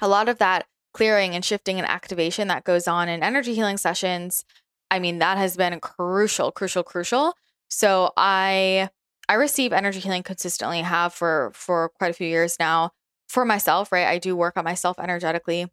a 0.00 0.08
lot 0.08 0.28
of 0.28 0.38
that 0.38 0.66
clearing 0.92 1.34
and 1.34 1.44
shifting 1.44 1.78
and 1.78 1.88
activation 1.88 2.48
that 2.48 2.64
goes 2.64 2.86
on 2.88 3.08
in 3.08 3.22
energy 3.22 3.54
healing 3.54 3.76
sessions, 3.76 4.44
I 4.90 4.98
mean, 4.98 5.18
that 5.18 5.38
has 5.38 5.56
been 5.56 5.78
crucial, 5.80 6.50
crucial, 6.52 6.82
crucial. 6.82 7.34
So, 7.68 8.12
I 8.16 8.90
I 9.28 9.34
receive 9.34 9.72
energy 9.72 10.00
healing 10.00 10.22
consistently, 10.22 10.82
have 10.82 11.14
for 11.14 11.52
for 11.54 11.90
quite 11.90 12.10
a 12.10 12.14
few 12.14 12.28
years 12.28 12.58
now 12.58 12.92
for 13.28 13.44
myself, 13.44 13.92
right? 13.92 14.06
I 14.06 14.18
do 14.18 14.36
work 14.36 14.56
on 14.56 14.64
myself 14.64 14.98
energetically 14.98 15.68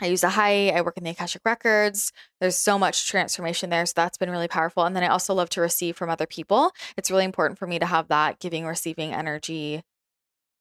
I 0.00 0.06
use 0.06 0.22
a 0.24 0.30
high. 0.30 0.68
I 0.68 0.80
work 0.82 0.98
in 0.98 1.04
the 1.04 1.10
Akashic 1.10 1.42
Records. 1.44 2.12
There's 2.40 2.56
so 2.56 2.78
much 2.78 3.08
transformation 3.08 3.70
there. 3.70 3.86
So 3.86 3.92
that's 3.96 4.18
been 4.18 4.30
really 4.30 4.48
powerful. 4.48 4.84
And 4.84 4.94
then 4.94 5.02
I 5.02 5.08
also 5.08 5.32
love 5.34 5.48
to 5.50 5.60
receive 5.60 5.96
from 5.96 6.10
other 6.10 6.26
people. 6.26 6.72
It's 6.96 7.10
really 7.10 7.24
important 7.24 7.58
for 7.58 7.66
me 7.66 7.78
to 7.78 7.86
have 7.86 8.08
that 8.08 8.38
giving, 8.38 8.66
receiving 8.66 9.14
energy 9.14 9.82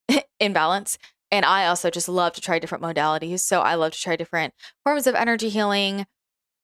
in 0.40 0.54
balance. 0.54 0.98
And 1.32 1.46
I 1.46 1.68
also 1.68 1.90
just 1.90 2.08
love 2.08 2.34
to 2.34 2.42
try 2.42 2.60
different 2.60 2.84
modalities. 2.84 3.40
So 3.42 3.62
I 3.62 3.76
love 3.76 3.92
to 3.94 4.00
try 4.02 4.16
different 4.16 4.54
forms 4.84 5.08
of 5.08 5.16
energy 5.16 5.50
healing. 5.50 6.06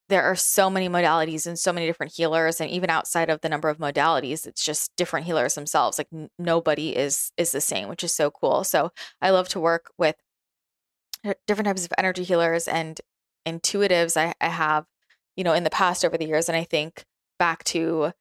there 0.10 0.24
are 0.24 0.36
so 0.36 0.70
many 0.70 0.90
modalities 0.90 1.48
and 1.48 1.58
so 1.58 1.72
many 1.74 1.86
different 1.88 2.14
healers 2.16 2.60
and 2.62 2.70
even 2.70 2.90
outside 2.90 3.30
of 3.30 3.42
the 3.42 3.50
number 3.50 3.70
of 3.70 3.78
modalities 3.78 4.46
it's 4.46 4.64
just 4.64 4.92
different 4.98 5.26
healers 5.26 5.56
themselves 5.56 5.98
like 5.98 6.08
n- 6.14 6.30
nobody 6.38 6.96
is 6.96 7.32
is 7.38 7.52
the 7.54 7.62
same 7.62 7.88
which 7.90 8.04
is 8.04 8.14
so 8.14 8.30
cool 8.32 8.64
so 8.64 8.92
i 9.22 9.30
love 9.30 9.48
to 9.50 9.60
work 9.60 9.92
with 9.98 10.16
different 11.48 11.68
types 11.68 11.86
of 11.86 11.94
energy 11.98 12.24
healers 12.24 12.68
and 12.68 13.00
intuitives 13.48 14.18
I, 14.18 14.34
I 14.40 14.50
have 14.50 14.86
you 15.36 15.44
know 15.44 15.54
in 15.54 15.64
the 15.64 15.70
past 15.70 16.06
over 16.06 16.18
the 16.18 16.28
years 16.28 16.48
and 16.48 16.56
i 16.56 16.64
think 16.64 17.06
back 17.40 17.64
to 17.66 18.12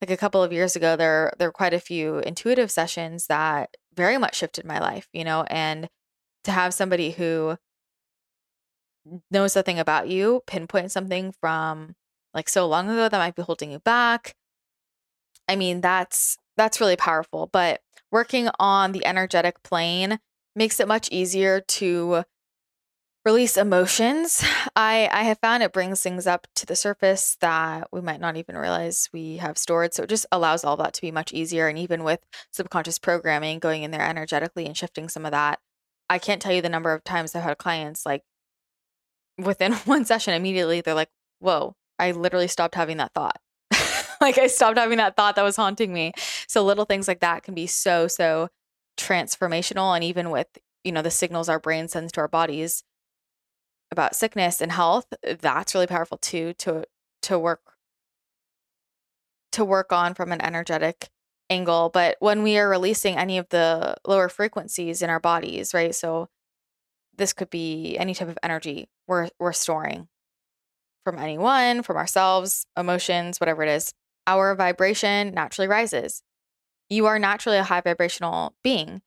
like 0.00 0.10
a 0.10 0.16
couple 0.16 0.42
of 0.42 0.52
years 0.52 0.74
ago 0.74 0.96
there 0.96 1.32
there 1.38 1.48
were 1.48 1.52
quite 1.52 1.74
a 1.74 1.80
few 1.80 2.18
intuitive 2.18 2.70
sessions 2.70 3.26
that 3.26 3.76
very 3.94 4.18
much 4.18 4.36
shifted 4.36 4.64
my 4.64 4.78
life 4.78 5.08
you 5.12 5.24
know 5.24 5.44
and 5.48 5.88
to 6.44 6.52
have 6.52 6.74
somebody 6.74 7.10
who 7.10 7.56
knows 9.30 9.52
something 9.52 9.78
about 9.78 10.08
you, 10.08 10.42
pinpoint 10.46 10.92
something 10.92 11.32
from 11.40 11.94
like 12.34 12.48
so 12.48 12.66
long 12.66 12.88
ago 12.88 13.08
that 13.08 13.18
might 13.18 13.34
be 13.34 13.42
holding 13.42 13.72
you 13.72 13.78
back. 13.80 14.34
I 15.48 15.56
mean, 15.56 15.80
that's 15.80 16.36
that's 16.56 16.80
really 16.80 16.96
powerful, 16.96 17.48
but 17.52 17.80
working 18.12 18.48
on 18.58 18.92
the 18.92 19.04
energetic 19.04 19.62
plane 19.62 20.18
makes 20.54 20.80
it 20.80 20.88
much 20.88 21.08
easier 21.10 21.60
to 21.60 22.24
release 23.24 23.56
emotions. 23.56 24.42
I 24.74 25.08
I 25.12 25.24
have 25.24 25.38
found 25.40 25.62
it 25.62 25.72
brings 25.72 26.00
things 26.00 26.26
up 26.26 26.46
to 26.56 26.66
the 26.66 26.76
surface 26.76 27.36
that 27.40 27.88
we 27.92 28.00
might 28.00 28.20
not 28.20 28.36
even 28.36 28.56
realize 28.56 29.08
we 29.12 29.36
have 29.38 29.58
stored. 29.58 29.94
So 29.94 30.04
it 30.04 30.08
just 30.08 30.26
allows 30.32 30.64
all 30.64 30.76
that 30.78 30.94
to 30.94 31.00
be 31.02 31.10
much 31.10 31.32
easier 31.32 31.68
and 31.68 31.78
even 31.78 32.02
with 32.04 32.20
subconscious 32.50 32.98
programming 32.98 33.58
going 33.58 33.82
in 33.82 33.90
there 33.90 34.06
energetically 34.06 34.66
and 34.66 34.76
shifting 34.76 35.08
some 35.08 35.24
of 35.24 35.32
that. 35.32 35.60
I 36.08 36.18
can't 36.18 36.42
tell 36.42 36.52
you 36.52 36.62
the 36.62 36.68
number 36.68 36.92
of 36.92 37.04
times 37.04 37.34
I've 37.34 37.42
had 37.42 37.58
clients 37.58 38.06
like 38.06 38.22
within 39.38 39.72
one 39.84 40.04
session, 40.04 40.34
immediately 40.34 40.80
they're 40.80 40.94
like, 40.94 41.10
whoa, 41.40 41.74
I 41.98 42.12
literally 42.12 42.48
stopped 42.48 42.74
having 42.74 42.96
that 42.98 43.12
thought. 43.14 43.38
like 44.20 44.38
I 44.38 44.46
stopped 44.46 44.78
having 44.78 44.98
that 44.98 45.16
thought 45.16 45.36
that 45.36 45.42
was 45.42 45.56
haunting 45.56 45.92
me. 45.92 46.12
So 46.48 46.64
little 46.64 46.84
things 46.84 47.08
like 47.08 47.20
that 47.20 47.42
can 47.42 47.54
be 47.54 47.66
so, 47.66 48.08
so 48.08 48.48
transformational. 49.00 49.94
And 49.94 50.04
even 50.04 50.30
with, 50.30 50.48
you 50.84 50.92
know, 50.92 51.02
the 51.02 51.10
signals 51.10 51.48
our 51.48 51.58
brain 51.58 51.88
sends 51.88 52.12
to 52.12 52.20
our 52.20 52.28
bodies 52.28 52.84
about 53.90 54.14
sickness 54.14 54.60
and 54.60 54.72
health, 54.72 55.06
uh, 55.26 55.34
that's 55.40 55.74
really 55.74 55.86
powerful 55.86 56.18
too, 56.18 56.54
to 56.54 56.84
to 57.22 57.38
work 57.38 57.60
to 59.52 59.64
work 59.64 59.92
on 59.92 60.14
from 60.14 60.32
an 60.32 60.40
energetic 60.42 61.08
angle. 61.50 61.90
But 61.92 62.16
when 62.20 62.42
we 62.42 62.56
are 62.58 62.68
releasing 62.68 63.16
any 63.16 63.38
of 63.38 63.48
the 63.48 63.96
lower 64.06 64.28
frequencies 64.28 65.02
in 65.02 65.10
our 65.10 65.20
bodies, 65.20 65.74
right? 65.74 65.94
So 65.94 66.28
this 67.16 67.32
could 67.32 67.50
be 67.50 67.96
any 67.98 68.14
type 68.14 68.28
of 68.28 68.38
energy 68.42 68.88
we're 69.06 69.28
we're 69.38 69.52
storing 69.52 70.08
from 71.04 71.18
anyone, 71.18 71.82
from 71.82 71.96
ourselves, 71.96 72.66
emotions, 72.76 73.40
whatever 73.40 73.62
it 73.62 73.68
is. 73.68 73.92
Our 74.26 74.54
vibration 74.54 75.34
naturally 75.34 75.68
rises. 75.68 76.22
You 76.90 77.06
are 77.06 77.18
naturally 77.18 77.56
a 77.58 77.64
high 77.64 77.80
vibrational 77.80 78.54
being. 78.62 79.00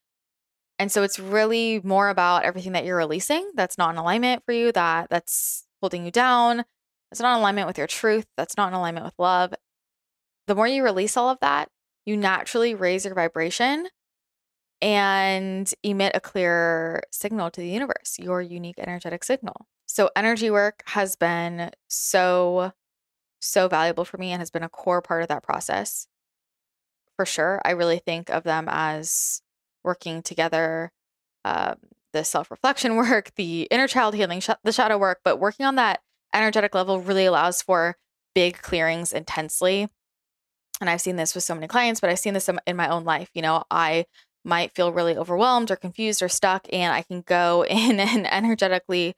And 0.80 0.92
so 0.92 1.04
it's 1.04 1.20
really 1.20 1.82
more 1.84 2.10
about 2.10 2.44
everything 2.44 2.72
that 2.72 2.86
you're 2.86 2.98
releasing 2.98 3.52
that's 3.56 3.78
not 3.78 3.92
in 3.92 3.98
alignment 3.98 4.44
for 4.46 4.54
you, 4.54 4.72
that 4.72 5.10
that's 5.10 5.66
holding 5.82 6.06
you 6.06 6.12
down, 6.12 6.66
that's 7.12 7.22
not 7.22 7.36
in 7.36 7.42
alignment 7.42 7.68
with 7.68 7.78
your 7.78 7.88
truth, 7.88 8.26
that's 8.38 8.58
not 8.58 8.70
in 8.70 8.74
alignment 8.74 9.06
with 9.06 9.14
love. 9.20 9.54
The 10.48 10.56
more 10.56 10.68
you 10.68 10.84
release 10.84 11.16
all 11.16 11.30
of 11.30 11.40
that, 11.42 11.70
you 12.06 12.18
naturally 12.18 12.74
raise 12.74 13.06
your 13.06 13.14
vibration 13.14 13.88
and 14.82 15.72
emit 15.84 16.14
a 16.16 16.20
clear 16.20 17.04
signal 17.12 17.52
to 17.52 17.62
the 17.62 17.70
universe, 17.70 18.18
your 18.18 18.42
unique 18.42 18.80
energetic 18.80 19.24
signal. 19.24 19.68
So, 19.86 20.10
energy 20.16 20.50
work 20.50 20.84
has 20.88 21.16
been 21.16 21.72
so, 21.88 22.74
so 23.40 23.68
valuable 23.68 24.06
for 24.06 24.18
me 24.18 24.32
and 24.32 24.42
has 24.42 24.50
been 24.50 24.64
a 24.64 24.70
core 24.70 25.02
part 25.02 25.22
of 25.22 25.30
that 25.30 25.44
process 25.44 26.08
for 27.16 27.26
sure. 27.26 27.62
I 27.66 27.72
really 27.72 28.00
think 28.00 28.30
of 28.30 28.44
them 28.44 28.68
as 28.70 29.42
working 29.84 30.22
together 30.22 30.92
um, 31.46 31.76
the 32.14 32.24
self 32.24 32.52
reflection 32.52 32.96
work, 32.98 33.32
the 33.36 33.68
inner 33.72 33.88
child 33.88 34.16
healing, 34.16 34.40
sh- 34.40 34.50
the 34.64 34.72
shadow 34.72 34.98
work, 34.98 35.20
but 35.24 35.40
working 35.40 35.66
on 35.66 35.76
that 35.76 36.02
energetic 36.34 36.74
level 36.74 37.00
really 37.02 37.26
allows 37.26 37.62
for 37.62 37.98
big 38.34 38.62
clearings 38.62 39.14
intensely. 39.14 39.90
And 40.82 40.90
I've 40.90 41.02
seen 41.02 41.18
this 41.18 41.36
with 41.36 41.44
so 41.44 41.54
many 41.54 41.68
clients, 41.68 42.02
but 42.02 42.10
I've 42.10 42.20
seen 42.20 42.34
this 42.34 42.50
in 42.66 42.76
my 42.76 42.90
own 42.90 43.04
life. 43.04 43.30
You 43.34 43.42
know, 43.42 43.64
I 43.70 44.06
might 44.44 44.74
feel 44.74 44.92
really 44.92 45.16
overwhelmed 45.16 45.72
or 45.72 45.76
confused 45.76 46.22
or 46.22 46.30
stuck, 46.30 46.68
and 46.74 46.94
I 46.94 47.04
can 47.04 47.22
go 47.22 47.66
in 47.70 48.00
and 48.00 48.32
energetically 48.32 49.16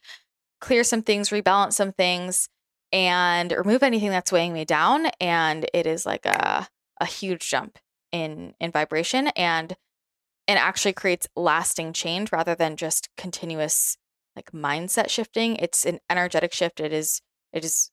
clear 0.62 0.84
some 0.84 1.02
things, 1.02 1.30
rebalance 1.30 1.74
some 1.74 1.92
things, 1.92 2.50
and 2.92 3.52
remove 3.52 3.84
anything 3.84 4.10
that's 4.10 4.32
weighing 4.32 4.54
me 4.54 4.66
down. 4.66 5.08
And 5.20 5.68
it 5.74 5.86
is 5.88 6.06
like 6.06 6.26
a 6.26 6.68
a 7.02 7.06
huge 7.06 7.50
jump 7.50 7.78
in 8.12 8.54
in 8.60 8.72
vibration 8.72 9.28
and 9.30 9.76
and 10.48 10.60
actually 10.60 10.94
creates 10.94 11.28
lasting 11.36 11.94
change 11.94 12.32
rather 12.32 12.56
than 12.56 12.78
just 12.78 13.10
continuous 13.18 13.98
like 14.36 14.52
mindset 14.52 15.10
shifting. 15.10 15.56
It's 15.56 15.86
an 15.86 16.00
energetic 16.10 16.54
shift. 16.54 16.80
It 16.80 16.94
is 16.94 17.22
it 17.54 17.64
is 17.64 17.92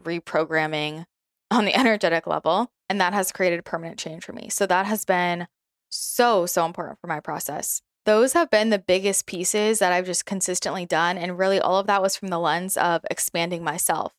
reprogramming 0.00 1.04
on 1.50 1.64
the 1.64 1.74
energetic 1.74 2.26
level. 2.26 2.70
And 2.90 3.00
that 3.00 3.14
has 3.14 3.32
created 3.32 3.64
permanent 3.64 3.98
change 3.98 4.24
for 4.24 4.32
me. 4.32 4.48
So 4.50 4.66
that 4.66 4.86
has 4.86 5.04
been 5.04 5.46
so, 5.88 6.44
so 6.46 6.66
important 6.66 6.98
for 7.00 7.06
my 7.06 7.20
process. 7.20 7.80
Those 8.04 8.34
have 8.34 8.50
been 8.50 8.68
the 8.68 8.78
biggest 8.78 9.26
pieces 9.26 9.78
that 9.78 9.92
I've 9.92 10.04
just 10.04 10.26
consistently 10.26 10.84
done. 10.84 11.16
And 11.16 11.38
really, 11.38 11.58
all 11.58 11.78
of 11.78 11.86
that 11.86 12.02
was 12.02 12.16
from 12.16 12.28
the 12.28 12.38
lens 12.38 12.76
of 12.76 13.02
expanding 13.10 13.64
myself. 13.64 14.12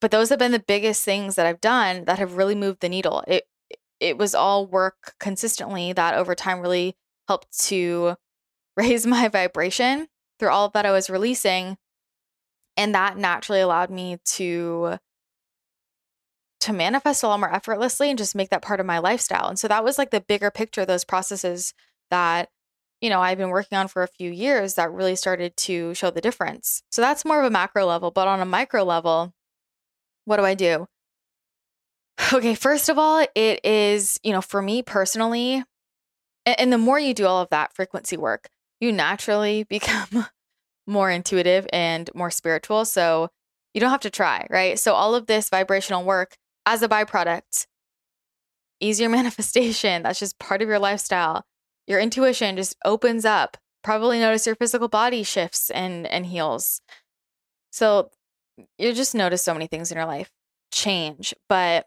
But 0.00 0.10
those 0.10 0.28
have 0.28 0.38
been 0.38 0.52
the 0.52 0.60
biggest 0.60 1.04
things 1.04 1.34
that 1.34 1.46
I've 1.46 1.60
done 1.60 2.04
that 2.04 2.18
have 2.18 2.34
really 2.34 2.54
moved 2.54 2.80
the 2.80 2.88
needle. 2.88 3.24
It, 3.26 3.44
it 4.00 4.18
was 4.18 4.34
all 4.34 4.66
work 4.66 5.14
consistently 5.18 5.92
that 5.92 6.14
over 6.14 6.34
time 6.34 6.60
really 6.60 6.96
helped 7.28 7.58
to 7.66 8.16
raise 8.76 9.06
my 9.06 9.28
vibration 9.28 10.08
through 10.38 10.50
all 10.50 10.68
that 10.70 10.86
I 10.86 10.90
was 10.90 11.10
releasing. 11.10 11.76
And 12.76 12.94
that 12.94 13.16
naturally 13.16 13.60
allowed 13.60 13.90
me 13.90 14.18
to 14.24 14.98
to 16.60 16.72
manifest 16.72 17.22
a 17.22 17.28
lot 17.28 17.40
more 17.40 17.52
effortlessly 17.52 18.08
and 18.08 18.18
just 18.18 18.34
make 18.34 18.48
that 18.48 18.62
part 18.62 18.80
of 18.80 18.86
my 18.86 18.98
lifestyle. 18.98 19.48
And 19.48 19.58
so 19.58 19.68
that 19.68 19.84
was 19.84 19.98
like 19.98 20.10
the 20.10 20.22
bigger 20.22 20.50
picture, 20.50 20.86
those 20.86 21.04
processes 21.04 21.74
that, 22.10 22.48
you 23.02 23.10
know, 23.10 23.20
I've 23.20 23.36
been 23.36 23.50
working 23.50 23.76
on 23.76 23.86
for 23.86 24.02
a 24.02 24.08
few 24.08 24.30
years 24.30 24.74
that 24.74 24.90
really 24.90 25.14
started 25.14 25.58
to 25.58 25.92
show 25.92 26.10
the 26.10 26.22
difference. 26.22 26.82
So 26.90 27.02
that's 27.02 27.26
more 27.26 27.38
of 27.38 27.44
a 27.44 27.50
macro 27.50 27.84
level. 27.84 28.10
But 28.10 28.28
on 28.28 28.40
a 28.40 28.46
micro 28.46 28.82
level, 28.82 29.34
what 30.24 30.38
do 30.38 30.44
I 30.44 30.54
do? 30.54 30.86
Okay, 32.32 32.54
first 32.54 32.88
of 32.88 32.98
all, 32.98 33.26
it 33.34 33.64
is, 33.64 34.20
you 34.22 34.32
know, 34.32 34.40
for 34.40 34.62
me 34.62 34.82
personally, 34.82 35.64
and 36.46 36.72
the 36.72 36.78
more 36.78 36.98
you 36.98 37.14
do 37.14 37.26
all 37.26 37.42
of 37.42 37.50
that 37.50 37.74
frequency 37.74 38.16
work, 38.16 38.48
you 38.80 38.92
naturally 38.92 39.64
become 39.68 40.26
more 40.86 41.10
intuitive 41.10 41.66
and 41.72 42.10
more 42.14 42.30
spiritual. 42.30 42.84
So 42.84 43.30
you 43.72 43.80
don't 43.80 43.90
have 43.90 44.00
to 44.00 44.10
try, 44.10 44.46
right? 44.50 44.78
So 44.78 44.94
all 44.94 45.14
of 45.14 45.26
this 45.26 45.48
vibrational 45.48 46.04
work 46.04 46.36
as 46.66 46.82
a 46.82 46.88
byproduct. 46.88 47.66
Easier 48.80 49.08
manifestation. 49.10 50.02
That's 50.02 50.18
just 50.18 50.38
part 50.38 50.62
of 50.62 50.68
your 50.68 50.78
lifestyle. 50.78 51.44
Your 51.86 52.00
intuition 52.00 52.56
just 52.56 52.76
opens 52.84 53.24
up. 53.24 53.56
Probably 53.82 54.18
notice 54.18 54.46
your 54.46 54.56
physical 54.56 54.88
body 54.88 55.22
shifts 55.22 55.68
and 55.68 56.06
and 56.06 56.24
heals. 56.24 56.80
So 57.70 58.10
you 58.78 58.92
just 58.94 59.14
notice 59.14 59.42
so 59.42 59.52
many 59.52 59.66
things 59.66 59.90
in 59.90 59.96
your 59.96 60.06
life 60.06 60.30
change, 60.72 61.34
but 61.48 61.86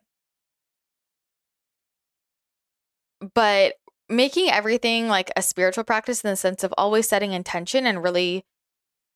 but 3.33 3.75
making 4.09 4.49
everything 4.49 5.07
like 5.07 5.31
a 5.35 5.41
spiritual 5.41 5.83
practice 5.83 6.21
in 6.21 6.29
the 6.29 6.35
sense 6.35 6.63
of 6.63 6.73
always 6.77 7.07
setting 7.09 7.33
intention 7.33 7.85
and 7.85 8.03
really 8.03 8.43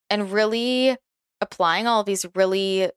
and 0.10 0.32
really 0.32 0.98
applying 1.40 1.88
all 1.88 2.04
these 2.04 2.26
really 2.36 2.92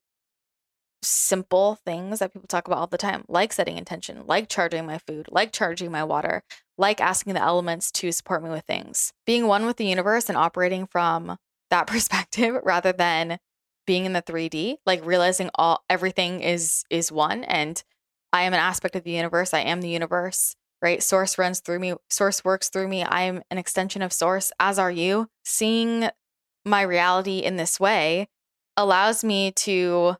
simple 1.03 1.79
things 1.85 2.19
that 2.19 2.33
people 2.33 2.49
talk 2.49 2.67
about 2.67 2.79
all 2.79 2.87
the 2.87 2.99
time, 2.99 3.25
like 3.29 3.53
setting 3.53 3.77
intention, 3.77 4.25
like 4.27 4.49
charging 4.49 4.87
my 4.87 4.99
food, 4.99 5.27
like 5.31 5.53
charging 5.53 5.91
my 5.91 6.03
water, 6.03 6.43
like 6.79 7.01
asking 7.01 7.35
the 7.35 7.43
elements 7.43 7.91
to 7.93 8.11
support 8.11 8.43
me 8.43 8.51
with 8.51 8.65
things. 8.65 9.13
Being 9.27 9.47
one 9.47 9.67
with 9.67 9.77
the 9.77 9.87
universe 9.87 10.29
and 10.29 10.37
operating 10.37 10.87
from 10.87 11.37
that 11.71 11.87
perspective 11.87 12.57
rather 12.65 12.93
than 12.93 13.39
being 13.87 14.07
in 14.07 14.15
the 14.15 14.23
3D, 14.23 14.77
like 14.87 15.05
realizing 15.05 15.51
all 15.55 15.85
everything 15.91 16.41
is 16.41 16.85
is 16.91 17.13
one 17.13 17.45
and 17.45 17.83
I 18.33 18.43
am 18.43 18.53
an 18.53 18.59
aspect 18.61 18.97
of 18.97 19.05
the 19.05 19.13
universe. 19.13 19.55
I 19.55 19.61
am 19.61 19.81
the 19.81 19.89
universe, 19.89 20.57
right? 20.85 21.03
Source 21.03 21.39
runs 21.39 21.61
through 21.61 21.79
me, 21.79 21.95
source 22.11 22.45
works 22.45 22.69
through 22.69 22.89
me. 22.89 23.03
I 23.03 23.23
am 23.23 23.43
an 23.51 23.57
extension 23.57 24.03
of 24.03 24.13
source, 24.13 24.53
as 24.61 24.79
are 24.79 24.91
you. 24.91 25.29
Seeing 25.43 26.11
my 26.67 26.83
reality 26.83 27.39
in 27.39 27.57
this 27.57 27.81
way 27.81 28.29
allows 28.77 29.25
me 29.25 29.51
to 29.53 30.17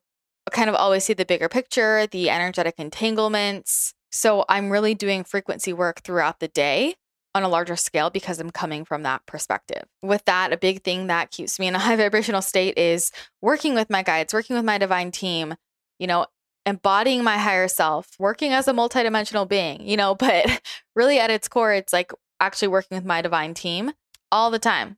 kind 0.53 0.71
of 0.71 0.75
always 0.75 1.05
see 1.05 1.13
the 1.13 1.27
bigger 1.27 1.51
picture, 1.51 2.07
the 2.07 2.31
energetic 2.31 2.77
entanglements. 2.79 3.93
So 4.11 4.47
I'm 4.49 4.71
really 4.71 4.95
doing 4.95 5.23
frequency 5.23 5.75
work 5.75 6.01
throughout 6.01 6.41
the 6.41 6.49
day 6.49 6.95
on 7.35 7.43
a 7.43 7.49
larger 7.49 7.77
scale 7.77 8.09
because 8.09 8.41
I'm 8.41 8.51
coming 8.51 8.87
from 8.87 9.03
that 9.03 9.27
perspective. 9.27 9.85
With 10.03 10.25
that, 10.25 10.53
a 10.53 10.57
big 10.57 10.83
thing 10.83 11.09
that 11.09 11.31
keeps 11.31 11.59
me 11.59 11.67
in 11.67 11.75
a 11.75 11.79
high 11.79 11.97
vibrational 12.05 12.41
state 12.41 12.79
is 12.79 13.13
working 13.43 13.75
with 13.75 13.91
my 13.91 14.03
guides, 14.03 14.33
working 14.33 14.57
with 14.57 14.65
my 14.65 14.79
divine 14.79 15.11
team, 15.11 15.57
you 15.99 16.07
know, 16.07 16.25
embodying 16.67 17.23
my 17.23 17.39
higher 17.39 17.69
self, 17.69 18.17
working 18.19 18.53
as 18.53 18.69
a 18.69 18.73
multidimensional 18.73 19.49
being, 19.49 19.87
you 19.87 19.97
know, 19.97 20.15
but 20.19 20.61
really 20.95 21.19
at 21.19 21.31
its 21.31 21.49
core, 21.49 21.73
it's 21.73 21.93
like 21.93 22.13
actually 22.41 22.69
working 22.69 22.97
with 22.97 23.05
my 23.05 23.23
divine 23.23 23.55
team 23.55 23.93
all 24.31 24.51
the 24.51 24.59
time, 24.59 24.97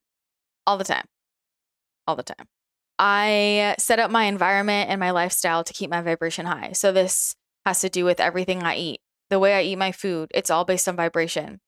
all 0.66 0.78
the 0.78 0.84
time, 0.84 1.06
all 2.06 2.16
the 2.16 2.22
time. 2.22 2.46
I 2.98 3.74
set 3.78 3.98
up 3.98 4.10
my 4.10 4.24
environment 4.24 4.88
and 4.90 4.98
my 4.98 5.10
lifestyle 5.10 5.62
to 5.64 5.72
keep 5.72 5.90
my 5.90 6.00
vibration 6.00 6.46
high. 6.46 6.72
So 6.72 6.92
this 6.92 7.36
has 7.66 7.80
to 7.80 7.90
do 7.90 8.04
with 8.04 8.20
everything 8.20 8.62
I 8.62 8.76
eat, 8.76 9.00
the 9.28 9.38
way 9.38 9.54
I 9.54 9.62
eat 9.62 9.76
my 9.76 9.92
food. 9.92 10.30
It's 10.32 10.50
all 10.50 10.64
based 10.64 10.88
on 10.88 10.96
vibration. 10.96 11.60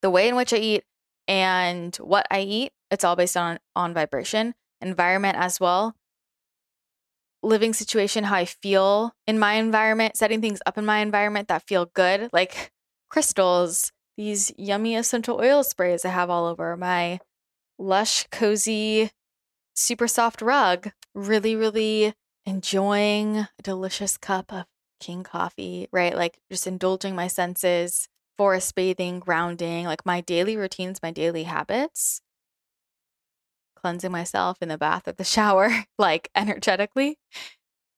The 0.00 0.10
way 0.10 0.28
in 0.28 0.36
which 0.36 0.52
I 0.52 0.58
eat 0.58 0.84
and 1.28 1.94
what 1.96 2.26
I 2.30 2.40
eat, 2.40 2.72
it's 2.90 3.04
all 3.04 3.16
based 3.16 3.36
on 3.36 3.58
on 3.76 3.92
vibration, 3.92 4.54
environment 4.80 5.36
as 5.36 5.60
well. 5.60 5.94
Living 7.44 7.74
situation, 7.74 8.24
how 8.24 8.36
I 8.36 8.46
feel 8.46 9.12
in 9.26 9.38
my 9.38 9.54
environment, 9.54 10.16
setting 10.16 10.40
things 10.40 10.60
up 10.66 10.78
in 10.78 10.84
my 10.84 10.98
environment 10.98 11.48
that 11.48 11.66
feel 11.66 11.86
good, 11.86 12.30
like 12.32 12.72
crystals, 13.10 13.92
these 14.16 14.52
yummy 14.56 14.96
essential 14.96 15.40
oil 15.40 15.62
sprays 15.62 16.04
I 16.04 16.08
have 16.08 16.30
all 16.30 16.46
over 16.46 16.76
my 16.76 17.20
lush, 17.78 18.26
cozy 18.30 19.10
super 19.74 20.08
soft 20.08 20.40
rug, 20.40 20.90
really, 21.14 21.56
really 21.56 22.14
enjoying 22.46 23.38
a 23.38 23.48
delicious 23.62 24.16
cup 24.16 24.52
of 24.52 24.64
king 25.00 25.22
coffee, 25.22 25.88
right? 25.92 26.16
Like 26.16 26.38
just 26.50 26.66
indulging 26.66 27.14
my 27.14 27.26
senses, 27.26 28.08
forest 28.38 28.74
bathing, 28.74 29.20
grounding, 29.20 29.86
like 29.86 30.06
my 30.06 30.20
daily 30.20 30.56
routines, 30.56 31.00
my 31.02 31.10
daily 31.10 31.44
habits, 31.44 32.20
cleansing 33.84 34.10
myself 34.10 34.56
in 34.62 34.70
the 34.70 34.78
bath 34.78 35.06
or 35.06 35.12
the 35.12 35.24
shower, 35.36 35.70
like 35.98 36.30
energetically 36.34 37.18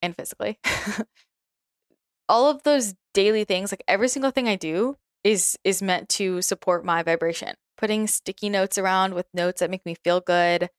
and 0.03 0.17
physically. 0.17 0.59
All 2.29 2.51
of 2.51 2.65
those 2.65 2.95
daily 3.15 3.45
things, 3.45 3.71
like 3.71 3.85
every 3.87 4.09
single 4.09 4.33
thing 4.33 4.49
I 4.49 4.57
do 4.57 4.97
is 5.23 5.57
is 5.63 5.81
meant 5.81 6.09
to 6.09 6.43
support 6.43 6.85
my 6.85 7.05
vibration. 7.05 7.55
Putting 7.79 8.09
sticky 8.09 8.49
notes 8.49 8.79
around 8.79 9.15
with 9.15 9.27
notes 9.33 9.61
that 9.61 9.71
make 9.71 9.87
me 9.87 9.95
feel 10.03 10.21
good, 10.21 10.71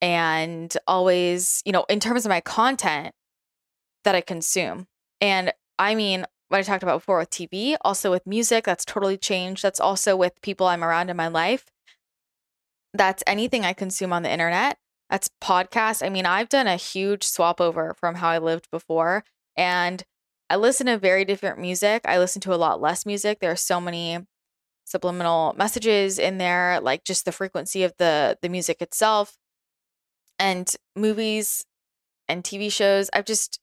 and 0.00 0.76
always, 0.86 1.60
you 1.64 1.72
know, 1.72 1.84
in 1.88 1.98
terms 1.98 2.24
of 2.24 2.30
my 2.30 2.40
content 2.40 3.14
that 4.04 4.14
I 4.14 4.20
consume. 4.20 4.86
And 5.20 5.52
I 5.76 5.96
mean, 5.96 6.24
what 6.50 6.58
I 6.58 6.62
talked 6.62 6.84
about 6.84 7.00
before 7.00 7.18
with 7.18 7.30
TV, 7.30 7.76
also 7.80 8.12
with 8.12 8.28
music, 8.28 8.64
that's 8.64 8.84
totally 8.84 9.16
changed. 9.16 9.64
That's 9.64 9.80
also 9.80 10.16
with 10.16 10.40
people 10.40 10.68
I'm 10.68 10.84
around 10.84 11.10
in 11.10 11.16
my 11.16 11.26
life. 11.26 11.64
That's 12.96 13.22
anything 13.26 13.64
I 13.64 13.72
consume 13.72 14.12
on 14.12 14.22
the 14.22 14.30
internet. 14.30 14.78
That's 15.10 15.30
podcasts. 15.42 16.04
I 16.04 16.08
mean, 16.08 16.26
I've 16.26 16.48
done 16.48 16.66
a 16.66 16.76
huge 16.76 17.24
swap 17.24 17.60
over 17.60 17.94
from 17.94 18.16
how 18.16 18.28
I 18.28 18.38
lived 18.38 18.70
before. 18.70 19.24
And 19.56 20.02
I 20.50 20.56
listen 20.56 20.86
to 20.86 20.98
very 20.98 21.24
different 21.24 21.58
music. 21.58 22.02
I 22.04 22.18
listen 22.18 22.40
to 22.42 22.54
a 22.54 22.56
lot 22.56 22.80
less 22.80 23.06
music. 23.06 23.40
There 23.40 23.50
are 23.50 23.56
so 23.56 23.80
many 23.80 24.18
subliminal 24.84 25.54
messages 25.56 26.18
in 26.18 26.38
there, 26.38 26.80
like 26.80 27.04
just 27.04 27.24
the 27.24 27.32
frequency 27.32 27.82
of 27.82 27.94
the 27.98 28.38
the 28.42 28.48
music 28.48 28.80
itself 28.80 29.36
and 30.38 30.74
movies 30.94 31.64
and 32.28 32.42
TV 32.42 32.70
shows, 32.70 33.08
I've 33.12 33.24
just, 33.24 33.60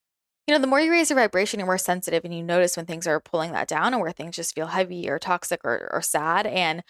you 0.48 0.54
know, 0.54 0.60
the 0.60 0.68
more 0.68 0.80
you 0.80 0.92
raise 0.92 1.10
your 1.10 1.20
vibration, 1.20 1.60
you're 1.60 1.68
more 1.68 1.78
sensitive 1.78 2.24
and 2.26 2.34
you 2.34 2.44
notice 2.44 2.78
when 2.78 2.86
things 2.86 3.08
are 3.08 3.20
pulling 3.20 3.52
that 3.54 3.68
down 3.68 3.94
and 3.94 4.02
where 4.02 4.12
things 4.12 4.36
just 4.36 4.56
feel 4.56 4.68
heavy 4.68 5.10
or 5.10 5.20
toxic 5.20 5.62
or, 5.64 5.90
or 5.92 6.02
sad. 6.02 6.46
And 6.48 6.84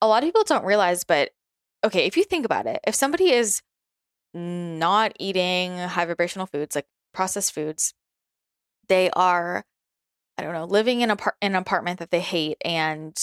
a 0.00 0.06
lot 0.06 0.22
of 0.22 0.28
people 0.28 0.44
don't 0.44 0.64
realize, 0.64 1.04
but 1.04 1.30
okay, 1.84 2.06
if 2.06 2.16
you 2.16 2.24
think 2.24 2.44
about 2.44 2.66
it, 2.66 2.80
if 2.86 2.94
somebody 2.94 3.32
is 3.32 3.62
not 4.34 5.12
eating 5.18 5.76
high 5.78 6.04
vibrational 6.04 6.46
foods 6.46 6.74
like 6.74 6.86
processed 7.12 7.54
foods, 7.54 7.94
they 8.88 9.10
are, 9.10 9.64
I 10.38 10.42
don't 10.42 10.54
know, 10.54 10.64
living 10.64 11.00
in, 11.00 11.10
a 11.10 11.16
par- 11.16 11.36
in 11.42 11.52
an 11.52 11.60
apartment 11.60 11.98
that 11.98 12.10
they 12.10 12.20
hate 12.20 12.56
and 12.64 13.16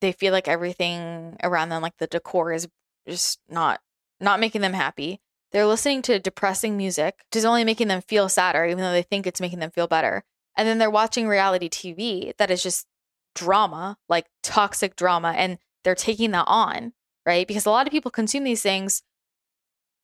they 0.00 0.12
feel 0.12 0.32
like 0.32 0.48
everything 0.48 1.36
around 1.42 1.70
them, 1.70 1.82
like 1.82 1.96
the 1.98 2.06
decor 2.06 2.52
is 2.52 2.68
just 3.06 3.38
not 3.48 3.80
not 4.20 4.40
making 4.40 4.60
them 4.60 4.72
happy. 4.72 5.20
They're 5.52 5.66
listening 5.66 6.02
to 6.02 6.18
depressing 6.18 6.76
music, 6.76 7.14
which 7.30 7.38
is 7.38 7.44
only 7.44 7.64
making 7.64 7.88
them 7.88 8.02
feel 8.02 8.28
sadder, 8.28 8.64
even 8.64 8.78
though 8.78 8.92
they 8.92 9.02
think 9.02 9.26
it's 9.26 9.40
making 9.40 9.60
them 9.60 9.70
feel 9.70 9.86
better. 9.86 10.24
And 10.56 10.66
then 10.68 10.78
they're 10.78 10.90
watching 10.90 11.28
reality 11.28 11.68
TV 11.68 12.32
that 12.36 12.50
is 12.50 12.62
just 12.62 12.86
drama, 13.34 13.96
like 14.08 14.26
toxic 14.42 14.96
drama, 14.96 15.32
and 15.36 15.58
they're 15.84 15.94
taking 15.94 16.32
that 16.32 16.44
on, 16.48 16.92
right? 17.28 17.46
Because 17.46 17.66
a 17.66 17.70
lot 17.70 17.86
of 17.86 17.90
people 17.92 18.10
consume 18.10 18.42
these 18.42 18.62
things 18.62 19.02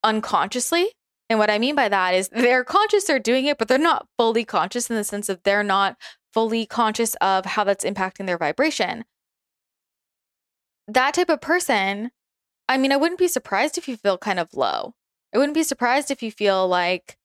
unconsciously. 0.05 0.91
And 1.31 1.39
what 1.39 1.51
I 1.51 1.59
mean 1.59 1.75
by 1.75 1.89
that 1.89 2.14
is 2.14 2.29
they're 2.33 2.62
conscious 2.62 3.05
they're 3.05 3.18
doing 3.18 3.47
it, 3.47 3.59
but 3.59 3.66
they're 3.66 3.79
not 3.79 4.07
fully 4.18 4.45
conscious 4.45 4.91
in 4.91 4.97
the 4.97 5.05
sense 5.05 5.31
of 5.31 5.43
they're 5.43 5.64
not 5.64 5.97
fully 6.33 6.66
conscious 6.66 7.14
of 7.22 7.47
how 7.47 7.64
that's 7.64 7.85
impacting 7.85 8.27
their 8.27 8.39
vibration. 8.39 9.05
That 10.87 11.14
type 11.14 11.31
of 11.31 11.41
person 11.41 12.11
I 12.68 12.79
mean, 12.79 12.93
I 12.93 12.97
wouldn't 12.97 13.18
be 13.18 13.29
surprised 13.29 13.77
if 13.77 13.89
you 13.89 13.97
feel 13.97 14.16
kind 14.16 14.39
of 14.39 14.55
low. 14.55 14.95
I 15.35 15.39
wouldn't 15.39 15.55
be 15.55 15.62
surprised 15.62 16.11
if 16.11 16.22
you 16.22 16.31
feel 16.31 16.66
like, 16.66 17.18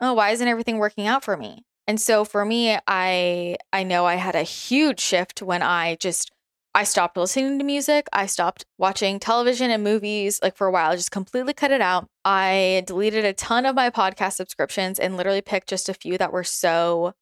oh, 0.00 0.14
why 0.14 0.30
isn't 0.30 0.46
everything 0.46 0.78
working 0.78 1.06
out 1.06 1.24
for 1.24 1.36
me? 1.36 1.64
And 1.86 2.00
so 2.00 2.24
for 2.24 2.44
me, 2.44 2.78
I 2.86 3.56
I 3.72 3.82
know 3.82 4.06
I 4.06 4.14
had 4.14 4.34
a 4.34 4.42
huge 4.42 5.00
shift 5.00 5.42
when 5.42 5.62
I 5.62 5.96
just 5.96 6.30
I 6.74 6.82
stopped 6.82 7.16
listening 7.16 7.58
to 7.58 7.64
music. 7.64 8.08
I 8.12 8.26
stopped 8.26 8.64
watching 8.78 9.20
television 9.20 9.70
and 9.70 9.84
movies 9.84 10.40
like 10.42 10.56
for 10.56 10.66
a 10.66 10.72
while. 10.72 10.90
I 10.90 10.96
just 10.96 11.12
completely 11.12 11.52
cut 11.52 11.70
it 11.70 11.80
out. 11.80 12.08
I 12.24 12.82
deleted 12.86 13.24
a 13.24 13.32
ton 13.32 13.64
of 13.64 13.76
my 13.76 13.90
podcast 13.90 14.32
subscriptions 14.32 14.98
and 14.98 15.16
literally 15.16 15.40
picked 15.40 15.68
just 15.68 15.88
a 15.88 15.94
few 15.94 16.18
that 16.18 16.32
were 16.32 16.42
so 16.42 17.14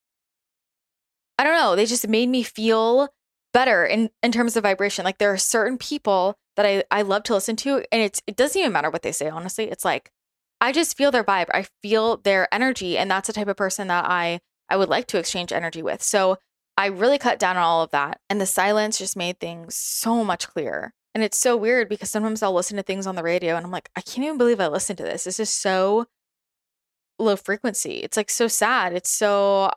I 1.39 1.45
don't 1.45 1.57
know, 1.57 1.77
they 1.77 1.87
just 1.87 2.07
made 2.09 2.29
me 2.29 2.43
feel 2.43 3.09
better 3.53 3.85
in 3.85 4.11
in 4.23 4.33
terms 4.33 4.57
of 4.57 4.63
vibration. 4.63 5.05
Like 5.05 5.19
there 5.19 5.33
are 5.33 5.39
certain 5.39 5.77
people 5.77 6.39
that 6.57 6.65
I 6.65 6.85
I 6.91 7.03
love 7.03 7.25
to 7.25 7.35
listen 7.35 7.57
to 7.57 7.85
and 7.93 8.03
it's 8.03 8.23
it 8.27 8.37
doesn't 8.37 8.59
even 8.59 8.73
matter 8.73 8.91
what 8.91 9.03
they 9.03 9.13
say 9.13 9.29
honestly. 9.29 9.71
It's 9.71 9.85
like 9.85 10.11
I 10.63 10.73
just 10.73 10.97
feel 10.97 11.11
their 11.11 11.25
vibe. 11.25 11.49
I 11.53 11.67
feel 11.83 12.17
their 12.17 12.53
energy 12.55 12.97
and 12.97 13.11
that's 13.11 13.27
the 13.27 13.35
type 13.35 13.49
of 13.49 13.57
person 13.57 13.89
that 13.89 14.07
I 14.07 14.41
I 14.71 14.77
would 14.77 14.89
like 14.89 15.09
to 15.09 15.19
exchange 15.19 15.53
energy 15.53 15.83
with. 15.83 16.03
So 16.03 16.39
I 16.77 16.87
really 16.87 17.19
cut 17.19 17.39
down 17.39 17.57
on 17.57 17.63
all 17.63 17.83
of 17.83 17.91
that 17.91 18.21
and 18.31 18.41
the 18.41 18.47
silence 18.47 18.99
just 18.99 19.17
made 19.17 19.39
things 19.39 19.75
so 19.75 20.25
much 20.25 20.49
clearer. 20.49 20.95
And 21.15 21.23
it's 21.23 21.39
so 21.39 21.57
weird 21.57 21.89
because 21.89 22.11
sometimes 22.11 22.43
I'll 22.43 22.55
listen 22.55 22.77
to 22.79 22.83
things 22.83 23.07
on 23.07 23.17
the 23.17 23.23
radio 23.23 23.57
and 23.57 23.67
I'm 23.67 23.73
like, 23.73 23.91
I 23.95 24.01
can't 24.01 24.25
even 24.25 24.39
believe 24.39 24.61
I 24.61 24.69
listened 24.69 24.97
to 24.99 25.05
this. 25.05 25.25
This 25.25 25.39
is 25.39 25.51
so 25.51 26.07
low 27.19 27.37
frequency. 27.37 27.97
It's 27.97 28.17
like 28.17 28.31
so 28.31 28.49
sad. 28.49 28.95
It's 28.95 29.11
so 29.11 29.71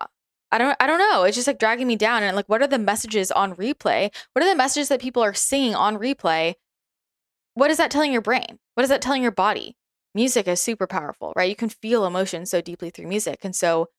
I 0.52 0.58
don't 0.58 0.78
I 0.80 0.88
don't 0.88 1.00
know. 1.00 1.24
It's 1.24 1.36
just 1.36 1.48
like 1.48 1.60
dragging 1.60 1.88
me 1.88 1.98
down 1.98 2.24
and 2.24 2.36
like 2.36 2.48
what 2.48 2.62
are 2.62 2.68
the 2.68 2.80
messages 2.80 3.32
on 3.32 3.56
replay? 3.56 4.14
What 4.34 4.46
are 4.46 4.50
the 4.50 4.56
messages 4.56 4.88
that 4.90 5.02
people 5.02 5.22
are 5.22 5.34
seeing 5.34 5.76
on 5.76 5.98
replay? 5.98 6.54
What 7.56 7.72
is 7.72 7.78
that 7.78 7.92
telling 7.92 8.14
your 8.14 8.22
brain? 8.22 8.60
What 8.76 8.84
is 8.84 8.90
that 8.90 9.02
telling 9.02 9.22
your 9.22 9.32
body? 9.32 9.76
Music 10.14 10.48
is 10.48 10.62
super 10.62 10.88
powerful, 10.88 11.34
right? 11.36 11.50
You 11.50 11.56
can 11.58 11.70
feel 11.70 12.06
emotion 12.06 12.46
so 12.46 12.62
deeply 12.62 12.90
through 12.90 13.08
music. 13.08 13.40
And 13.44 13.54
so 13.54 13.90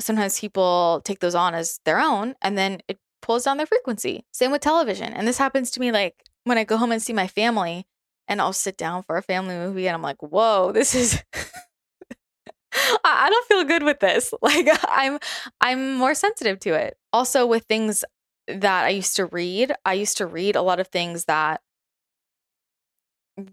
sometimes 0.00 0.40
people 0.40 1.00
take 1.04 1.20
those 1.20 1.34
on 1.34 1.54
as 1.54 1.80
their 1.84 2.00
own 2.00 2.34
and 2.42 2.56
then 2.56 2.80
it 2.88 2.98
pulls 3.22 3.44
down 3.44 3.56
their 3.56 3.66
frequency. 3.66 4.24
Same 4.32 4.52
with 4.52 4.60
television. 4.60 5.12
And 5.12 5.26
this 5.26 5.38
happens 5.38 5.70
to 5.72 5.80
me 5.80 5.92
like 5.92 6.14
when 6.44 6.58
I 6.58 6.64
go 6.64 6.76
home 6.76 6.92
and 6.92 7.02
see 7.02 7.12
my 7.12 7.26
family 7.26 7.86
and 8.28 8.40
I'll 8.40 8.52
sit 8.52 8.76
down 8.76 9.02
for 9.02 9.16
a 9.16 9.22
family 9.22 9.54
movie 9.54 9.86
and 9.88 9.94
I'm 9.94 10.02
like, 10.02 10.22
whoa, 10.22 10.72
this 10.72 10.94
is 10.94 11.22
I 13.04 13.30
don't 13.30 13.48
feel 13.48 13.64
good 13.64 13.82
with 13.82 14.00
this. 14.00 14.32
Like 14.42 14.68
I'm 14.88 15.18
I'm 15.60 15.94
more 15.94 16.14
sensitive 16.14 16.60
to 16.60 16.74
it. 16.74 16.96
Also 17.12 17.46
with 17.46 17.64
things 17.64 18.04
that 18.46 18.84
I 18.84 18.90
used 18.90 19.16
to 19.16 19.26
read, 19.26 19.72
I 19.84 19.94
used 19.94 20.18
to 20.18 20.26
read 20.26 20.56
a 20.56 20.62
lot 20.62 20.78
of 20.78 20.88
things 20.88 21.24
that 21.24 21.60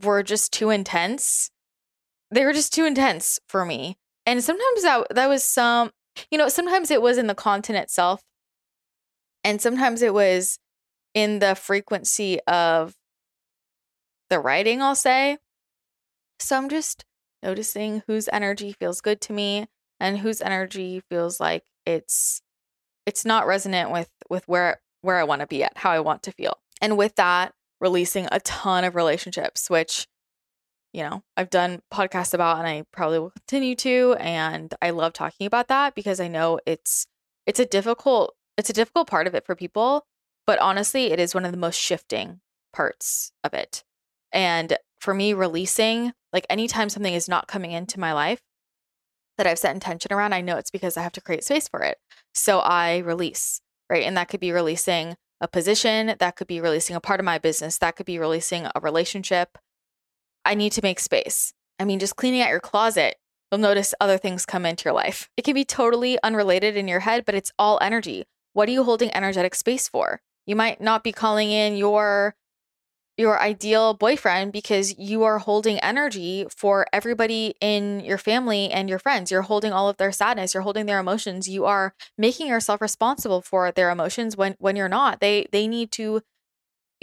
were 0.03 0.23
just 0.23 0.53
too 0.53 0.69
intense. 0.69 1.49
They 2.31 2.45
were 2.45 2.53
just 2.53 2.73
too 2.73 2.85
intense 2.85 3.39
for 3.47 3.65
me. 3.65 3.97
And 4.25 4.43
sometimes 4.43 4.83
that 4.83 5.07
that 5.11 5.29
was 5.29 5.43
some 5.43 5.91
you 6.31 6.37
know, 6.37 6.49
sometimes 6.49 6.91
it 6.91 7.01
was 7.01 7.17
in 7.17 7.27
the 7.27 7.35
content 7.35 7.77
itself. 7.77 8.21
And 9.43 9.61
sometimes 9.61 10.01
it 10.01 10.13
was 10.13 10.57
in 11.13 11.39
the 11.39 11.55
frequency 11.55 12.39
of 12.47 12.95
the 14.29 14.39
writing, 14.39 14.81
I'll 14.81 14.95
say. 14.95 15.37
So 16.39 16.57
I'm 16.57 16.69
just 16.69 17.05
noticing 17.41 18.03
whose 18.07 18.29
energy 18.31 18.71
feels 18.71 19.01
good 19.01 19.21
to 19.21 19.33
me 19.33 19.67
and 19.99 20.19
whose 20.19 20.41
energy 20.41 21.01
feels 21.09 21.39
like 21.39 21.63
it's 21.85 22.41
it's 23.05 23.25
not 23.25 23.45
resonant 23.45 23.91
with 23.91 24.09
with 24.29 24.47
where 24.47 24.79
where 25.01 25.17
I 25.17 25.23
want 25.23 25.41
to 25.41 25.47
be 25.47 25.63
at, 25.63 25.77
how 25.77 25.91
I 25.91 25.99
want 25.99 26.23
to 26.23 26.31
feel. 26.31 26.57
And 26.81 26.97
with 26.97 27.15
that, 27.15 27.53
releasing 27.81 28.27
a 28.31 28.39
ton 28.39 28.85
of 28.85 28.95
relationships, 28.95 29.69
which 29.69 30.07
you 30.93 31.03
know, 31.03 31.23
I've 31.35 31.49
done 31.49 31.81
podcasts 31.91 32.33
about 32.33 32.59
and 32.59 32.67
I 32.67 32.83
probably 32.91 33.19
will 33.19 33.31
continue 33.31 33.75
to 33.77 34.15
and 34.19 34.73
I 34.81 34.91
love 34.91 35.13
talking 35.13 35.47
about 35.47 35.67
that 35.67 35.95
because 35.95 36.19
I 36.19 36.27
know 36.27 36.59
it's 36.65 37.07
it's 37.45 37.59
a 37.59 37.65
difficult 37.65 38.35
it's 38.57 38.69
a 38.69 38.73
difficult 38.73 39.07
part 39.07 39.27
of 39.27 39.35
it 39.35 39.45
for 39.45 39.55
people 39.55 40.05
But 40.45 40.59
honestly, 40.59 41.11
it 41.11 41.19
is 41.19 41.33
one 41.33 41.45
of 41.45 41.51
the 41.51 41.57
most 41.57 41.79
shifting 41.79 42.41
parts 42.73 43.31
of 43.43 43.53
it. 43.53 43.83
And 44.31 44.77
for 44.99 45.13
me, 45.13 45.33
releasing, 45.33 46.13
like 46.31 46.45
anytime 46.49 46.89
something 46.89 47.13
is 47.13 47.29
not 47.29 47.47
coming 47.47 47.71
into 47.71 47.99
my 47.99 48.13
life 48.13 48.41
that 49.37 49.47
I've 49.47 49.59
set 49.59 49.73
intention 49.75 50.13
around, 50.13 50.33
I 50.33 50.41
know 50.41 50.57
it's 50.57 50.71
because 50.71 50.97
I 50.97 51.01
have 51.01 51.11
to 51.13 51.21
create 51.21 51.43
space 51.43 51.67
for 51.67 51.81
it. 51.81 51.97
So 52.33 52.59
I 52.59 52.97
release, 52.99 53.61
right? 53.89 54.03
And 54.03 54.15
that 54.17 54.29
could 54.29 54.39
be 54.39 54.51
releasing 54.51 55.15
a 55.41 55.47
position, 55.47 56.15
that 56.19 56.35
could 56.35 56.47
be 56.47 56.61
releasing 56.61 56.95
a 56.95 57.01
part 57.01 57.19
of 57.19 57.25
my 57.25 57.37
business, 57.37 57.77
that 57.79 57.95
could 57.95 58.05
be 58.05 58.19
releasing 58.19 58.65
a 58.65 58.79
relationship. 58.81 59.57
I 60.45 60.55
need 60.55 60.71
to 60.73 60.81
make 60.83 60.99
space. 60.99 61.53
I 61.79 61.85
mean, 61.85 61.99
just 61.99 62.15
cleaning 62.15 62.41
out 62.41 62.49
your 62.49 62.59
closet, 62.59 63.15
you'll 63.51 63.59
notice 63.59 63.93
other 63.99 64.17
things 64.17 64.45
come 64.45 64.65
into 64.65 64.85
your 64.85 64.93
life. 64.93 65.29
It 65.37 65.43
can 65.43 65.53
be 65.53 65.65
totally 65.65 66.17
unrelated 66.23 66.75
in 66.75 66.87
your 66.87 67.01
head, 67.01 67.25
but 67.25 67.35
it's 67.35 67.51
all 67.57 67.79
energy. 67.81 68.25
What 68.53 68.69
are 68.69 68.71
you 68.71 68.83
holding 68.83 69.13
energetic 69.15 69.55
space 69.55 69.87
for? 69.87 70.21
You 70.45 70.55
might 70.55 70.81
not 70.81 71.03
be 71.03 71.11
calling 71.11 71.49
in 71.51 71.75
your 71.77 72.35
your 73.15 73.39
ideal 73.39 73.93
boyfriend 73.93 74.51
because 74.51 74.97
you 74.97 75.23
are 75.23 75.37
holding 75.37 75.77
energy 75.79 76.47
for 76.49 76.87
everybody 76.91 77.53
in 77.61 77.99
your 77.99 78.17
family 78.17 78.71
and 78.71 78.89
your 78.89 78.97
friends. 78.97 79.29
You're 79.29 79.43
holding 79.43 79.71
all 79.71 79.87
of 79.87 79.97
their 79.97 80.11
sadness, 80.11 80.53
you're 80.53 80.63
holding 80.63 80.87
their 80.87 80.99
emotions. 80.99 81.47
You 81.47 81.65
are 81.65 81.93
making 82.17 82.47
yourself 82.47 82.81
responsible 82.81 83.41
for 83.41 83.71
their 83.71 83.91
emotions 83.91 84.35
when 84.35 84.55
when 84.59 84.75
you're 84.75 84.89
not. 84.89 85.19
They 85.19 85.47
they 85.51 85.67
need 85.67 85.91
to 85.91 86.21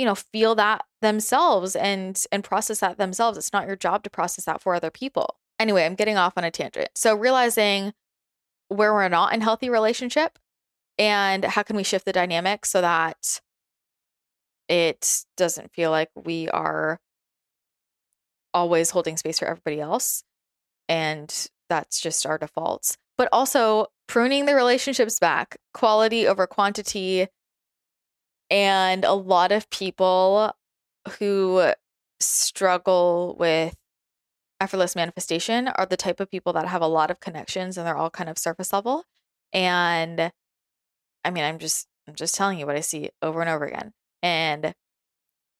you 0.01 0.07
know 0.07 0.14
feel 0.14 0.55
that 0.55 0.82
themselves 1.03 1.76
and 1.76 2.24
and 2.32 2.42
process 2.42 2.80
that 2.80 2.96
themselves. 2.96 3.36
It's 3.36 3.53
not 3.53 3.66
your 3.66 3.76
job 3.76 4.03
to 4.05 4.11
process 4.11 4.46
that 4.46 4.62
for 4.62 4.74
other 4.74 4.90
people. 4.90 5.36
Anyway, 5.59 5.84
I'm 5.84 5.94
getting 5.94 6.16
off 6.16 6.32
on 6.38 6.44
a 6.44 6.51
tangent. 6.51 6.88
So 6.94 7.14
realizing 7.14 7.92
where 8.68 8.94
we're 8.94 9.09
not 9.09 9.34
in 9.34 9.42
healthy 9.42 9.68
relationship 9.68 10.38
and 10.98 11.44
how 11.44 11.62
can 11.62 11.76
we 11.76 11.82
shift 11.82 12.07
the 12.07 12.12
dynamic 12.12 12.64
so 12.64 12.80
that 12.80 13.42
it 14.68 15.26
doesn't 15.36 15.70
feel 15.72 15.90
like 15.90 16.09
we 16.14 16.48
are 16.48 16.98
always 18.55 18.88
holding 18.88 19.18
space 19.18 19.38
for 19.38 19.46
everybody 19.48 19.80
else. 19.80 20.24
And 20.88 21.30
that's 21.68 22.01
just 22.01 22.24
our 22.24 22.38
defaults. 22.38 22.96
But 23.18 23.28
also 23.32 23.88
pruning 24.07 24.46
the 24.46 24.55
relationships 24.55 25.18
back, 25.18 25.59
quality 25.74 26.26
over 26.26 26.46
quantity. 26.46 27.26
And 28.51 29.05
a 29.05 29.12
lot 29.12 29.53
of 29.53 29.70
people 29.70 30.53
who 31.18 31.72
struggle 32.20 33.36
with 33.38 33.76
effortless 34.61 34.94
manifestation 34.94 35.68
are 35.68 35.86
the 35.86 35.96
type 35.96 36.20
of 36.20 36.30
people 36.30 36.53
that 36.53 36.68
have 36.68 36.82
a 36.82 36.86
lot 36.86 37.11
of 37.11 37.20
connections 37.20 37.78
and 37.78 37.86
they're 37.86 37.96
all 37.96 38.11
kind 38.11 38.28
of 38.28 38.38
surface 38.38 38.72
level. 38.72 39.05
And 39.53 40.32
I 41.24 41.30
mean, 41.30 41.44
I'm 41.44 41.59
just 41.59 41.88
I'm 42.09 42.14
just 42.14 42.34
telling 42.34 42.59
you 42.59 42.66
what 42.66 42.76
I 42.76 42.80
see 42.80 43.11
over 43.22 43.40
and 43.40 43.51
over 43.51 43.64
again. 43.64 43.92
And 44.22 44.74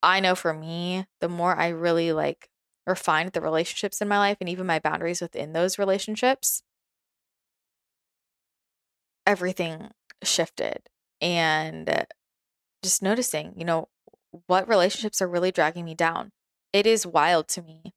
I 0.03 0.21
know 0.21 0.35
for 0.35 0.55
me, 0.55 1.07
the 1.21 1.29
more 1.29 1.57
I 1.57 1.69
really 1.69 2.13
like 2.13 2.51
refined 2.87 3.33
the 3.33 3.41
relationships 3.41 4.01
in 4.01 4.09
my 4.09 4.19
life 4.19 4.39
and 4.41 4.49
even 4.49 4.67
my 4.67 4.79
boundaries 4.79 5.21
within 5.21 5.53
those 5.53 5.79
relationships, 5.79 6.63
everything 9.27 9.91
shifted. 10.23 10.89
And 11.21 12.07
just 12.83 13.03
noticing, 13.03 13.55
you 13.57 13.65
know, 13.65 13.89
what 14.47 14.69
relationships 14.69 15.21
are 15.21 15.29
really 15.29 15.51
dragging 15.51 15.85
me 15.85 15.95
down. 15.95 16.31
It 16.73 16.87
is 16.87 17.07
wild 17.07 17.49
to 17.49 17.63
me 17.63 17.95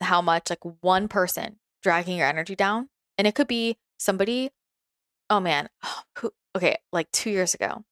how 0.00 0.22
much 0.22 0.50
like 0.50 0.62
one 0.80 1.08
person 1.08 1.56
dragging 1.82 2.18
your 2.18 2.28
energy 2.28 2.54
down. 2.54 2.88
And 3.18 3.26
it 3.26 3.34
could 3.34 3.48
be 3.48 3.76
somebody, 3.98 4.50
oh 5.30 5.40
man, 5.40 5.68
who, 6.18 6.30
okay, 6.56 6.76
like 6.92 7.10
two 7.12 7.30
years 7.30 7.54
ago, 7.54 7.84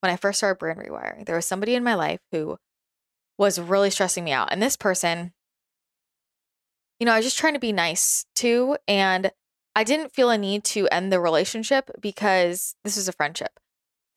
when 0.00 0.12
I 0.12 0.16
first 0.16 0.38
started 0.38 0.58
brain 0.58 0.76
rewiring, 0.76 1.26
there 1.26 1.36
was 1.36 1.46
somebody 1.46 1.74
in 1.74 1.84
my 1.84 1.94
life 1.94 2.20
who 2.32 2.58
was 3.36 3.60
really 3.60 3.90
stressing 3.90 4.24
me 4.24 4.32
out. 4.32 4.52
And 4.52 4.62
this 4.62 4.76
person, 4.76 5.32
you 6.98 7.06
know, 7.06 7.12
I 7.12 7.16
was 7.16 7.26
just 7.26 7.38
trying 7.38 7.54
to 7.54 7.60
be 7.60 7.72
nice 7.72 8.26
too. 8.34 8.76
And 8.86 9.30
I 9.74 9.84
didn't 9.84 10.12
feel 10.12 10.30
a 10.30 10.38
need 10.38 10.64
to 10.64 10.88
end 10.88 11.12
the 11.12 11.20
relationship 11.20 11.90
because 12.00 12.74
this 12.84 12.96
was 12.96 13.08
a 13.08 13.12
friendship, 13.12 13.60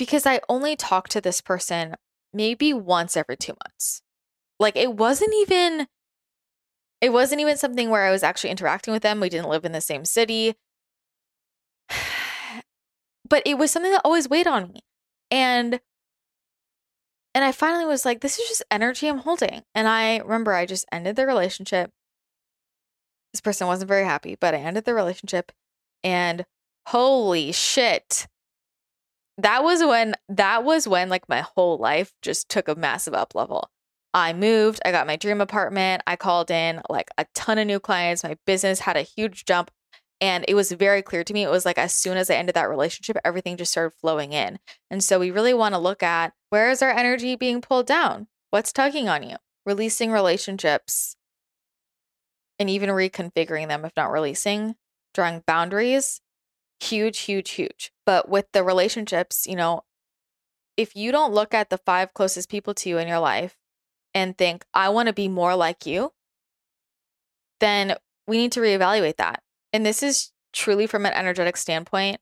because 0.01 0.25
I 0.25 0.39
only 0.49 0.75
talked 0.75 1.11
to 1.11 1.21
this 1.21 1.41
person 1.41 1.93
maybe 2.33 2.73
once 2.73 3.15
every 3.15 3.37
two 3.37 3.53
months. 3.63 4.01
Like 4.59 4.75
it 4.75 4.95
wasn't 4.95 5.31
even. 5.41 5.85
It 7.01 7.13
wasn't 7.13 7.39
even 7.39 7.55
something 7.55 7.91
where 7.91 8.03
I 8.03 8.09
was 8.09 8.23
actually 8.23 8.49
interacting 8.49 8.93
with 8.93 9.03
them. 9.03 9.19
We 9.19 9.29
didn't 9.29 9.49
live 9.49 9.63
in 9.63 9.73
the 9.73 9.79
same 9.81 10.03
city. 10.03 10.55
But 13.29 13.43
it 13.45 13.57
was 13.57 13.71
something 13.71 13.91
that 13.93 14.01
always 14.03 14.27
weighed 14.27 14.47
on 14.47 14.73
me. 14.73 14.81
And 15.29 15.79
and 17.33 17.45
I 17.45 17.53
finally 17.53 17.85
was 17.85 18.03
like, 18.03 18.19
this 18.19 18.39
is 18.39 18.49
just 18.49 18.63
energy 18.71 19.07
I'm 19.07 19.19
holding. 19.19 19.61
And 19.75 19.87
I 19.87 20.17
remember 20.17 20.53
I 20.53 20.65
just 20.65 20.85
ended 20.91 21.15
the 21.15 21.27
relationship. 21.27 21.91
This 23.31 23.39
person 23.39 23.67
wasn't 23.67 23.87
very 23.87 24.03
happy, 24.03 24.35
but 24.35 24.53
I 24.55 24.57
ended 24.57 24.83
the 24.83 24.95
relationship. 24.95 25.51
And 26.03 26.43
holy 26.87 27.53
shit. 27.53 28.27
That 29.41 29.63
was 29.63 29.83
when 29.83 30.13
that 30.29 30.63
was 30.63 30.87
when 30.87 31.09
like 31.09 31.27
my 31.27 31.41
whole 31.41 31.79
life 31.79 32.13
just 32.21 32.47
took 32.47 32.67
a 32.67 32.75
massive 32.75 33.15
up 33.15 33.33
level. 33.33 33.71
I 34.13 34.33
moved, 34.33 34.79
I 34.85 34.91
got 34.91 35.07
my 35.07 35.15
dream 35.15 35.41
apartment, 35.41 36.03
I 36.05 36.15
called 36.15 36.51
in 36.51 36.81
like 36.89 37.09
a 37.17 37.25
ton 37.33 37.57
of 37.57 37.65
new 37.65 37.79
clients, 37.79 38.23
my 38.23 38.37
business 38.45 38.81
had 38.81 38.97
a 38.97 39.01
huge 39.01 39.45
jump 39.45 39.71
and 40.19 40.45
it 40.47 40.53
was 40.53 40.71
very 40.71 41.01
clear 41.01 41.23
to 41.23 41.33
me. 41.33 41.41
It 41.41 41.49
was 41.49 41.65
like 41.65 41.79
as 41.79 41.95
soon 41.95 42.17
as 42.17 42.29
I 42.29 42.35
ended 42.35 42.53
that 42.53 42.69
relationship, 42.69 43.17
everything 43.25 43.57
just 43.57 43.71
started 43.71 43.97
flowing 43.99 44.31
in. 44.31 44.59
And 44.91 45.03
so 45.03 45.17
we 45.17 45.31
really 45.31 45.55
want 45.55 45.73
to 45.73 45.79
look 45.79 46.03
at 46.03 46.33
where 46.51 46.69
is 46.69 46.83
our 46.83 46.91
energy 46.91 47.35
being 47.35 47.61
pulled 47.61 47.87
down? 47.87 48.27
What's 48.51 48.71
tugging 48.71 49.09
on 49.09 49.23
you? 49.23 49.37
Releasing 49.65 50.11
relationships 50.11 51.15
and 52.59 52.69
even 52.69 52.89
reconfiguring 52.89 53.69
them, 53.69 53.85
if 53.85 53.93
not 53.97 54.11
releasing, 54.11 54.75
drawing 55.15 55.41
boundaries, 55.47 56.21
huge, 56.81 57.19
huge, 57.19 57.51
huge. 57.51 57.91
But 58.05 58.29
with 58.29 58.51
the 58.51 58.63
relationships, 58.63 59.45
you 59.47 59.55
know, 59.55 59.83
if 60.77 60.95
you 60.95 61.11
don't 61.11 61.33
look 61.33 61.53
at 61.53 61.69
the 61.69 61.77
five 61.77 62.13
closest 62.13 62.49
people 62.49 62.73
to 62.75 62.89
you 62.89 62.97
in 62.97 63.07
your 63.07 63.19
life 63.19 63.57
and 64.13 64.37
think, 64.37 64.65
I 64.73 64.89
want 64.89 65.07
to 65.07 65.13
be 65.13 65.27
more 65.27 65.55
like 65.55 65.85
you, 65.85 66.11
then 67.59 67.95
we 68.27 68.37
need 68.37 68.51
to 68.53 68.61
reevaluate 68.61 69.17
that 69.17 69.43
and 69.73 69.85
this 69.85 70.03
is 70.03 70.31
truly 70.53 70.87
from 70.87 71.05
an 71.05 71.13
energetic 71.13 71.57
standpoint, 71.57 72.19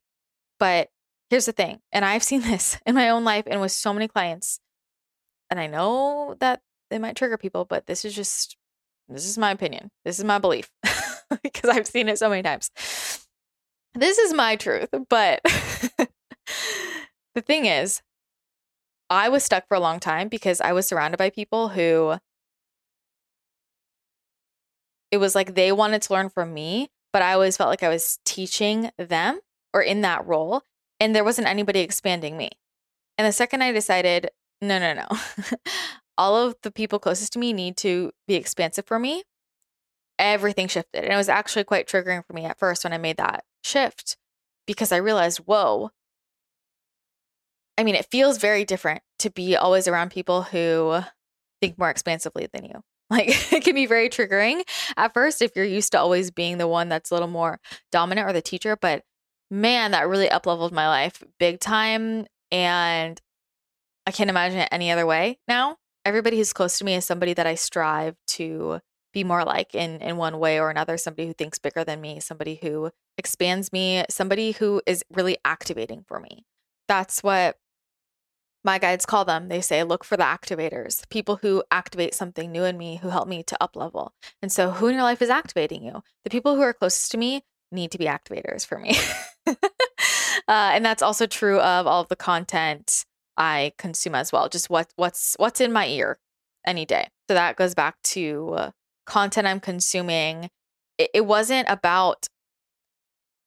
but 0.59 0.89
here's 1.29 1.45
the 1.45 1.51
thing, 1.51 1.79
and 1.91 2.05
I've 2.05 2.23
seen 2.23 2.41
this 2.43 2.77
in 2.85 2.95
my 2.95 3.09
own 3.09 3.23
life 3.23 3.45
and 3.47 3.61
with 3.61 3.71
so 3.71 3.93
many 3.93 4.07
clients. 4.07 4.59
And 5.49 5.59
I 5.59 5.67
know 5.67 6.35
that 6.39 6.61
it 6.91 6.99
might 6.99 7.15
trigger 7.15 7.37
people, 7.37 7.65
but 7.65 7.87
this 7.87 8.05
is 8.05 8.15
just 8.15 8.55
this 9.07 9.25
is 9.25 9.39
my 9.39 9.49
opinion. 9.49 9.89
This 10.05 10.19
is 10.19 10.25
my 10.25 10.37
belief 10.37 10.69
because 11.43 11.69
I've 11.69 11.87
seen 11.87 12.09
it 12.09 12.19
so 12.19 12.29
many 12.29 12.43
times. 12.43 12.69
This 13.95 14.17
is 14.17 14.33
my 14.33 14.55
truth, 14.55 14.89
but 15.09 15.41
the 17.35 17.41
thing 17.41 17.65
is, 17.65 18.01
I 19.09 19.29
was 19.29 19.43
stuck 19.43 19.67
for 19.67 19.75
a 19.75 19.79
long 19.79 19.99
time 19.99 20.27
because 20.27 20.61
I 20.61 20.73
was 20.73 20.87
surrounded 20.87 21.17
by 21.17 21.31
people 21.31 21.69
who 21.69 22.17
it 25.11 25.17
was 25.17 25.33
like 25.33 25.55
they 25.55 25.71
wanted 25.71 26.03
to 26.03 26.13
learn 26.13 26.29
from 26.29 26.53
me, 26.53 26.89
but 27.11 27.21
I 27.21 27.33
always 27.33 27.57
felt 27.57 27.69
like 27.69 27.83
I 27.83 27.89
was 27.89 28.19
teaching 28.25 28.91
them 28.97 29.39
or 29.73 29.81
in 29.81 30.01
that 30.01 30.25
role, 30.27 30.61
and 30.99 31.15
there 31.15 31.23
wasn't 31.23 31.47
anybody 31.47 31.79
expanding 31.79 32.37
me. 32.37 32.51
And 33.17 33.27
the 33.27 33.31
second 33.31 33.63
I 33.63 33.71
decided, 33.71 34.29
no, 34.61 34.79
no, 34.79 34.93
no, 34.93 35.07
all 36.17 36.35
of 36.35 36.55
the 36.61 36.71
people 36.71 36.99
closest 36.99 37.33
to 37.33 37.39
me 37.39 37.53
need 37.53 37.77
to 37.77 38.11
be 38.27 38.35
expansive 38.35 38.85
for 38.85 38.99
me, 38.99 39.23
everything 40.19 40.67
shifted. 40.67 41.03
And 41.03 41.13
it 41.13 41.17
was 41.17 41.29
actually 41.29 41.63
quite 41.63 41.87
triggering 41.87 42.25
for 42.25 42.33
me 42.33 42.45
at 42.45 42.59
first 42.59 42.83
when 42.83 42.93
I 42.93 42.97
made 42.97 43.17
that 43.17 43.45
shift 43.63 44.17
because 44.67 44.91
I 44.91 44.97
realized, 44.97 45.39
whoa, 45.39 45.89
I 47.77 47.83
mean, 47.83 47.95
it 47.95 48.07
feels 48.11 48.37
very 48.37 48.65
different 48.65 49.01
to 49.19 49.31
be 49.31 49.55
always 49.55 49.87
around 49.87 50.11
people 50.11 50.43
who 50.43 50.99
think 51.61 51.79
more 51.79 51.89
expansively 51.89 52.47
than 52.53 52.65
you. 52.65 52.73
Like 53.11 53.51
it 53.51 53.63
can 53.63 53.73
be 53.73 53.87
very 53.87 54.07
triggering 54.07 54.61
at 54.95 55.15
first 55.15 55.41
if 55.41 55.55
you're 55.55 55.65
used 55.65 55.93
to 55.93 55.99
always 55.99 56.29
being 56.29 56.59
the 56.59 56.67
one 56.67 56.89
that's 56.89 57.09
a 57.09 57.15
little 57.15 57.27
more 57.27 57.59
dominant 57.91 58.29
or 58.29 58.33
the 58.33 58.41
teacher, 58.43 58.75
but 58.79 59.01
man, 59.49 59.91
that 59.91 60.07
really 60.07 60.29
upleveled 60.29 60.71
my 60.71 60.87
life 60.87 61.23
big 61.39 61.59
time 61.59 62.27
and 62.51 63.19
I 64.05 64.11
can't 64.11 64.29
imagine 64.29 64.59
it 64.59 64.69
any 64.71 64.91
other 64.91 65.07
way 65.07 65.39
now. 65.47 65.77
Everybody 66.05 66.37
who's 66.37 66.53
close 66.53 66.77
to 66.77 66.85
me 66.85 66.93
is 66.93 67.03
somebody 67.03 67.33
that 67.33 67.47
I 67.47 67.55
strive 67.55 68.15
to 68.27 68.79
be 69.13 69.23
more 69.23 69.43
like 69.43 69.75
in 69.75 70.01
in 70.01 70.17
one 70.17 70.39
way 70.39 70.59
or 70.59 70.69
another, 70.69 70.97
somebody 70.97 71.27
who 71.27 71.33
thinks 71.33 71.59
bigger 71.59 71.83
than 71.83 72.01
me, 72.01 72.19
somebody 72.19 72.59
who 72.61 72.91
expands 73.17 73.71
me, 73.71 74.05
somebody 74.09 74.51
who 74.51 74.81
is 74.85 75.03
really 75.11 75.37
activating 75.45 76.03
for 76.07 76.19
me. 76.19 76.45
That's 76.87 77.21
what 77.21 77.57
my 78.63 78.77
guides 78.77 79.05
call 79.05 79.23
them 79.23 79.47
they 79.47 79.61
say 79.61 79.85
look 79.85 80.03
for 80.03 80.17
the 80.17 80.23
activators 80.23 81.09
people 81.09 81.37
who 81.37 81.63
activate 81.71 82.13
something 82.13 82.51
new 82.51 82.65
in 82.65 82.77
me 82.77 82.97
who 82.97 83.07
help 83.07 83.25
me 83.25 83.41
to 83.41 83.55
up 83.63 83.73
level 83.73 84.13
and 84.41 84.51
so 84.51 84.69
who 84.69 84.87
in 84.87 84.95
your 84.95 85.03
life 85.03 85.21
is 85.21 85.29
activating 85.29 85.81
you 85.81 86.03
the 86.25 86.29
people 86.29 86.57
who 86.57 86.61
are 86.61 86.73
closest 86.73 87.09
to 87.09 87.17
me 87.17 87.41
need 87.71 87.89
to 87.89 87.97
be 87.97 88.03
activators 88.03 88.65
for 88.65 88.77
me 88.77 88.97
uh, 89.47 89.55
and 90.47 90.83
that's 90.83 91.01
also 91.01 91.25
true 91.25 91.61
of 91.61 91.87
all 91.87 92.01
of 92.01 92.09
the 92.09 92.17
content 92.17 93.05
I 93.39 93.71
consume 93.77 94.15
as 94.15 94.31
well. 94.31 94.49
Just 94.49 94.69
what 94.69 94.91
what's 94.97 95.35
what's 95.39 95.61
in 95.61 95.71
my 95.71 95.87
ear 95.87 96.19
any 96.67 96.85
day. 96.85 97.07
So 97.29 97.33
that 97.33 97.55
goes 97.55 97.73
back 97.73 97.95
to 98.03 98.53
uh, 98.55 98.71
content 99.09 99.47
I'm 99.47 99.59
consuming. 99.59 100.49
It, 100.97 101.09
it 101.13 101.25
wasn't 101.25 101.67
about 101.69 102.27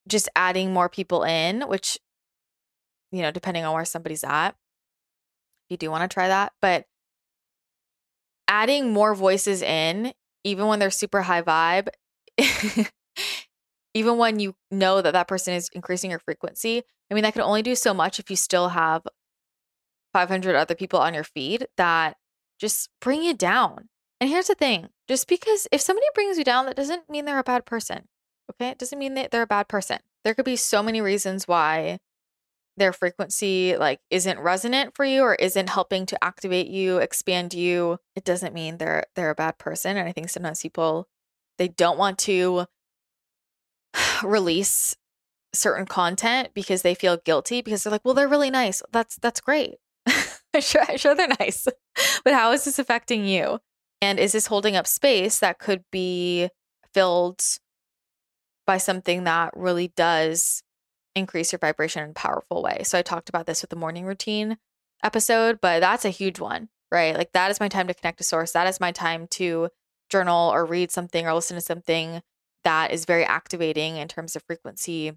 just 0.08 0.28
adding 0.36 0.72
more 0.72 0.88
people 0.88 1.22
in, 1.22 1.62
which 1.62 1.98
you 3.12 3.22
know, 3.22 3.30
depending 3.30 3.64
on 3.64 3.74
where 3.74 3.84
somebody's 3.84 4.24
at, 4.24 4.56
you 5.68 5.76
do 5.76 5.90
want 5.90 6.08
to 6.08 6.12
try 6.12 6.28
that, 6.28 6.52
but 6.60 6.86
adding 8.48 8.92
more 8.92 9.14
voices 9.14 9.62
in, 9.62 10.12
even 10.44 10.66
when 10.66 10.78
they're 10.78 10.90
super 10.90 11.22
high 11.22 11.42
vibe, 11.42 11.88
even 13.94 14.16
when 14.16 14.40
you 14.40 14.54
know 14.70 15.02
that 15.02 15.12
that 15.12 15.28
person 15.28 15.54
is 15.54 15.68
increasing 15.74 16.10
your 16.10 16.20
frequency, 16.20 16.82
I 17.10 17.14
mean, 17.14 17.22
that 17.22 17.34
can 17.34 17.42
only 17.42 17.62
do 17.62 17.74
so 17.74 17.92
much 17.92 18.18
if 18.18 18.30
you 18.30 18.36
still 18.36 18.70
have 18.70 19.02
500 20.14 20.56
other 20.56 20.74
people 20.74 20.98
on 20.98 21.14
your 21.14 21.24
feed 21.24 21.66
that 21.76 22.16
just 22.58 22.88
bring 23.00 23.22
you 23.22 23.34
down. 23.34 23.88
And 24.22 24.30
here's 24.30 24.46
the 24.46 24.54
thing 24.54 24.88
just 25.08 25.26
because 25.26 25.66
if 25.72 25.80
somebody 25.80 26.06
brings 26.14 26.38
you 26.38 26.44
down, 26.44 26.66
that 26.66 26.76
doesn't 26.76 27.10
mean 27.10 27.24
they're 27.24 27.40
a 27.40 27.42
bad 27.42 27.66
person. 27.66 28.06
Okay. 28.52 28.68
It 28.68 28.78
doesn't 28.78 29.00
mean 29.00 29.14
that 29.14 29.32
they're 29.32 29.42
a 29.42 29.48
bad 29.48 29.66
person. 29.66 29.98
There 30.22 30.32
could 30.32 30.44
be 30.44 30.54
so 30.54 30.80
many 30.80 31.00
reasons 31.00 31.48
why 31.48 31.98
their 32.76 32.92
frequency 32.92 33.76
like 33.76 33.98
isn't 34.10 34.38
resonant 34.38 34.94
for 34.94 35.04
you 35.04 35.22
or 35.22 35.34
isn't 35.34 35.70
helping 35.70 36.06
to 36.06 36.24
activate 36.24 36.68
you 36.68 36.98
expand 36.98 37.52
you 37.52 37.98
it 38.14 38.24
doesn't 38.24 38.54
mean 38.54 38.78
they're 38.78 39.04
they're 39.14 39.28
a 39.28 39.34
bad 39.34 39.58
person 39.58 39.98
and 39.98 40.08
i 40.08 40.12
think 40.12 40.30
sometimes 40.30 40.62
people 40.62 41.06
they 41.58 41.68
don't 41.68 41.98
want 41.98 42.18
to 42.18 42.64
release 44.24 44.96
certain 45.52 45.84
content 45.84 46.48
because 46.54 46.80
they 46.80 46.94
feel 46.94 47.18
guilty 47.18 47.60
because 47.60 47.84
they're 47.84 47.90
like 47.90 48.06
well 48.06 48.14
they're 48.14 48.26
really 48.26 48.50
nice 48.50 48.82
that's 48.90 49.16
that's 49.16 49.42
great 49.42 49.74
sure, 50.60 50.84
sure 50.96 51.14
they're 51.14 51.28
nice. 51.40 51.66
but 52.24 52.32
how 52.32 52.52
is 52.52 52.64
this 52.64 52.78
affecting 52.78 53.24
you? 53.24 53.58
And 54.02 54.18
is 54.18 54.32
this 54.32 54.48
holding 54.48 54.74
up 54.74 54.88
space 54.88 55.38
that 55.38 55.60
could 55.60 55.84
be 55.92 56.48
filled 56.92 57.40
by 58.66 58.76
something 58.78 59.24
that 59.24 59.52
really 59.56 59.92
does 59.96 60.62
increase 61.14 61.52
your 61.52 61.60
vibration 61.60 62.02
in 62.02 62.10
a 62.10 62.14
powerful 62.14 62.64
way? 62.64 62.82
So 62.82 62.98
I 62.98 63.02
talked 63.02 63.28
about 63.28 63.46
this 63.46 63.62
with 63.62 63.70
the 63.70 63.76
morning 63.76 64.04
routine 64.04 64.58
episode, 65.04 65.60
but 65.62 65.78
that's 65.80 66.04
a 66.04 66.10
huge 66.10 66.40
one, 66.40 66.68
right? 66.90 67.16
Like 67.16 67.30
that 67.32 67.52
is 67.52 67.60
my 67.60 67.68
time 67.68 67.86
to 67.86 67.94
connect 67.94 68.18
to 68.18 68.24
source. 68.24 68.50
That 68.52 68.66
is 68.66 68.80
my 68.80 68.90
time 68.90 69.28
to 69.28 69.68
journal 70.10 70.50
or 70.50 70.66
read 70.66 70.90
something 70.90 71.24
or 71.24 71.32
listen 71.32 71.54
to 71.54 71.60
something 71.60 72.22
that 72.64 72.90
is 72.90 73.04
very 73.04 73.24
activating 73.24 73.98
in 73.98 74.08
terms 74.08 74.34
of 74.34 74.42
frequency 74.42 75.12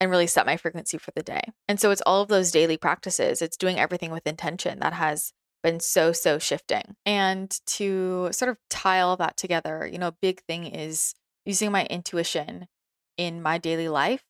and 0.00 0.10
really 0.10 0.26
set 0.26 0.46
my 0.46 0.56
frequency 0.56 0.96
for 0.96 1.10
the 1.14 1.22
day. 1.22 1.42
And 1.68 1.78
so 1.78 1.90
it's 1.90 2.02
all 2.06 2.22
of 2.22 2.28
those 2.28 2.50
daily 2.50 2.78
practices. 2.78 3.42
It's 3.42 3.58
doing 3.58 3.78
everything 3.78 4.10
with 4.10 4.26
intention 4.26 4.78
that 4.80 4.94
has 4.94 5.34
been 5.62 5.80
so, 5.80 6.12
so 6.12 6.38
shifting. 6.38 6.96
And 7.04 7.50
to 7.66 8.28
sort 8.32 8.50
of 8.50 8.58
tie 8.68 9.00
all 9.00 9.16
that 9.16 9.36
together, 9.36 9.88
you 9.90 9.98
know, 9.98 10.08
a 10.08 10.16
big 10.20 10.42
thing 10.42 10.66
is 10.66 11.14
using 11.44 11.72
my 11.72 11.86
intuition 11.86 12.66
in 13.16 13.42
my 13.42 13.58
daily 13.58 13.88
life 13.88 14.22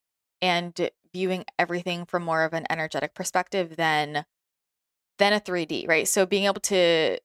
and 0.42 0.90
viewing 1.12 1.44
everything 1.58 2.04
from 2.04 2.24
more 2.24 2.44
of 2.44 2.52
an 2.52 2.66
energetic 2.70 3.14
perspective 3.14 3.76
than 3.76 4.24
than 5.18 5.32
a 5.34 5.40
3D, 5.40 5.86
right? 5.86 6.08
So 6.08 6.24
being 6.24 6.46
able 6.46 6.60
to 6.62 7.18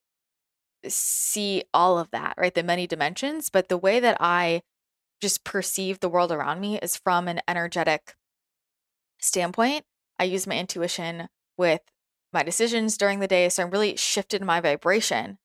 see 0.87 1.63
all 1.73 1.97
of 1.97 2.11
that, 2.11 2.33
right? 2.37 2.53
The 2.53 2.61
many 2.61 2.87
dimensions, 2.87 3.49
but 3.49 3.69
the 3.69 3.77
way 3.77 3.99
that 4.01 4.17
I 4.19 4.61
just 5.21 5.45
perceive 5.45 5.99
the 5.99 6.09
world 6.09 6.31
around 6.31 6.59
me 6.59 6.77
is 6.79 6.97
from 6.97 7.27
an 7.27 7.39
energetic 7.47 8.15
standpoint, 9.19 9.85
I 10.19 10.25
use 10.25 10.45
my 10.45 10.57
intuition 10.57 11.29
with 11.57 11.81
my 12.35 12.43
decisions 12.43 12.97
during 12.97 13.19
the 13.19 13.27
day. 13.27 13.49
So 13.49 13.63
I'm 13.63 13.71
really 13.71 13.95
shifted 13.95 14.43
my 14.43 14.61
vibration 14.61 15.39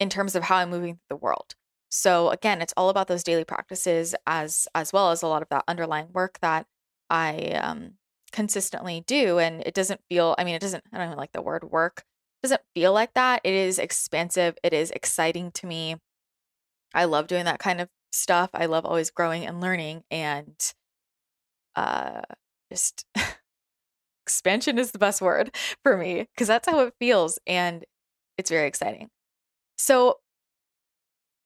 in 0.00 0.08
terms 0.08 0.34
of 0.34 0.44
how 0.44 0.56
I'm 0.56 0.70
moving 0.70 0.94
through 0.94 1.06
the 1.10 1.16
world. 1.16 1.54
So 1.88 2.30
again, 2.30 2.60
it's 2.60 2.74
all 2.76 2.88
about 2.88 3.06
those 3.06 3.22
daily 3.22 3.44
practices 3.44 4.14
as 4.26 4.66
as 4.74 4.92
well 4.92 5.10
as 5.12 5.22
a 5.22 5.28
lot 5.28 5.42
of 5.42 5.48
that 5.50 5.64
underlying 5.68 6.08
work 6.12 6.38
that 6.40 6.66
I 7.10 7.50
um, 7.50 7.92
consistently 8.32 9.04
do. 9.06 9.38
And 9.38 9.62
it 9.64 9.74
doesn't 9.74 10.00
feel, 10.08 10.34
I 10.38 10.44
mean, 10.44 10.54
it 10.54 10.62
doesn't, 10.62 10.82
I 10.92 10.98
don't 10.98 11.08
even 11.08 11.18
like 11.18 11.32
the 11.32 11.42
word 11.42 11.64
work. 11.64 12.04
It 12.42 12.48
doesn't 12.48 12.62
feel 12.74 12.92
like 12.92 13.12
that. 13.14 13.42
It 13.44 13.54
is 13.54 13.78
expansive. 13.78 14.56
It 14.64 14.72
is 14.72 14.90
exciting 14.90 15.52
to 15.52 15.66
me. 15.66 15.96
I 16.94 17.04
love 17.04 17.26
doing 17.26 17.44
that 17.44 17.60
kind 17.60 17.80
of 17.80 17.88
stuff. 18.10 18.50
I 18.54 18.66
love 18.66 18.84
always 18.84 19.10
growing 19.10 19.46
and 19.46 19.60
learning. 19.60 20.02
And 20.10 20.56
uh, 21.76 22.22
just 22.70 23.06
expansion 24.24 24.78
is 24.78 24.92
the 24.92 24.98
best 24.98 25.20
word 25.20 25.54
for 25.82 25.96
me 25.96 26.28
because 26.34 26.48
that's 26.48 26.68
how 26.68 26.80
it 26.80 26.94
feels 26.98 27.38
and 27.46 27.84
it's 28.38 28.50
very 28.50 28.66
exciting. 28.66 29.08
So 29.76 30.18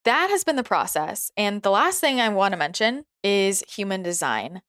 that 0.05 0.31
has 0.31 0.45
been 0.45 0.57
the 0.57 0.63
process. 0.63 1.31
And 1.37 1.63
the 1.63 1.71
last 1.71 2.01
thing 2.01 2.21
I 2.21 2.29
want 2.29 2.53
to 2.53 2.59
mention 2.59 3.05
is 3.25 3.65
human 3.69 4.03
design. 4.03 4.63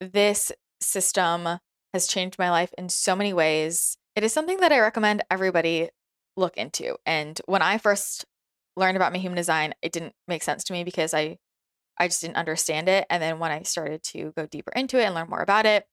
This 0.00 0.52
system 0.80 1.58
has 1.92 2.06
changed 2.06 2.38
my 2.38 2.50
life 2.50 2.72
in 2.78 2.88
so 2.88 3.16
many 3.16 3.32
ways. 3.32 3.96
It 4.14 4.22
is 4.22 4.32
something 4.32 4.58
that 4.58 4.72
I 4.72 4.78
recommend 4.78 5.24
everybody 5.30 5.90
look 6.36 6.56
into. 6.56 6.96
And 7.04 7.40
when 7.46 7.62
I 7.62 7.78
first 7.78 8.24
learned 8.76 8.96
about 8.96 9.12
my 9.12 9.18
human 9.18 9.36
design, 9.36 9.74
it 9.82 9.92
didn't 9.92 10.14
make 10.28 10.42
sense 10.42 10.62
to 10.64 10.72
me 10.72 10.84
because 10.84 11.14
I 11.14 11.38
I 11.98 12.08
just 12.08 12.22
didn't 12.22 12.36
understand 12.36 12.88
it. 12.88 13.06
And 13.10 13.22
then 13.22 13.38
when 13.40 13.50
I 13.50 13.62
started 13.62 14.02
to 14.04 14.32
go 14.34 14.46
deeper 14.46 14.72
into 14.74 14.98
it 14.98 15.04
and 15.04 15.14
learn 15.14 15.28
more 15.28 15.42
about 15.42 15.66
it 15.66 15.84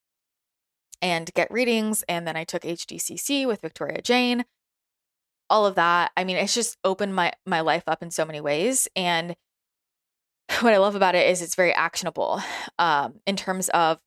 and 1.02 1.34
get 1.34 1.52
readings, 1.52 2.04
and 2.10 2.28
then 2.28 2.36
I 2.36 2.44
took 2.44 2.64
HDCC 2.64 3.48
with 3.48 3.62
Victoria 3.62 4.02
Jane, 4.02 4.46
all 5.50 5.66
of 5.66 5.76
that. 5.76 6.12
I 6.18 6.24
mean, 6.24 6.38
it's 6.38 6.54
just 6.54 6.78
opened 6.84 7.16
my 7.16 7.34
my 7.46 7.62
life 7.62 7.84
up 7.88 8.04
in 8.04 8.12
so 8.12 8.26
many 8.26 8.42
ways. 8.42 8.88
And 8.96 9.36
what 10.62 10.74
I 10.74 10.78
love 10.78 10.96
about 10.96 11.16
it 11.16 11.30
is 11.30 11.42
it's 11.42 11.56
very 11.56 11.74
actionable 11.74 12.42
um, 12.80 13.20
in 13.26 13.36
terms 13.36 13.70
of 13.70 14.00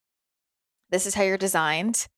this 0.91 1.07
is 1.07 1.15
how 1.15 1.23
you're 1.23 1.39
designed, 1.39 2.09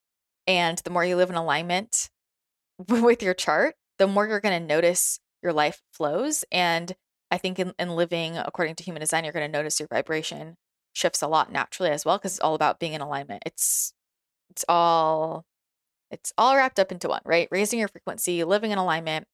and 0.46 0.78
the 0.78 0.90
more 0.90 1.04
you 1.04 1.16
live 1.16 1.30
in 1.30 1.36
alignment 1.36 2.10
with 2.88 3.22
your 3.22 3.34
chart, 3.34 3.74
the 3.98 4.06
more 4.06 4.26
you're 4.26 4.40
going 4.40 4.60
to 4.60 4.66
notice 4.66 5.18
your 5.42 5.52
life 5.52 5.82
flows 5.92 6.44
and 6.52 6.94
I 7.32 7.38
think 7.38 7.58
in, 7.58 7.72
in 7.78 7.96
living 7.96 8.36
according 8.36 8.74
to 8.74 8.84
human 8.84 9.00
design, 9.00 9.24
you're 9.24 9.32
going 9.32 9.50
to 9.50 9.58
notice 9.58 9.80
your 9.80 9.88
vibration 9.88 10.56
shifts 10.92 11.22
a 11.22 11.26
lot 11.26 11.50
naturally 11.50 11.90
as 11.90 12.04
well 12.04 12.18
because 12.18 12.32
it's 12.32 12.40
all 12.40 12.54
about 12.54 12.78
being 12.78 12.92
in 12.92 13.00
alignment. 13.00 13.42
It's 13.46 13.94
it's 14.52 14.64
all 14.68 15.44
it's 16.10 16.32
all 16.36 16.54
wrapped 16.56 16.78
up 16.78 16.92
into 16.92 17.08
one, 17.08 17.22
right? 17.24 17.48
Raising 17.50 17.78
your 17.78 17.88
frequency, 17.88 18.44
living 18.44 18.70
in 18.70 18.78
alignment, 18.78 19.26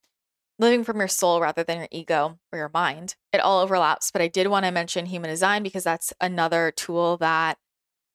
living 0.60 0.84
from 0.84 0.98
your 0.98 1.08
soul 1.08 1.40
rather 1.40 1.64
than 1.64 1.78
your 1.78 1.88
ego 1.90 2.38
or 2.52 2.58
your 2.58 2.70
mind. 2.72 3.16
It 3.32 3.40
all 3.40 3.60
overlaps, 3.60 4.12
but 4.12 4.22
I 4.22 4.28
did 4.28 4.46
want 4.46 4.64
to 4.64 4.70
mention 4.70 5.06
human 5.06 5.30
design 5.30 5.62
because 5.64 5.84
that's 5.84 6.12
another 6.20 6.72
tool 6.74 7.16
that 7.18 7.58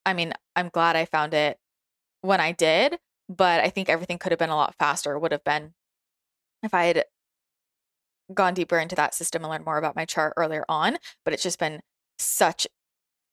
I 0.06 0.14
mean, 0.14 0.34
I'm 0.56 0.70
glad 0.70 0.96
I 0.96 1.06
found 1.06 1.34
it 1.34 1.58
when 2.22 2.40
I 2.42 2.52
did, 2.54 2.98
but 3.30 3.62
I 3.64 3.70
think 3.70 3.90
everything 3.90 4.18
could 4.18 4.32
have 4.32 4.40
been 4.40 4.50
a 4.50 4.56
lot 4.56 4.76
faster, 4.80 5.18
would 5.20 5.32
have 5.32 5.44
been 5.44 5.74
if 6.64 6.74
I 6.74 6.86
had 6.86 7.06
gone 8.34 8.54
deeper 8.54 8.80
into 8.80 8.96
that 8.96 9.14
system 9.14 9.44
and 9.44 9.52
learned 9.52 9.66
more 9.66 9.78
about 9.78 9.96
my 9.96 10.06
chart 10.06 10.34
earlier 10.38 10.66
on, 10.70 10.98
but 11.26 11.34
it's 11.34 11.44
just 11.44 11.60
been 11.60 11.82
such 12.18 12.68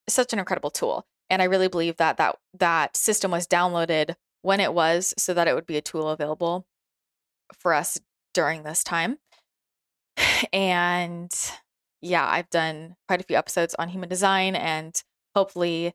such 0.08 0.32
an 0.32 0.40
incredible 0.40 0.70
tool. 0.70 1.06
And 1.30 1.40
I 1.40 1.46
really 1.46 1.68
believe 1.68 1.96
that 1.96 2.16
that 2.18 2.36
that 2.58 2.96
system 2.96 3.30
was 3.30 3.46
downloaded 3.46 4.16
when 4.42 4.60
it 4.60 4.74
was 4.74 5.14
so 5.16 5.32
that 5.34 5.48
it 5.48 5.54
would 5.54 5.66
be 5.66 5.76
a 5.76 5.82
tool 5.82 6.08
available 6.10 6.66
for 7.58 7.72
us 7.72 7.98
during 8.34 8.62
this 8.62 8.84
time. 8.84 9.18
And 10.52 11.30
yeah, 12.02 12.26
I've 12.26 12.50
done 12.50 12.96
quite 13.08 13.20
a 13.20 13.24
few 13.24 13.36
episodes 13.36 13.74
on 13.78 13.90
human 13.90 14.08
design 14.08 14.56
and 14.56 14.94
hopefully 15.34 15.94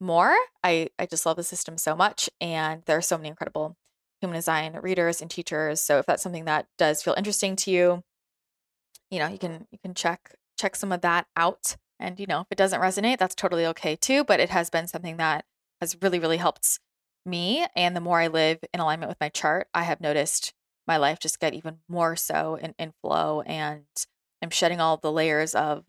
more. 0.00 0.34
I 0.62 0.90
I 0.98 1.06
just 1.06 1.24
love 1.26 1.36
the 1.36 1.44
system 1.44 1.78
so 1.78 1.96
much 1.96 2.28
and 2.40 2.82
there 2.86 2.96
are 2.98 3.02
so 3.02 3.16
many 3.16 3.28
incredible 3.28 3.76
human 4.20 4.36
design 4.36 4.78
readers 4.82 5.20
and 5.20 5.30
teachers. 5.30 5.80
So 5.80 5.98
if 5.98 6.06
that's 6.06 6.22
something 6.22 6.44
that 6.46 6.66
does 6.78 7.02
feel 7.02 7.14
interesting 7.16 7.56
to 7.56 7.70
you, 7.70 8.02
you 9.10 9.18
know, 9.18 9.28
you 9.28 9.38
can 9.38 9.66
you 9.70 9.78
can 9.78 9.94
check 9.94 10.34
check 10.58 10.76
some 10.76 10.92
of 10.92 11.00
that 11.02 11.26
out. 11.36 11.76
And 11.98 12.20
you 12.20 12.26
know, 12.26 12.40
if 12.40 12.46
it 12.50 12.58
doesn't 12.58 12.80
resonate, 12.80 13.18
that's 13.18 13.34
totally 13.34 13.66
okay 13.66 13.96
too. 13.96 14.24
But 14.24 14.40
it 14.40 14.50
has 14.50 14.70
been 14.70 14.86
something 14.86 15.16
that 15.16 15.44
has 15.80 15.96
really, 16.00 16.18
really 16.18 16.36
helped 16.36 16.78
me. 17.24 17.66
And 17.74 17.96
the 17.96 18.00
more 18.00 18.20
I 18.20 18.28
live 18.28 18.58
in 18.72 18.80
alignment 18.80 19.08
with 19.08 19.20
my 19.20 19.28
chart, 19.28 19.68
I 19.74 19.82
have 19.84 20.00
noticed 20.00 20.52
my 20.86 20.96
life 20.96 21.18
just 21.18 21.40
get 21.40 21.54
even 21.54 21.78
more 21.88 22.16
so 22.16 22.54
in, 22.56 22.74
in 22.78 22.92
flow 23.02 23.40
and 23.42 23.84
I'm 24.42 24.50
shedding 24.50 24.80
all 24.80 24.96
the 24.96 25.10
layers 25.10 25.54
of 25.54 25.84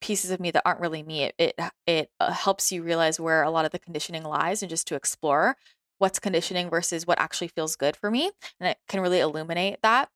pieces 0.00 0.30
of 0.30 0.40
me 0.40 0.50
that 0.50 0.62
aren't 0.64 0.80
really 0.80 1.02
me. 1.02 1.24
It 1.24 1.34
it, 1.38 1.60
it 1.86 2.10
uh, 2.20 2.32
helps 2.32 2.70
you 2.70 2.82
realize 2.82 3.18
where 3.18 3.42
a 3.42 3.50
lot 3.50 3.64
of 3.64 3.72
the 3.72 3.78
conditioning 3.78 4.24
lies 4.24 4.62
and 4.62 4.70
just 4.70 4.86
to 4.88 4.94
explore 4.94 5.56
what's 5.98 6.18
conditioning 6.18 6.70
versus 6.70 7.06
what 7.06 7.18
actually 7.18 7.48
feels 7.48 7.76
good 7.76 7.96
for 7.96 8.10
me. 8.10 8.30
And 8.60 8.68
it 8.68 8.78
can 8.88 9.00
really 9.00 9.20
illuminate 9.20 9.78
that. 9.82 10.10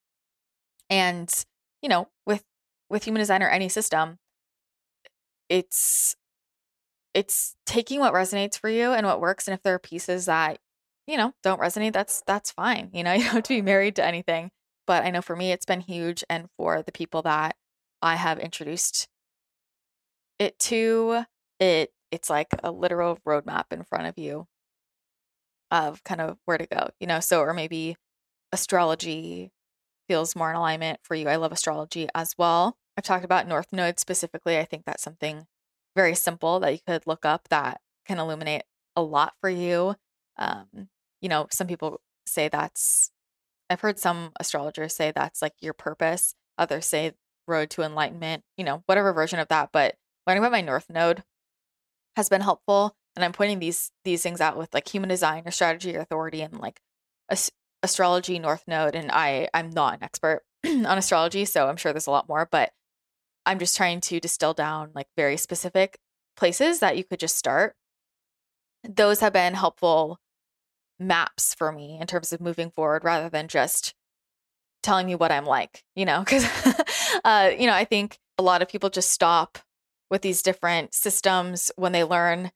And 0.90 1.32
you 1.80 1.88
know, 1.88 2.08
with 2.26 2.44
with 2.90 3.04
human 3.04 3.20
design 3.20 3.42
or 3.42 3.48
any 3.48 3.68
system, 3.68 4.18
it's 5.52 6.16
it's 7.12 7.56
taking 7.66 8.00
what 8.00 8.14
resonates 8.14 8.58
for 8.58 8.70
you 8.70 8.92
and 8.92 9.06
what 9.06 9.20
works. 9.20 9.46
And 9.46 9.54
if 9.54 9.62
there 9.62 9.74
are 9.74 9.78
pieces 9.78 10.24
that 10.24 10.58
you 11.06 11.16
know, 11.16 11.34
don't 11.42 11.60
resonate, 11.60 11.92
that's 11.92 12.22
that's 12.26 12.50
fine. 12.52 12.90
You 12.94 13.04
know, 13.04 13.12
you 13.14 13.24
don't 13.24 13.34
have 13.34 13.42
to 13.44 13.54
be 13.54 13.62
married 13.62 13.96
to 13.96 14.04
anything. 14.04 14.50
But 14.86 15.04
I 15.04 15.10
know 15.10 15.22
for 15.22 15.36
me 15.36 15.52
it's 15.52 15.66
been 15.66 15.80
huge 15.80 16.24
and 16.30 16.48
for 16.56 16.82
the 16.82 16.92
people 16.92 17.22
that 17.22 17.56
I 18.00 18.16
have 18.16 18.38
introduced 18.38 19.08
it 20.38 20.58
to, 20.60 21.24
it 21.60 21.92
it's 22.10 22.30
like 22.30 22.48
a 22.62 22.72
literal 22.72 23.18
roadmap 23.26 23.64
in 23.72 23.84
front 23.84 24.06
of 24.06 24.18
you 24.18 24.46
of 25.70 26.02
kind 26.04 26.20
of 26.20 26.38
where 26.46 26.58
to 26.58 26.66
go, 26.66 26.88
you 26.98 27.06
know. 27.06 27.20
So 27.20 27.40
or 27.40 27.52
maybe 27.52 27.96
astrology 28.52 29.52
feels 30.08 30.34
more 30.36 30.50
in 30.50 30.56
alignment 30.56 31.00
for 31.02 31.14
you. 31.14 31.28
I 31.28 31.36
love 31.36 31.52
astrology 31.52 32.08
as 32.14 32.34
well. 32.38 32.76
I've 32.96 33.04
talked 33.04 33.24
about 33.24 33.48
North 33.48 33.72
Node 33.72 33.98
specifically. 33.98 34.58
I 34.58 34.64
think 34.64 34.84
that's 34.84 35.02
something 35.02 35.46
very 35.96 36.14
simple 36.14 36.60
that 36.60 36.72
you 36.72 36.78
could 36.86 37.06
look 37.06 37.24
up 37.24 37.48
that 37.48 37.80
can 38.06 38.18
illuminate 38.18 38.64
a 38.96 39.02
lot 39.02 39.34
for 39.40 39.48
you. 39.48 39.94
Um, 40.36 40.88
you 41.20 41.28
know, 41.28 41.46
some 41.50 41.66
people 41.66 42.00
say 42.26 42.48
that's, 42.48 43.10
I've 43.70 43.80
heard 43.80 43.98
some 43.98 44.32
astrologers 44.38 44.94
say 44.94 45.12
that's 45.12 45.40
like 45.40 45.54
your 45.60 45.72
purpose. 45.72 46.34
Others 46.58 46.86
say 46.86 47.12
road 47.46 47.70
to 47.70 47.82
enlightenment, 47.82 48.44
you 48.56 48.64
know, 48.64 48.82
whatever 48.86 49.12
version 49.12 49.38
of 49.38 49.48
that. 49.48 49.70
But 49.72 49.96
learning 50.26 50.42
about 50.42 50.52
my 50.52 50.60
North 50.60 50.90
Node 50.90 51.22
has 52.16 52.28
been 52.28 52.42
helpful. 52.42 52.94
And 53.16 53.24
I'm 53.24 53.32
pointing 53.32 53.58
these 53.58 53.90
these 54.04 54.22
things 54.22 54.40
out 54.40 54.56
with 54.56 54.72
like 54.72 54.88
human 54.88 55.08
design 55.08 55.42
or 55.44 55.50
strategy 55.50 55.96
or 55.96 56.00
authority 56.00 56.40
and 56.40 56.58
like 56.58 56.80
astrology 57.82 58.38
North 58.38 58.64
Node. 58.66 58.94
And 58.94 59.10
I 59.12 59.48
I'm 59.52 59.70
not 59.70 59.94
an 59.94 60.02
expert 60.02 60.42
on 60.66 60.86
astrology, 60.98 61.44
so 61.44 61.68
I'm 61.68 61.76
sure 61.76 61.92
there's 61.92 62.06
a 62.06 62.10
lot 62.10 62.28
more, 62.28 62.48
but 62.50 62.72
I'm 63.44 63.58
just 63.58 63.76
trying 63.76 64.00
to 64.02 64.20
distill 64.20 64.54
down 64.54 64.90
like 64.94 65.08
very 65.16 65.36
specific 65.36 65.98
places 66.36 66.80
that 66.80 66.96
you 66.96 67.04
could 67.04 67.20
just 67.20 67.36
start. 67.36 67.74
Those 68.88 69.20
have 69.20 69.32
been 69.32 69.54
helpful 69.54 70.18
maps 70.98 71.54
for 71.54 71.72
me 71.72 71.98
in 72.00 72.06
terms 72.06 72.32
of 72.32 72.40
moving 72.40 72.70
forward 72.70 73.04
rather 73.04 73.28
than 73.28 73.48
just 73.48 73.94
telling 74.82 75.06
me 75.06 75.14
what 75.14 75.32
I'm 75.32 75.46
like, 75.46 75.84
you 75.94 76.04
know, 76.04 76.20
because, 76.20 76.44
uh, 77.24 77.50
you 77.56 77.66
know, 77.66 77.74
I 77.74 77.84
think 77.84 78.18
a 78.38 78.42
lot 78.42 78.62
of 78.62 78.68
people 78.68 78.90
just 78.90 79.10
stop 79.10 79.58
with 80.10 80.22
these 80.22 80.42
different 80.42 80.94
systems 80.94 81.70
when 81.76 81.92
they 81.92 82.04
learn 82.04 82.50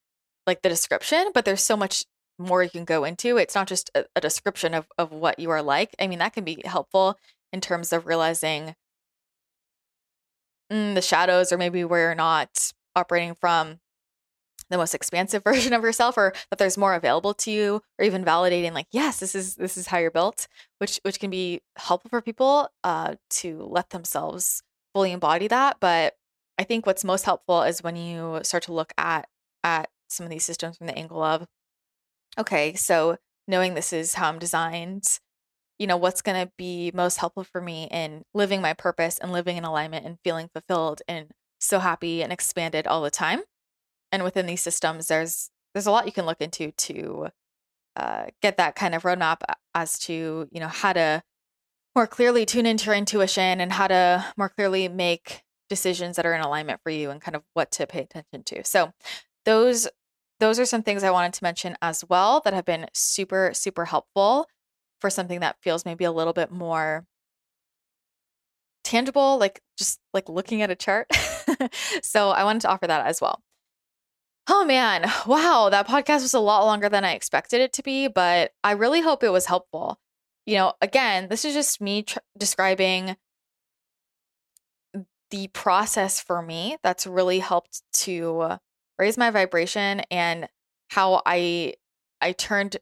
like 0.47 0.62
the 0.62 0.68
description, 0.68 1.30
but 1.34 1.45
there's 1.45 1.62
so 1.62 1.76
much 1.76 2.05
more 2.39 2.62
you 2.62 2.70
can 2.70 2.84
go 2.84 3.05
into. 3.05 3.37
It's 3.37 3.55
not 3.55 3.66
just 3.66 3.91
a, 3.95 4.05
a 4.14 4.20
description 4.20 4.74
of, 4.74 4.87
of 4.99 5.12
what 5.12 5.39
you 5.39 5.51
are 5.51 5.62
like. 5.62 5.95
I 5.99 6.07
mean, 6.07 6.18
that 6.18 6.34
can 6.34 6.45
be 6.45 6.61
helpful 6.64 7.18
in 7.53 7.61
terms 7.61 7.93
of 7.93 8.07
realizing 8.07 8.74
mm, 10.72 10.94
the 10.94 11.02
shadows 11.02 11.52
or 11.52 11.58
maybe 11.58 11.84
where 11.84 12.00
you're 12.00 12.14
not 12.14 12.72
operating 12.94 13.34
from 13.34 13.78
the 14.70 14.76
most 14.76 14.94
expansive 14.94 15.44
version 15.44 15.72
of 15.72 15.82
yourself 15.82 16.16
or 16.16 16.32
that 16.50 16.58
there's 16.58 16.78
more 16.78 16.94
available 16.94 17.34
to 17.34 17.50
you 17.50 17.82
or 17.98 18.04
even 18.04 18.24
validating 18.24 18.72
like 18.72 18.86
yes 18.90 19.20
this 19.20 19.34
is 19.34 19.54
this 19.56 19.76
is 19.76 19.86
how 19.86 19.98
you're 19.98 20.10
built 20.10 20.48
which 20.78 21.00
which 21.02 21.20
can 21.20 21.30
be 21.30 21.60
helpful 21.76 22.08
for 22.08 22.20
people 22.20 22.68
uh 22.84 23.14
to 23.30 23.62
let 23.70 23.90
themselves 23.90 24.62
fully 24.94 25.12
embody 25.12 25.46
that 25.46 25.76
but 25.80 26.14
i 26.58 26.64
think 26.64 26.86
what's 26.86 27.04
most 27.04 27.24
helpful 27.24 27.62
is 27.62 27.82
when 27.82 27.96
you 27.96 28.40
start 28.42 28.62
to 28.62 28.72
look 28.72 28.92
at 28.98 29.28
at 29.62 29.88
some 30.08 30.24
of 30.24 30.30
these 30.30 30.44
systems 30.44 30.76
from 30.76 30.86
the 30.86 30.96
angle 30.96 31.22
of 31.22 31.46
okay 32.38 32.74
so 32.74 33.16
knowing 33.46 33.74
this 33.74 33.92
is 33.92 34.14
how 34.14 34.28
i'm 34.28 34.38
designed 34.38 35.20
you 35.78 35.86
know, 35.86 35.96
what's 35.96 36.22
going 36.22 36.46
to 36.46 36.52
be 36.56 36.90
most 36.94 37.18
helpful 37.18 37.44
for 37.44 37.60
me 37.60 37.88
in 37.90 38.22
living 38.34 38.60
my 38.60 38.72
purpose 38.72 39.18
and 39.18 39.32
living 39.32 39.56
in 39.56 39.64
alignment 39.64 40.06
and 40.06 40.18
feeling 40.24 40.48
fulfilled 40.52 41.02
and 41.06 41.30
so 41.60 41.78
happy 41.78 42.22
and 42.22 42.32
expanded 42.32 42.86
all 42.86 43.02
the 43.02 43.10
time. 43.10 43.40
And 44.12 44.24
within 44.24 44.46
these 44.46 44.62
systems, 44.62 45.08
there's 45.08 45.50
there's 45.74 45.86
a 45.86 45.90
lot 45.90 46.06
you 46.06 46.12
can 46.12 46.24
look 46.24 46.40
into 46.40 46.70
to 46.70 47.28
uh, 47.96 48.26
get 48.40 48.56
that 48.56 48.74
kind 48.74 48.94
of 48.94 49.02
roadmap 49.02 49.42
as 49.74 49.98
to 49.98 50.48
you 50.50 50.60
know 50.60 50.68
how 50.68 50.92
to 50.92 51.22
more 51.94 52.06
clearly 52.06 52.46
tune 52.46 52.66
into 52.66 52.86
your 52.86 52.94
intuition 52.94 53.60
and 53.60 53.72
how 53.72 53.86
to 53.88 54.24
more 54.36 54.48
clearly 54.48 54.88
make 54.88 55.42
decisions 55.68 56.16
that 56.16 56.26
are 56.26 56.34
in 56.34 56.42
alignment 56.42 56.80
for 56.82 56.90
you 56.90 57.10
and 57.10 57.20
kind 57.20 57.34
of 57.34 57.42
what 57.54 57.70
to 57.72 57.86
pay 57.86 58.00
attention 58.00 58.42
to. 58.44 58.64
So 58.64 58.92
those 59.44 59.88
those 60.38 60.58
are 60.58 60.66
some 60.66 60.82
things 60.82 61.02
I 61.02 61.10
wanted 61.10 61.32
to 61.34 61.44
mention 61.44 61.76
as 61.80 62.04
well 62.08 62.40
that 62.44 62.54
have 62.54 62.64
been 62.64 62.86
super 62.94 63.52
super 63.54 63.86
helpful 63.86 64.46
for 65.01 65.11
something 65.11 65.40
that 65.40 65.57
feels 65.61 65.84
maybe 65.84 66.05
a 66.05 66.12
little 66.12 66.32
bit 66.32 66.51
more 66.51 67.05
tangible, 68.84 69.38
like 69.38 69.61
just 69.76 70.01
like 70.14 70.28
looking 70.28 70.62
at 70.62 70.70
a 70.70 70.74
chart. 70.74 71.09
so 72.03 72.30
I 72.30 72.44
wanted 72.44 72.62
to 72.62 72.68
offer 72.68 72.86
that 72.86 73.07
as 73.07 73.20
well. 73.20 73.42
Oh 74.49 74.64
man, 74.64 75.11
wow, 75.26 75.68
that 75.70 75.88
podcast 75.88 76.22
was 76.22 76.34
a 76.34 76.40
lot 76.40 76.64
longer 76.64 76.88
than 76.88 77.05
I 77.05 77.12
expected 77.12 77.61
it 77.61 77.72
to 77.74 77.82
be, 77.82 78.09
but 78.09 78.53
I 78.62 78.72
really 78.72 79.01
hope 79.01 79.22
it 79.22 79.30
was 79.30 79.47
helpful. 79.47 79.99
You 80.47 80.57
know, 80.57 80.74
again, 80.80 81.28
this 81.28 81.44
is 81.44 81.55
just 81.55 81.80
me 81.80 82.05
tr- 82.05 82.18
describing 82.38 83.16
the 85.30 85.49
process 85.49 86.20
for 86.20 86.40
me 86.40 86.76
that's 86.84 87.07
really 87.07 87.40
helped 87.40 87.82
to 87.92 88.59
raise 88.99 89.18
my 89.18 89.30
vibration 89.30 90.01
and 90.11 90.49
how 90.88 91.22
I 91.26 91.74
I 92.20 92.32
turned 92.32 92.76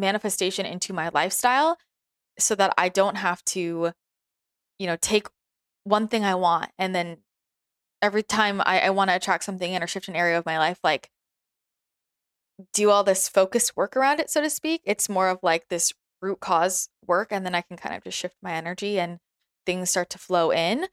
manifestation 0.00 0.66
into 0.66 0.92
my 0.92 1.10
lifestyle 1.10 1.76
so 2.38 2.54
that 2.54 2.74
I 2.78 2.88
don't 2.88 3.16
have 3.16 3.44
to, 3.46 3.92
you 4.78 4.86
know, 4.86 4.96
take 5.00 5.28
one 5.84 6.08
thing 6.08 6.24
I 6.24 6.34
want 6.34 6.70
and 6.78 6.94
then 6.94 7.18
every 8.02 8.22
time 8.22 8.60
I, 8.64 8.80
I 8.80 8.90
want 8.90 9.10
to 9.10 9.16
attract 9.16 9.44
something 9.44 9.72
in 9.72 9.82
or 9.82 9.86
shift 9.86 10.08
an 10.08 10.16
area 10.16 10.38
of 10.38 10.46
my 10.46 10.58
life, 10.58 10.78
like 10.82 11.10
do 12.72 12.90
all 12.90 13.04
this 13.04 13.28
focused 13.28 13.76
work 13.76 13.96
around 13.96 14.20
it, 14.20 14.30
so 14.30 14.40
to 14.40 14.50
speak. 14.50 14.82
It's 14.84 15.08
more 15.08 15.28
of 15.28 15.38
like 15.42 15.68
this 15.68 15.92
root 16.20 16.40
cause 16.40 16.88
work, 17.06 17.28
and 17.30 17.44
then 17.44 17.54
I 17.54 17.62
can 17.62 17.76
kind 17.76 17.94
of 17.94 18.04
just 18.04 18.18
shift 18.18 18.36
my 18.42 18.52
energy 18.52 18.98
and 18.98 19.18
things 19.66 19.90
start 19.90 20.10
to 20.10 20.18
flow 20.18 20.50
in 20.50 20.86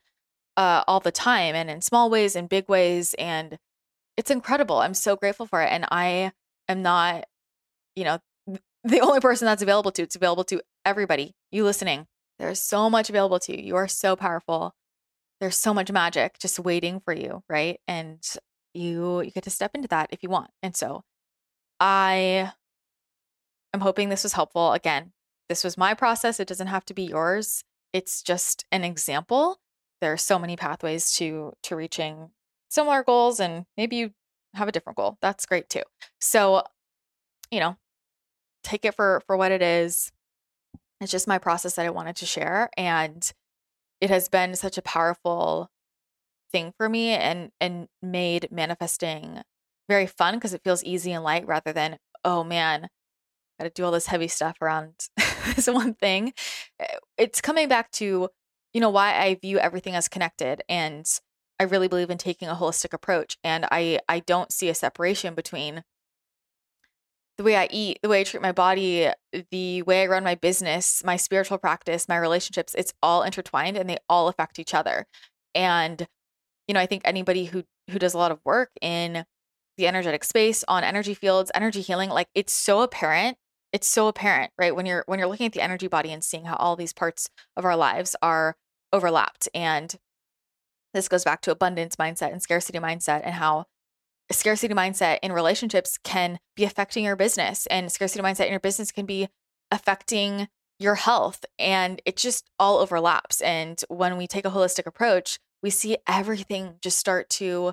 uh, 0.56 0.84
all 0.86 1.00
the 1.00 1.12
time 1.12 1.54
and 1.54 1.70
in 1.70 1.80
small 1.80 2.10
ways 2.10 2.36
and 2.36 2.48
big 2.48 2.68
ways. 2.68 3.14
And 3.14 3.58
it's 4.16 4.30
incredible. 4.30 4.78
I'm 4.78 4.94
so 4.94 5.16
grateful 5.16 5.46
for 5.46 5.62
it. 5.62 5.70
And 5.70 5.86
I 5.90 6.32
am 6.68 6.82
not, 6.82 7.24
you 7.94 8.04
know, 8.04 8.18
the 8.88 9.00
only 9.02 9.20
person 9.20 9.46
that's 9.46 9.62
available 9.62 9.92
to. 9.92 10.02
It's 10.02 10.16
available 10.16 10.44
to 10.44 10.60
everybody. 10.84 11.34
You 11.50 11.64
listening. 11.64 12.06
There's 12.38 12.60
so 12.60 12.88
much 12.88 13.08
available 13.08 13.38
to 13.40 13.56
you. 13.56 13.62
You 13.62 13.76
are 13.76 13.88
so 13.88 14.16
powerful. 14.16 14.74
There's 15.40 15.56
so 15.56 15.74
much 15.74 15.90
magic 15.90 16.38
just 16.38 16.58
waiting 16.58 17.00
for 17.00 17.12
you, 17.12 17.42
right? 17.48 17.80
And 17.86 18.22
you 18.74 19.20
you 19.22 19.30
get 19.30 19.44
to 19.44 19.50
step 19.50 19.72
into 19.74 19.88
that 19.88 20.08
if 20.12 20.22
you 20.22 20.28
want. 20.28 20.50
And 20.62 20.76
so 20.76 21.02
I 21.80 22.52
am 23.72 23.80
hoping 23.80 24.08
this 24.08 24.24
was 24.24 24.32
helpful. 24.32 24.72
Again, 24.72 25.12
this 25.48 25.64
was 25.64 25.78
my 25.78 25.94
process. 25.94 26.40
It 26.40 26.48
doesn't 26.48 26.66
have 26.68 26.84
to 26.86 26.94
be 26.94 27.04
yours. 27.04 27.64
It's 27.92 28.22
just 28.22 28.64
an 28.70 28.84
example. 28.84 29.58
There 30.00 30.12
are 30.12 30.18
so 30.18 30.38
many 30.38 30.56
pathways 30.56 31.12
to 31.16 31.54
to 31.64 31.76
reaching 31.76 32.30
similar 32.68 33.02
goals 33.02 33.40
and 33.40 33.64
maybe 33.76 33.96
you 33.96 34.12
have 34.54 34.68
a 34.68 34.72
different 34.72 34.96
goal. 34.96 35.18
That's 35.20 35.46
great 35.46 35.68
too. 35.68 35.82
So, 36.20 36.62
you 37.50 37.60
know, 37.60 37.76
take 38.62 38.84
it 38.84 38.94
for 38.94 39.22
for 39.26 39.36
what 39.36 39.52
it 39.52 39.62
is. 39.62 40.12
It's 41.00 41.12
just 41.12 41.28
my 41.28 41.38
process 41.38 41.74
that 41.76 41.86
I 41.86 41.90
wanted 41.90 42.16
to 42.16 42.26
share 42.26 42.70
and 42.76 43.32
it 44.00 44.10
has 44.10 44.28
been 44.28 44.54
such 44.54 44.78
a 44.78 44.82
powerful 44.82 45.70
thing 46.50 46.72
for 46.76 46.88
me 46.88 47.10
and 47.10 47.50
and 47.60 47.88
made 48.02 48.48
manifesting 48.50 49.42
very 49.88 50.06
fun 50.06 50.34
because 50.34 50.54
it 50.54 50.62
feels 50.62 50.84
easy 50.84 51.12
and 51.12 51.24
light 51.24 51.46
rather 51.46 51.72
than 51.72 51.98
oh 52.24 52.42
man 52.42 52.88
got 53.58 53.64
to 53.64 53.70
do 53.70 53.84
all 53.84 53.90
this 53.90 54.06
heavy 54.06 54.28
stuff 54.28 54.56
around 54.62 54.94
this 55.54 55.66
one 55.66 55.94
thing 55.94 56.32
eh, 56.80 56.96
it's 57.16 57.40
coming 57.40 57.68
back 57.68 57.90
to 57.90 58.28
you 58.72 58.80
know 58.80 58.90
why 58.90 59.14
i 59.14 59.34
view 59.34 59.58
everything 59.58 59.94
as 59.94 60.08
connected 60.08 60.62
and 60.68 61.20
i 61.60 61.64
really 61.64 61.88
believe 61.88 62.10
in 62.10 62.18
taking 62.18 62.48
a 62.48 62.54
holistic 62.54 62.92
approach 62.92 63.36
and 63.44 63.66
i 63.70 63.98
i 64.08 64.20
don't 64.20 64.52
see 64.52 64.68
a 64.68 64.74
separation 64.74 65.34
between 65.34 65.82
the 67.38 67.44
way 67.44 67.56
I 67.56 67.68
eat, 67.70 68.00
the 68.02 68.08
way 68.08 68.20
I 68.20 68.24
treat 68.24 68.42
my 68.42 68.52
body, 68.52 69.08
the 69.52 69.82
way 69.82 70.02
I 70.02 70.06
run 70.06 70.24
my 70.24 70.34
business, 70.34 71.02
my 71.04 71.16
spiritual 71.16 71.56
practice, 71.58 72.08
my 72.08 72.16
relationships, 72.16 72.74
it's 72.76 72.92
all 73.02 73.22
intertwined 73.22 73.76
and 73.76 73.88
they 73.88 73.98
all 74.08 74.28
affect 74.28 74.58
each 74.58 74.74
other. 74.74 75.06
And 75.54 76.06
you 76.66 76.74
know, 76.74 76.80
I 76.80 76.86
think 76.86 77.02
anybody 77.04 77.46
who 77.46 77.64
who 77.90 77.98
does 77.98 78.12
a 78.12 78.18
lot 78.18 78.32
of 78.32 78.40
work 78.44 78.70
in 78.82 79.24
the 79.78 79.86
energetic 79.86 80.24
space 80.24 80.64
on 80.68 80.84
energy 80.84 81.14
fields, 81.14 81.50
energy 81.54 81.80
healing, 81.80 82.10
like 82.10 82.28
it's 82.34 82.52
so 82.52 82.82
apparent. 82.82 83.38
It's 83.72 83.88
so 83.88 84.08
apparent, 84.08 84.50
right? 84.58 84.74
When 84.74 84.84
you're 84.84 85.04
when 85.06 85.18
you're 85.18 85.28
looking 85.28 85.46
at 85.46 85.52
the 85.52 85.62
energy 85.62 85.86
body 85.86 86.12
and 86.12 86.24
seeing 86.24 86.44
how 86.46 86.56
all 86.56 86.76
these 86.76 86.92
parts 86.92 87.30
of 87.56 87.64
our 87.64 87.76
lives 87.76 88.16
are 88.20 88.56
overlapped 88.92 89.48
and 89.54 89.96
this 90.94 91.08
goes 91.08 91.22
back 91.24 91.42
to 91.42 91.50
abundance 91.50 91.96
mindset 91.96 92.32
and 92.32 92.42
scarcity 92.42 92.78
mindset 92.78 93.20
and 93.22 93.34
how 93.34 93.66
scarcity 94.30 94.74
mindset 94.74 95.18
in 95.22 95.32
relationships 95.32 95.98
can 96.02 96.38
be 96.56 96.64
affecting 96.64 97.04
your 97.04 97.16
business 97.16 97.66
and 97.66 97.90
scarcity 97.90 98.22
mindset 98.22 98.46
in 98.46 98.50
your 98.50 98.60
business 98.60 98.92
can 98.92 99.06
be 99.06 99.28
affecting 99.70 100.48
your 100.78 100.94
health 100.94 101.44
and 101.58 102.00
it 102.04 102.16
just 102.16 102.48
all 102.58 102.78
overlaps 102.78 103.40
and 103.40 103.82
when 103.88 104.16
we 104.16 104.26
take 104.26 104.44
a 104.44 104.50
holistic 104.50 104.86
approach 104.86 105.38
we 105.62 105.70
see 105.70 105.96
everything 106.06 106.74
just 106.80 106.98
start 106.98 107.28
to 107.28 107.72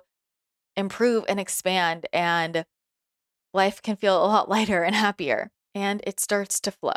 improve 0.76 1.24
and 1.28 1.40
expand 1.40 2.06
and 2.12 2.66
life 3.54 3.82
can 3.82 3.96
feel 3.96 4.18
a 4.18 4.28
lot 4.28 4.50
lighter 4.56 4.84
and 4.84 4.96
happier 4.96 5.52
and 5.76 6.02
it 6.08 6.20
starts 6.20 6.60
to 6.62 6.72
flow. 6.72 6.94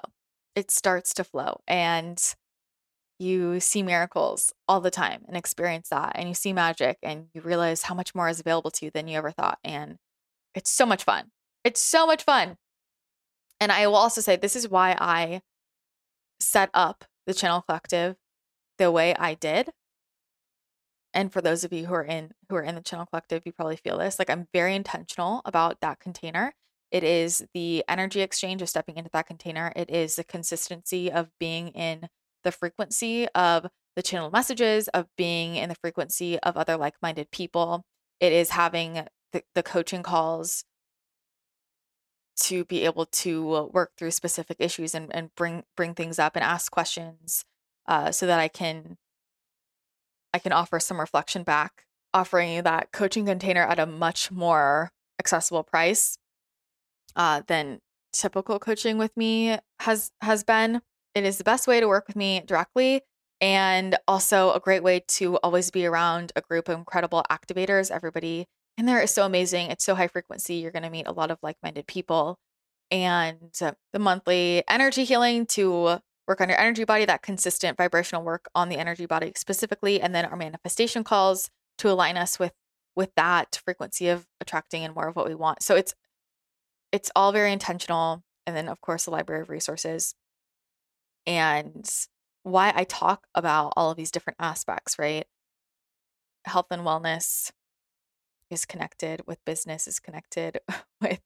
It 0.54 0.70
starts 0.70 1.12
to 1.14 1.24
flow. 1.24 1.60
And 1.66 2.22
you 3.18 3.60
see 3.60 3.82
miracles 3.82 4.52
all 4.68 4.80
the 4.80 4.90
time 4.90 5.24
and 5.26 5.36
experience 5.36 5.88
that. 5.88 6.12
And 6.14 6.28
you 6.28 6.34
see 6.34 6.52
magic 6.52 6.98
and 7.02 7.26
you 7.34 7.40
realize 7.40 7.82
how 7.82 7.94
much 7.94 8.14
more 8.14 8.28
is 8.28 8.40
available 8.40 8.70
to 8.72 8.84
you 8.86 8.90
than 8.90 9.08
you 9.08 9.18
ever 9.18 9.30
thought. 9.30 9.58
And 9.64 9.96
it's 10.54 10.70
so 10.70 10.86
much 10.86 11.04
fun. 11.04 11.30
It's 11.64 11.80
so 11.80 12.06
much 12.06 12.22
fun. 12.22 12.56
And 13.60 13.72
I 13.72 13.86
will 13.86 13.96
also 13.96 14.20
say 14.20 14.36
this 14.36 14.56
is 14.56 14.68
why 14.68 14.96
I 14.98 15.42
set 16.40 16.70
up 16.72 17.04
the 17.26 17.34
channel 17.34 17.62
collective 17.62 18.16
the 18.78 18.92
way 18.92 19.14
I 19.14 19.34
did. 19.34 19.70
And 21.12 21.32
for 21.32 21.40
those 21.40 21.64
of 21.64 21.72
you 21.72 21.86
who 21.86 21.94
are 21.94 22.04
in 22.04 22.30
who 22.48 22.56
are 22.56 22.62
in 22.62 22.76
the 22.76 22.80
channel 22.80 23.06
collective, 23.06 23.42
you 23.44 23.52
probably 23.52 23.76
feel 23.76 23.98
this. 23.98 24.18
Like 24.18 24.30
I'm 24.30 24.46
very 24.52 24.74
intentional 24.74 25.42
about 25.44 25.80
that 25.80 25.98
container. 25.98 26.52
It 26.90 27.02
is 27.02 27.44
the 27.52 27.84
energy 27.88 28.20
exchange 28.20 28.62
of 28.62 28.68
stepping 28.68 28.96
into 28.96 29.10
that 29.12 29.26
container. 29.26 29.72
It 29.74 29.90
is 29.90 30.16
the 30.16 30.24
consistency 30.24 31.10
of 31.10 31.30
being 31.40 31.68
in 31.68 32.08
the 32.48 32.52
frequency 32.52 33.28
of 33.34 33.66
the 33.94 34.02
channel 34.02 34.30
messages, 34.30 34.88
of 34.88 35.06
being 35.18 35.56
in 35.56 35.68
the 35.68 35.74
frequency 35.74 36.38
of 36.38 36.56
other 36.56 36.78
like 36.78 36.94
minded 37.02 37.30
people. 37.30 37.82
It 38.20 38.32
is 38.32 38.50
having 38.50 39.06
the, 39.32 39.42
the 39.54 39.62
coaching 39.62 40.02
calls 40.02 40.64
to 42.40 42.64
be 42.64 42.86
able 42.86 43.04
to 43.04 43.68
work 43.72 43.92
through 43.98 44.12
specific 44.12 44.56
issues 44.60 44.94
and, 44.94 45.14
and 45.14 45.34
bring 45.34 45.64
bring 45.76 45.94
things 45.94 46.18
up 46.18 46.36
and 46.36 46.44
ask 46.44 46.72
questions 46.72 47.44
uh, 47.86 48.10
so 48.12 48.26
that 48.26 48.40
I 48.40 48.48
can 48.48 48.96
I 50.32 50.38
can 50.38 50.52
offer 50.52 50.80
some 50.80 51.00
reflection 51.00 51.42
back, 51.42 51.84
offering 52.14 52.50
you 52.50 52.62
that 52.62 52.92
coaching 52.92 53.26
container 53.26 53.62
at 53.62 53.78
a 53.78 53.86
much 53.86 54.30
more 54.30 54.90
accessible 55.18 55.64
price 55.64 56.16
uh, 57.14 57.42
than 57.46 57.80
typical 58.12 58.58
coaching 58.58 58.96
with 58.96 59.14
me 59.18 59.58
has 59.80 60.12
has 60.22 60.44
been. 60.44 60.80
It 61.18 61.26
is 61.26 61.38
the 61.38 61.44
best 61.44 61.66
way 61.66 61.80
to 61.80 61.88
work 61.88 62.06
with 62.06 62.14
me 62.14 62.40
directly 62.46 63.02
and 63.40 63.96
also 64.06 64.52
a 64.52 64.60
great 64.60 64.84
way 64.84 65.00
to 65.08 65.36
always 65.38 65.70
be 65.70 65.84
around 65.84 66.32
a 66.36 66.40
group 66.40 66.68
of 66.68 66.78
incredible 66.78 67.24
activators. 67.28 67.90
Everybody 67.90 68.46
in 68.76 68.86
there 68.86 69.02
is 69.02 69.10
so 69.10 69.26
amazing. 69.26 69.70
It's 69.70 69.84
so 69.84 69.96
high 69.96 70.06
frequency. 70.06 70.54
You're 70.54 70.70
going 70.70 70.84
to 70.84 70.90
meet 70.90 71.08
a 71.08 71.12
lot 71.12 71.32
of 71.32 71.38
like 71.42 71.56
minded 71.60 71.88
people. 71.88 72.38
And 72.92 73.52
the 73.60 73.98
monthly 73.98 74.62
energy 74.68 75.02
healing 75.04 75.44
to 75.46 75.98
work 76.28 76.40
on 76.40 76.48
your 76.48 76.60
energy 76.60 76.84
body, 76.84 77.04
that 77.04 77.22
consistent 77.22 77.76
vibrational 77.76 78.22
work 78.22 78.46
on 78.54 78.68
the 78.68 78.78
energy 78.78 79.06
body 79.06 79.32
specifically, 79.34 80.00
and 80.00 80.14
then 80.14 80.24
our 80.24 80.36
manifestation 80.36 81.02
calls 81.02 81.50
to 81.78 81.90
align 81.90 82.16
us 82.16 82.38
with 82.38 82.52
with 82.94 83.10
that 83.16 83.60
frequency 83.64 84.08
of 84.08 84.26
attracting 84.40 84.84
and 84.84 84.94
more 84.94 85.08
of 85.08 85.16
what 85.16 85.28
we 85.28 85.34
want. 85.34 85.62
So 85.62 85.74
it's 85.74 85.94
it's 86.92 87.10
all 87.16 87.32
very 87.32 87.52
intentional. 87.52 88.22
And 88.46 88.56
then 88.56 88.68
of 88.68 88.80
course 88.80 89.04
the 89.04 89.10
library 89.10 89.42
of 89.42 89.50
resources 89.50 90.14
and 91.28 91.86
why 92.42 92.72
I 92.74 92.84
talk 92.84 93.26
about 93.34 93.74
all 93.76 93.90
of 93.90 93.98
these 93.98 94.10
different 94.10 94.38
aspects, 94.40 94.98
right? 94.98 95.26
Health 96.46 96.68
and 96.70 96.82
wellness 96.82 97.52
is 98.50 98.64
connected 98.64 99.22
with 99.26 99.44
business, 99.44 99.86
is 99.86 100.00
connected 100.00 100.58
with 101.02 101.20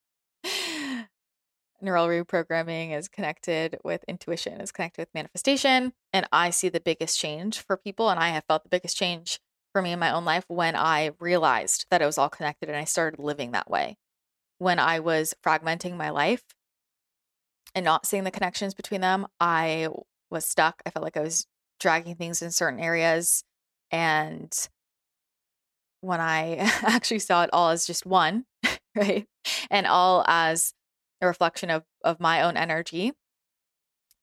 neural 1.81 2.09
reprogramming, 2.09 2.97
is 2.97 3.07
connected 3.07 3.79
with 3.85 4.05
intuition, 4.09 4.61
is 4.61 4.73
connected 4.73 5.03
with 5.03 5.15
manifestation. 5.15 5.93
And 6.13 6.27
I 6.33 6.51
see 6.51 6.69
the 6.69 6.81
biggest 6.81 7.19
change 7.19 7.61
for 7.61 7.77
people. 7.77 8.11
And 8.11 8.19
I 8.19 8.31
have 8.31 8.45
felt 8.49 8.65
the 8.65 8.69
biggest 8.69 8.97
change 8.97 9.39
for 9.73 9.83
me 9.83 9.93
in 9.93 10.01
my 10.01 10.13
own 10.13 10.25
life 10.25 10.45
when 10.49 10.75
I 10.75 11.13
realized 11.21 11.87
that 11.91 12.03
it 12.03 12.07
was 12.07 12.19
all 12.19 12.29
connected 12.29 12.69
and 12.69 12.77
I 12.77 12.85
started 12.85 13.21
living 13.21 13.53
that 13.53 13.71
way. 13.71 13.99
When 14.59 14.81
I 14.81 14.99
was 14.99 15.33
fragmenting 15.45 15.97
my 15.97 16.11
life 16.11 16.43
and 17.75 17.85
not 17.85 18.07
seeing 18.07 18.25
the 18.25 18.31
connections 18.31 18.75
between 18.75 19.01
them, 19.01 19.27
I 19.41 19.89
was 20.31 20.45
stuck. 20.45 20.83
I 20.85 20.91
felt 20.91 21.05
like 21.05 21.17
I 21.17 21.23
was 21.23 21.47
dragging 21.81 22.17
things 22.17 22.43
in 22.43 22.51
certain 22.51 22.81
areas. 22.81 23.45
And 23.91 24.53
when 26.01 26.21
I 26.21 26.57
actually 26.83 27.21
saw 27.21 27.45
it 27.45 27.51
all 27.53 27.71
as 27.71 27.87
just 27.87 28.07
one, 28.07 28.45
right? 28.95 29.27
And 29.71 29.87
all 29.87 30.25
as 30.27 30.75
a 31.21 31.27
reflection 31.27 31.71
of, 31.71 31.85
of 32.05 32.21
my 32.21 32.43
own 32.43 32.57
energy, 32.57 33.13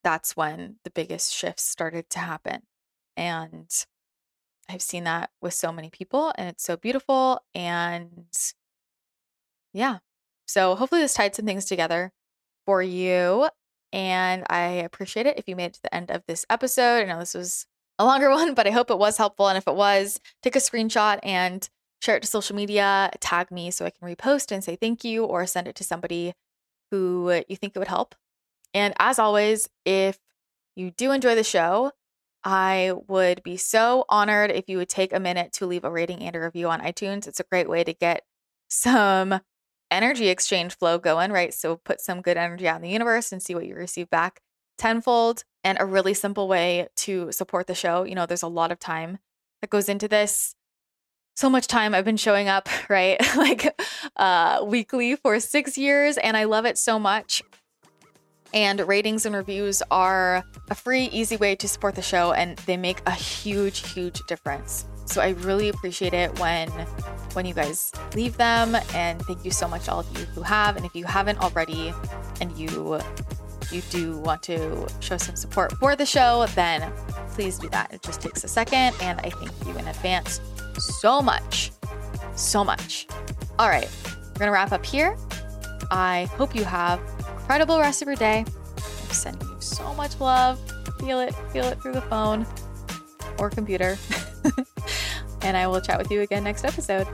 that's 0.02 0.36
when 0.36 0.76
the 0.84 0.90
biggest 0.90 1.34
shifts 1.34 1.64
started 1.64 2.08
to 2.10 2.18
happen. 2.18 2.62
And 3.16 3.68
I've 4.68 4.82
seen 4.82 5.04
that 5.04 5.30
with 5.42 5.52
so 5.52 5.72
many 5.72 5.90
people, 5.90 6.32
and 6.36 6.48
it's 6.48 6.62
so 6.62 6.76
beautiful. 6.76 7.40
And 7.54 8.28
yeah. 9.72 9.98
So 10.46 10.74
hopefully, 10.74 11.02
this 11.02 11.14
tied 11.14 11.34
some 11.34 11.44
things 11.44 11.64
together 11.64 12.12
for 12.70 12.80
you. 12.80 13.48
And 13.92 14.44
I 14.48 14.60
appreciate 14.60 15.26
it 15.26 15.36
if 15.36 15.48
you 15.48 15.56
made 15.56 15.64
it 15.64 15.74
to 15.74 15.82
the 15.82 15.92
end 15.92 16.12
of 16.12 16.22
this 16.28 16.46
episode. 16.48 17.00
I 17.00 17.04
know 17.04 17.18
this 17.18 17.34
was 17.34 17.66
a 17.98 18.04
longer 18.04 18.30
one, 18.40 18.54
but 18.54 18.68
I 18.68 18.70
hope 18.70 18.92
it 18.92 18.98
was 18.98 19.16
helpful. 19.16 19.48
And 19.48 19.58
if 19.58 19.66
it 19.66 19.74
was, 19.74 20.20
take 20.40 20.54
a 20.54 20.60
screenshot 20.60 21.18
and 21.24 21.68
share 22.00 22.14
it 22.14 22.22
to 22.22 22.28
social 22.28 22.54
media, 22.54 23.10
tag 23.18 23.50
me 23.50 23.72
so 23.72 23.84
I 23.84 23.90
can 23.90 24.06
repost 24.06 24.52
and 24.52 24.62
say 24.62 24.76
thank 24.76 25.02
you, 25.02 25.24
or 25.24 25.46
send 25.46 25.66
it 25.66 25.74
to 25.76 25.84
somebody 25.84 26.32
who 26.92 27.42
you 27.48 27.56
think 27.56 27.74
it 27.74 27.80
would 27.80 27.88
help. 27.88 28.14
And 28.72 28.94
as 29.00 29.18
always, 29.18 29.68
if 29.84 30.20
you 30.76 30.92
do 30.92 31.10
enjoy 31.10 31.34
the 31.34 31.42
show, 31.42 31.90
I 32.44 32.92
would 33.08 33.42
be 33.42 33.56
so 33.56 34.04
honored 34.08 34.52
if 34.52 34.68
you 34.68 34.76
would 34.76 34.88
take 34.88 35.12
a 35.12 35.18
minute 35.18 35.52
to 35.54 35.66
leave 35.66 35.82
a 35.82 35.90
rating 35.90 36.22
and 36.22 36.36
a 36.36 36.40
review 36.40 36.68
on 36.68 36.82
iTunes. 36.82 37.26
It's 37.26 37.40
a 37.40 37.44
great 37.50 37.68
way 37.68 37.82
to 37.82 37.92
get 37.92 38.22
some 38.68 39.40
energy 39.90 40.28
exchange 40.28 40.76
flow 40.76 40.98
going, 40.98 41.32
right? 41.32 41.52
So 41.52 41.76
put 41.76 42.00
some 42.00 42.22
good 42.22 42.36
energy 42.36 42.68
out 42.68 42.76
in 42.76 42.82
the 42.82 42.90
universe 42.90 43.32
and 43.32 43.42
see 43.42 43.54
what 43.54 43.66
you 43.66 43.74
receive 43.74 44.10
back 44.10 44.40
tenfold. 44.78 45.44
And 45.62 45.78
a 45.78 45.84
really 45.84 46.14
simple 46.14 46.48
way 46.48 46.88
to 46.96 47.30
support 47.32 47.66
the 47.66 47.74
show. 47.74 48.04
You 48.04 48.14
know, 48.14 48.24
there's 48.24 48.42
a 48.42 48.48
lot 48.48 48.72
of 48.72 48.78
time 48.78 49.18
that 49.60 49.68
goes 49.68 49.88
into 49.90 50.08
this. 50.08 50.54
So 51.36 51.50
much 51.50 51.66
time 51.66 51.94
I've 51.94 52.04
been 52.04 52.16
showing 52.16 52.48
up, 52.48 52.68
right? 52.88 53.20
like 53.36 53.78
uh 54.16 54.64
weekly 54.66 55.16
for 55.16 55.38
6 55.38 55.78
years 55.78 56.16
and 56.16 56.36
I 56.36 56.44
love 56.44 56.64
it 56.64 56.78
so 56.78 56.98
much. 56.98 57.42
And 58.52 58.80
ratings 58.80 59.26
and 59.26 59.34
reviews 59.34 59.80
are 59.90 60.44
a 60.70 60.74
free 60.74 61.04
easy 61.12 61.36
way 61.36 61.54
to 61.56 61.68
support 61.68 61.94
the 61.94 62.02
show 62.02 62.32
and 62.32 62.56
they 62.60 62.76
make 62.76 63.00
a 63.06 63.12
huge 63.12 63.92
huge 63.92 64.20
difference. 64.26 64.86
So 65.10 65.20
I 65.20 65.30
really 65.40 65.68
appreciate 65.68 66.14
it 66.14 66.38
when 66.38 66.70
when 67.32 67.44
you 67.44 67.52
guys 67.52 67.90
leave 68.14 68.36
them 68.36 68.76
and 68.94 69.20
thank 69.26 69.44
you 69.44 69.50
so 69.50 69.66
much 69.66 69.88
all 69.88 70.00
of 70.00 70.18
you 70.18 70.24
who 70.26 70.42
have 70.42 70.76
and 70.76 70.86
if 70.86 70.94
you 70.94 71.04
haven't 71.04 71.38
already 71.40 71.92
and 72.40 72.56
you 72.56 73.00
you 73.72 73.82
do 73.90 74.18
want 74.18 74.40
to 74.44 74.86
show 75.00 75.16
some 75.16 75.34
support 75.34 75.72
for 75.78 75.96
the 75.96 76.06
show, 76.06 76.46
then 76.54 76.92
please 77.30 77.58
do 77.58 77.68
that. 77.70 77.92
It 77.92 78.02
just 78.02 78.20
takes 78.20 78.44
a 78.44 78.48
second 78.48 78.94
and 79.00 79.18
I 79.20 79.30
thank 79.30 79.50
you 79.66 79.76
in 79.76 79.88
advance 79.88 80.40
so 80.78 81.20
much. 81.20 81.72
So 82.36 82.62
much. 82.64 83.08
All 83.58 83.68
right. 83.68 83.88
We're 84.14 84.38
going 84.38 84.46
to 84.46 84.52
wrap 84.52 84.72
up 84.72 84.86
here. 84.86 85.16
I 85.90 86.28
hope 86.36 86.54
you 86.54 86.64
have 86.64 87.00
incredible 87.18 87.78
rest 87.78 88.00
of 88.00 88.06
your 88.06 88.16
day. 88.16 88.44
I'm 88.76 89.10
sending 89.10 89.48
you 89.48 89.60
so 89.60 89.92
much 89.94 90.18
love. 90.20 90.60
Feel 91.00 91.20
it, 91.20 91.34
feel 91.52 91.64
it 91.64 91.80
through 91.82 91.94
the 91.94 92.02
phone 92.02 92.46
or 93.38 93.50
computer. 93.50 93.98
and 95.42 95.56
I 95.56 95.66
will 95.66 95.80
chat 95.80 95.98
with 95.98 96.10
you 96.10 96.20
again 96.20 96.44
next 96.44 96.64
episode. 96.64 97.06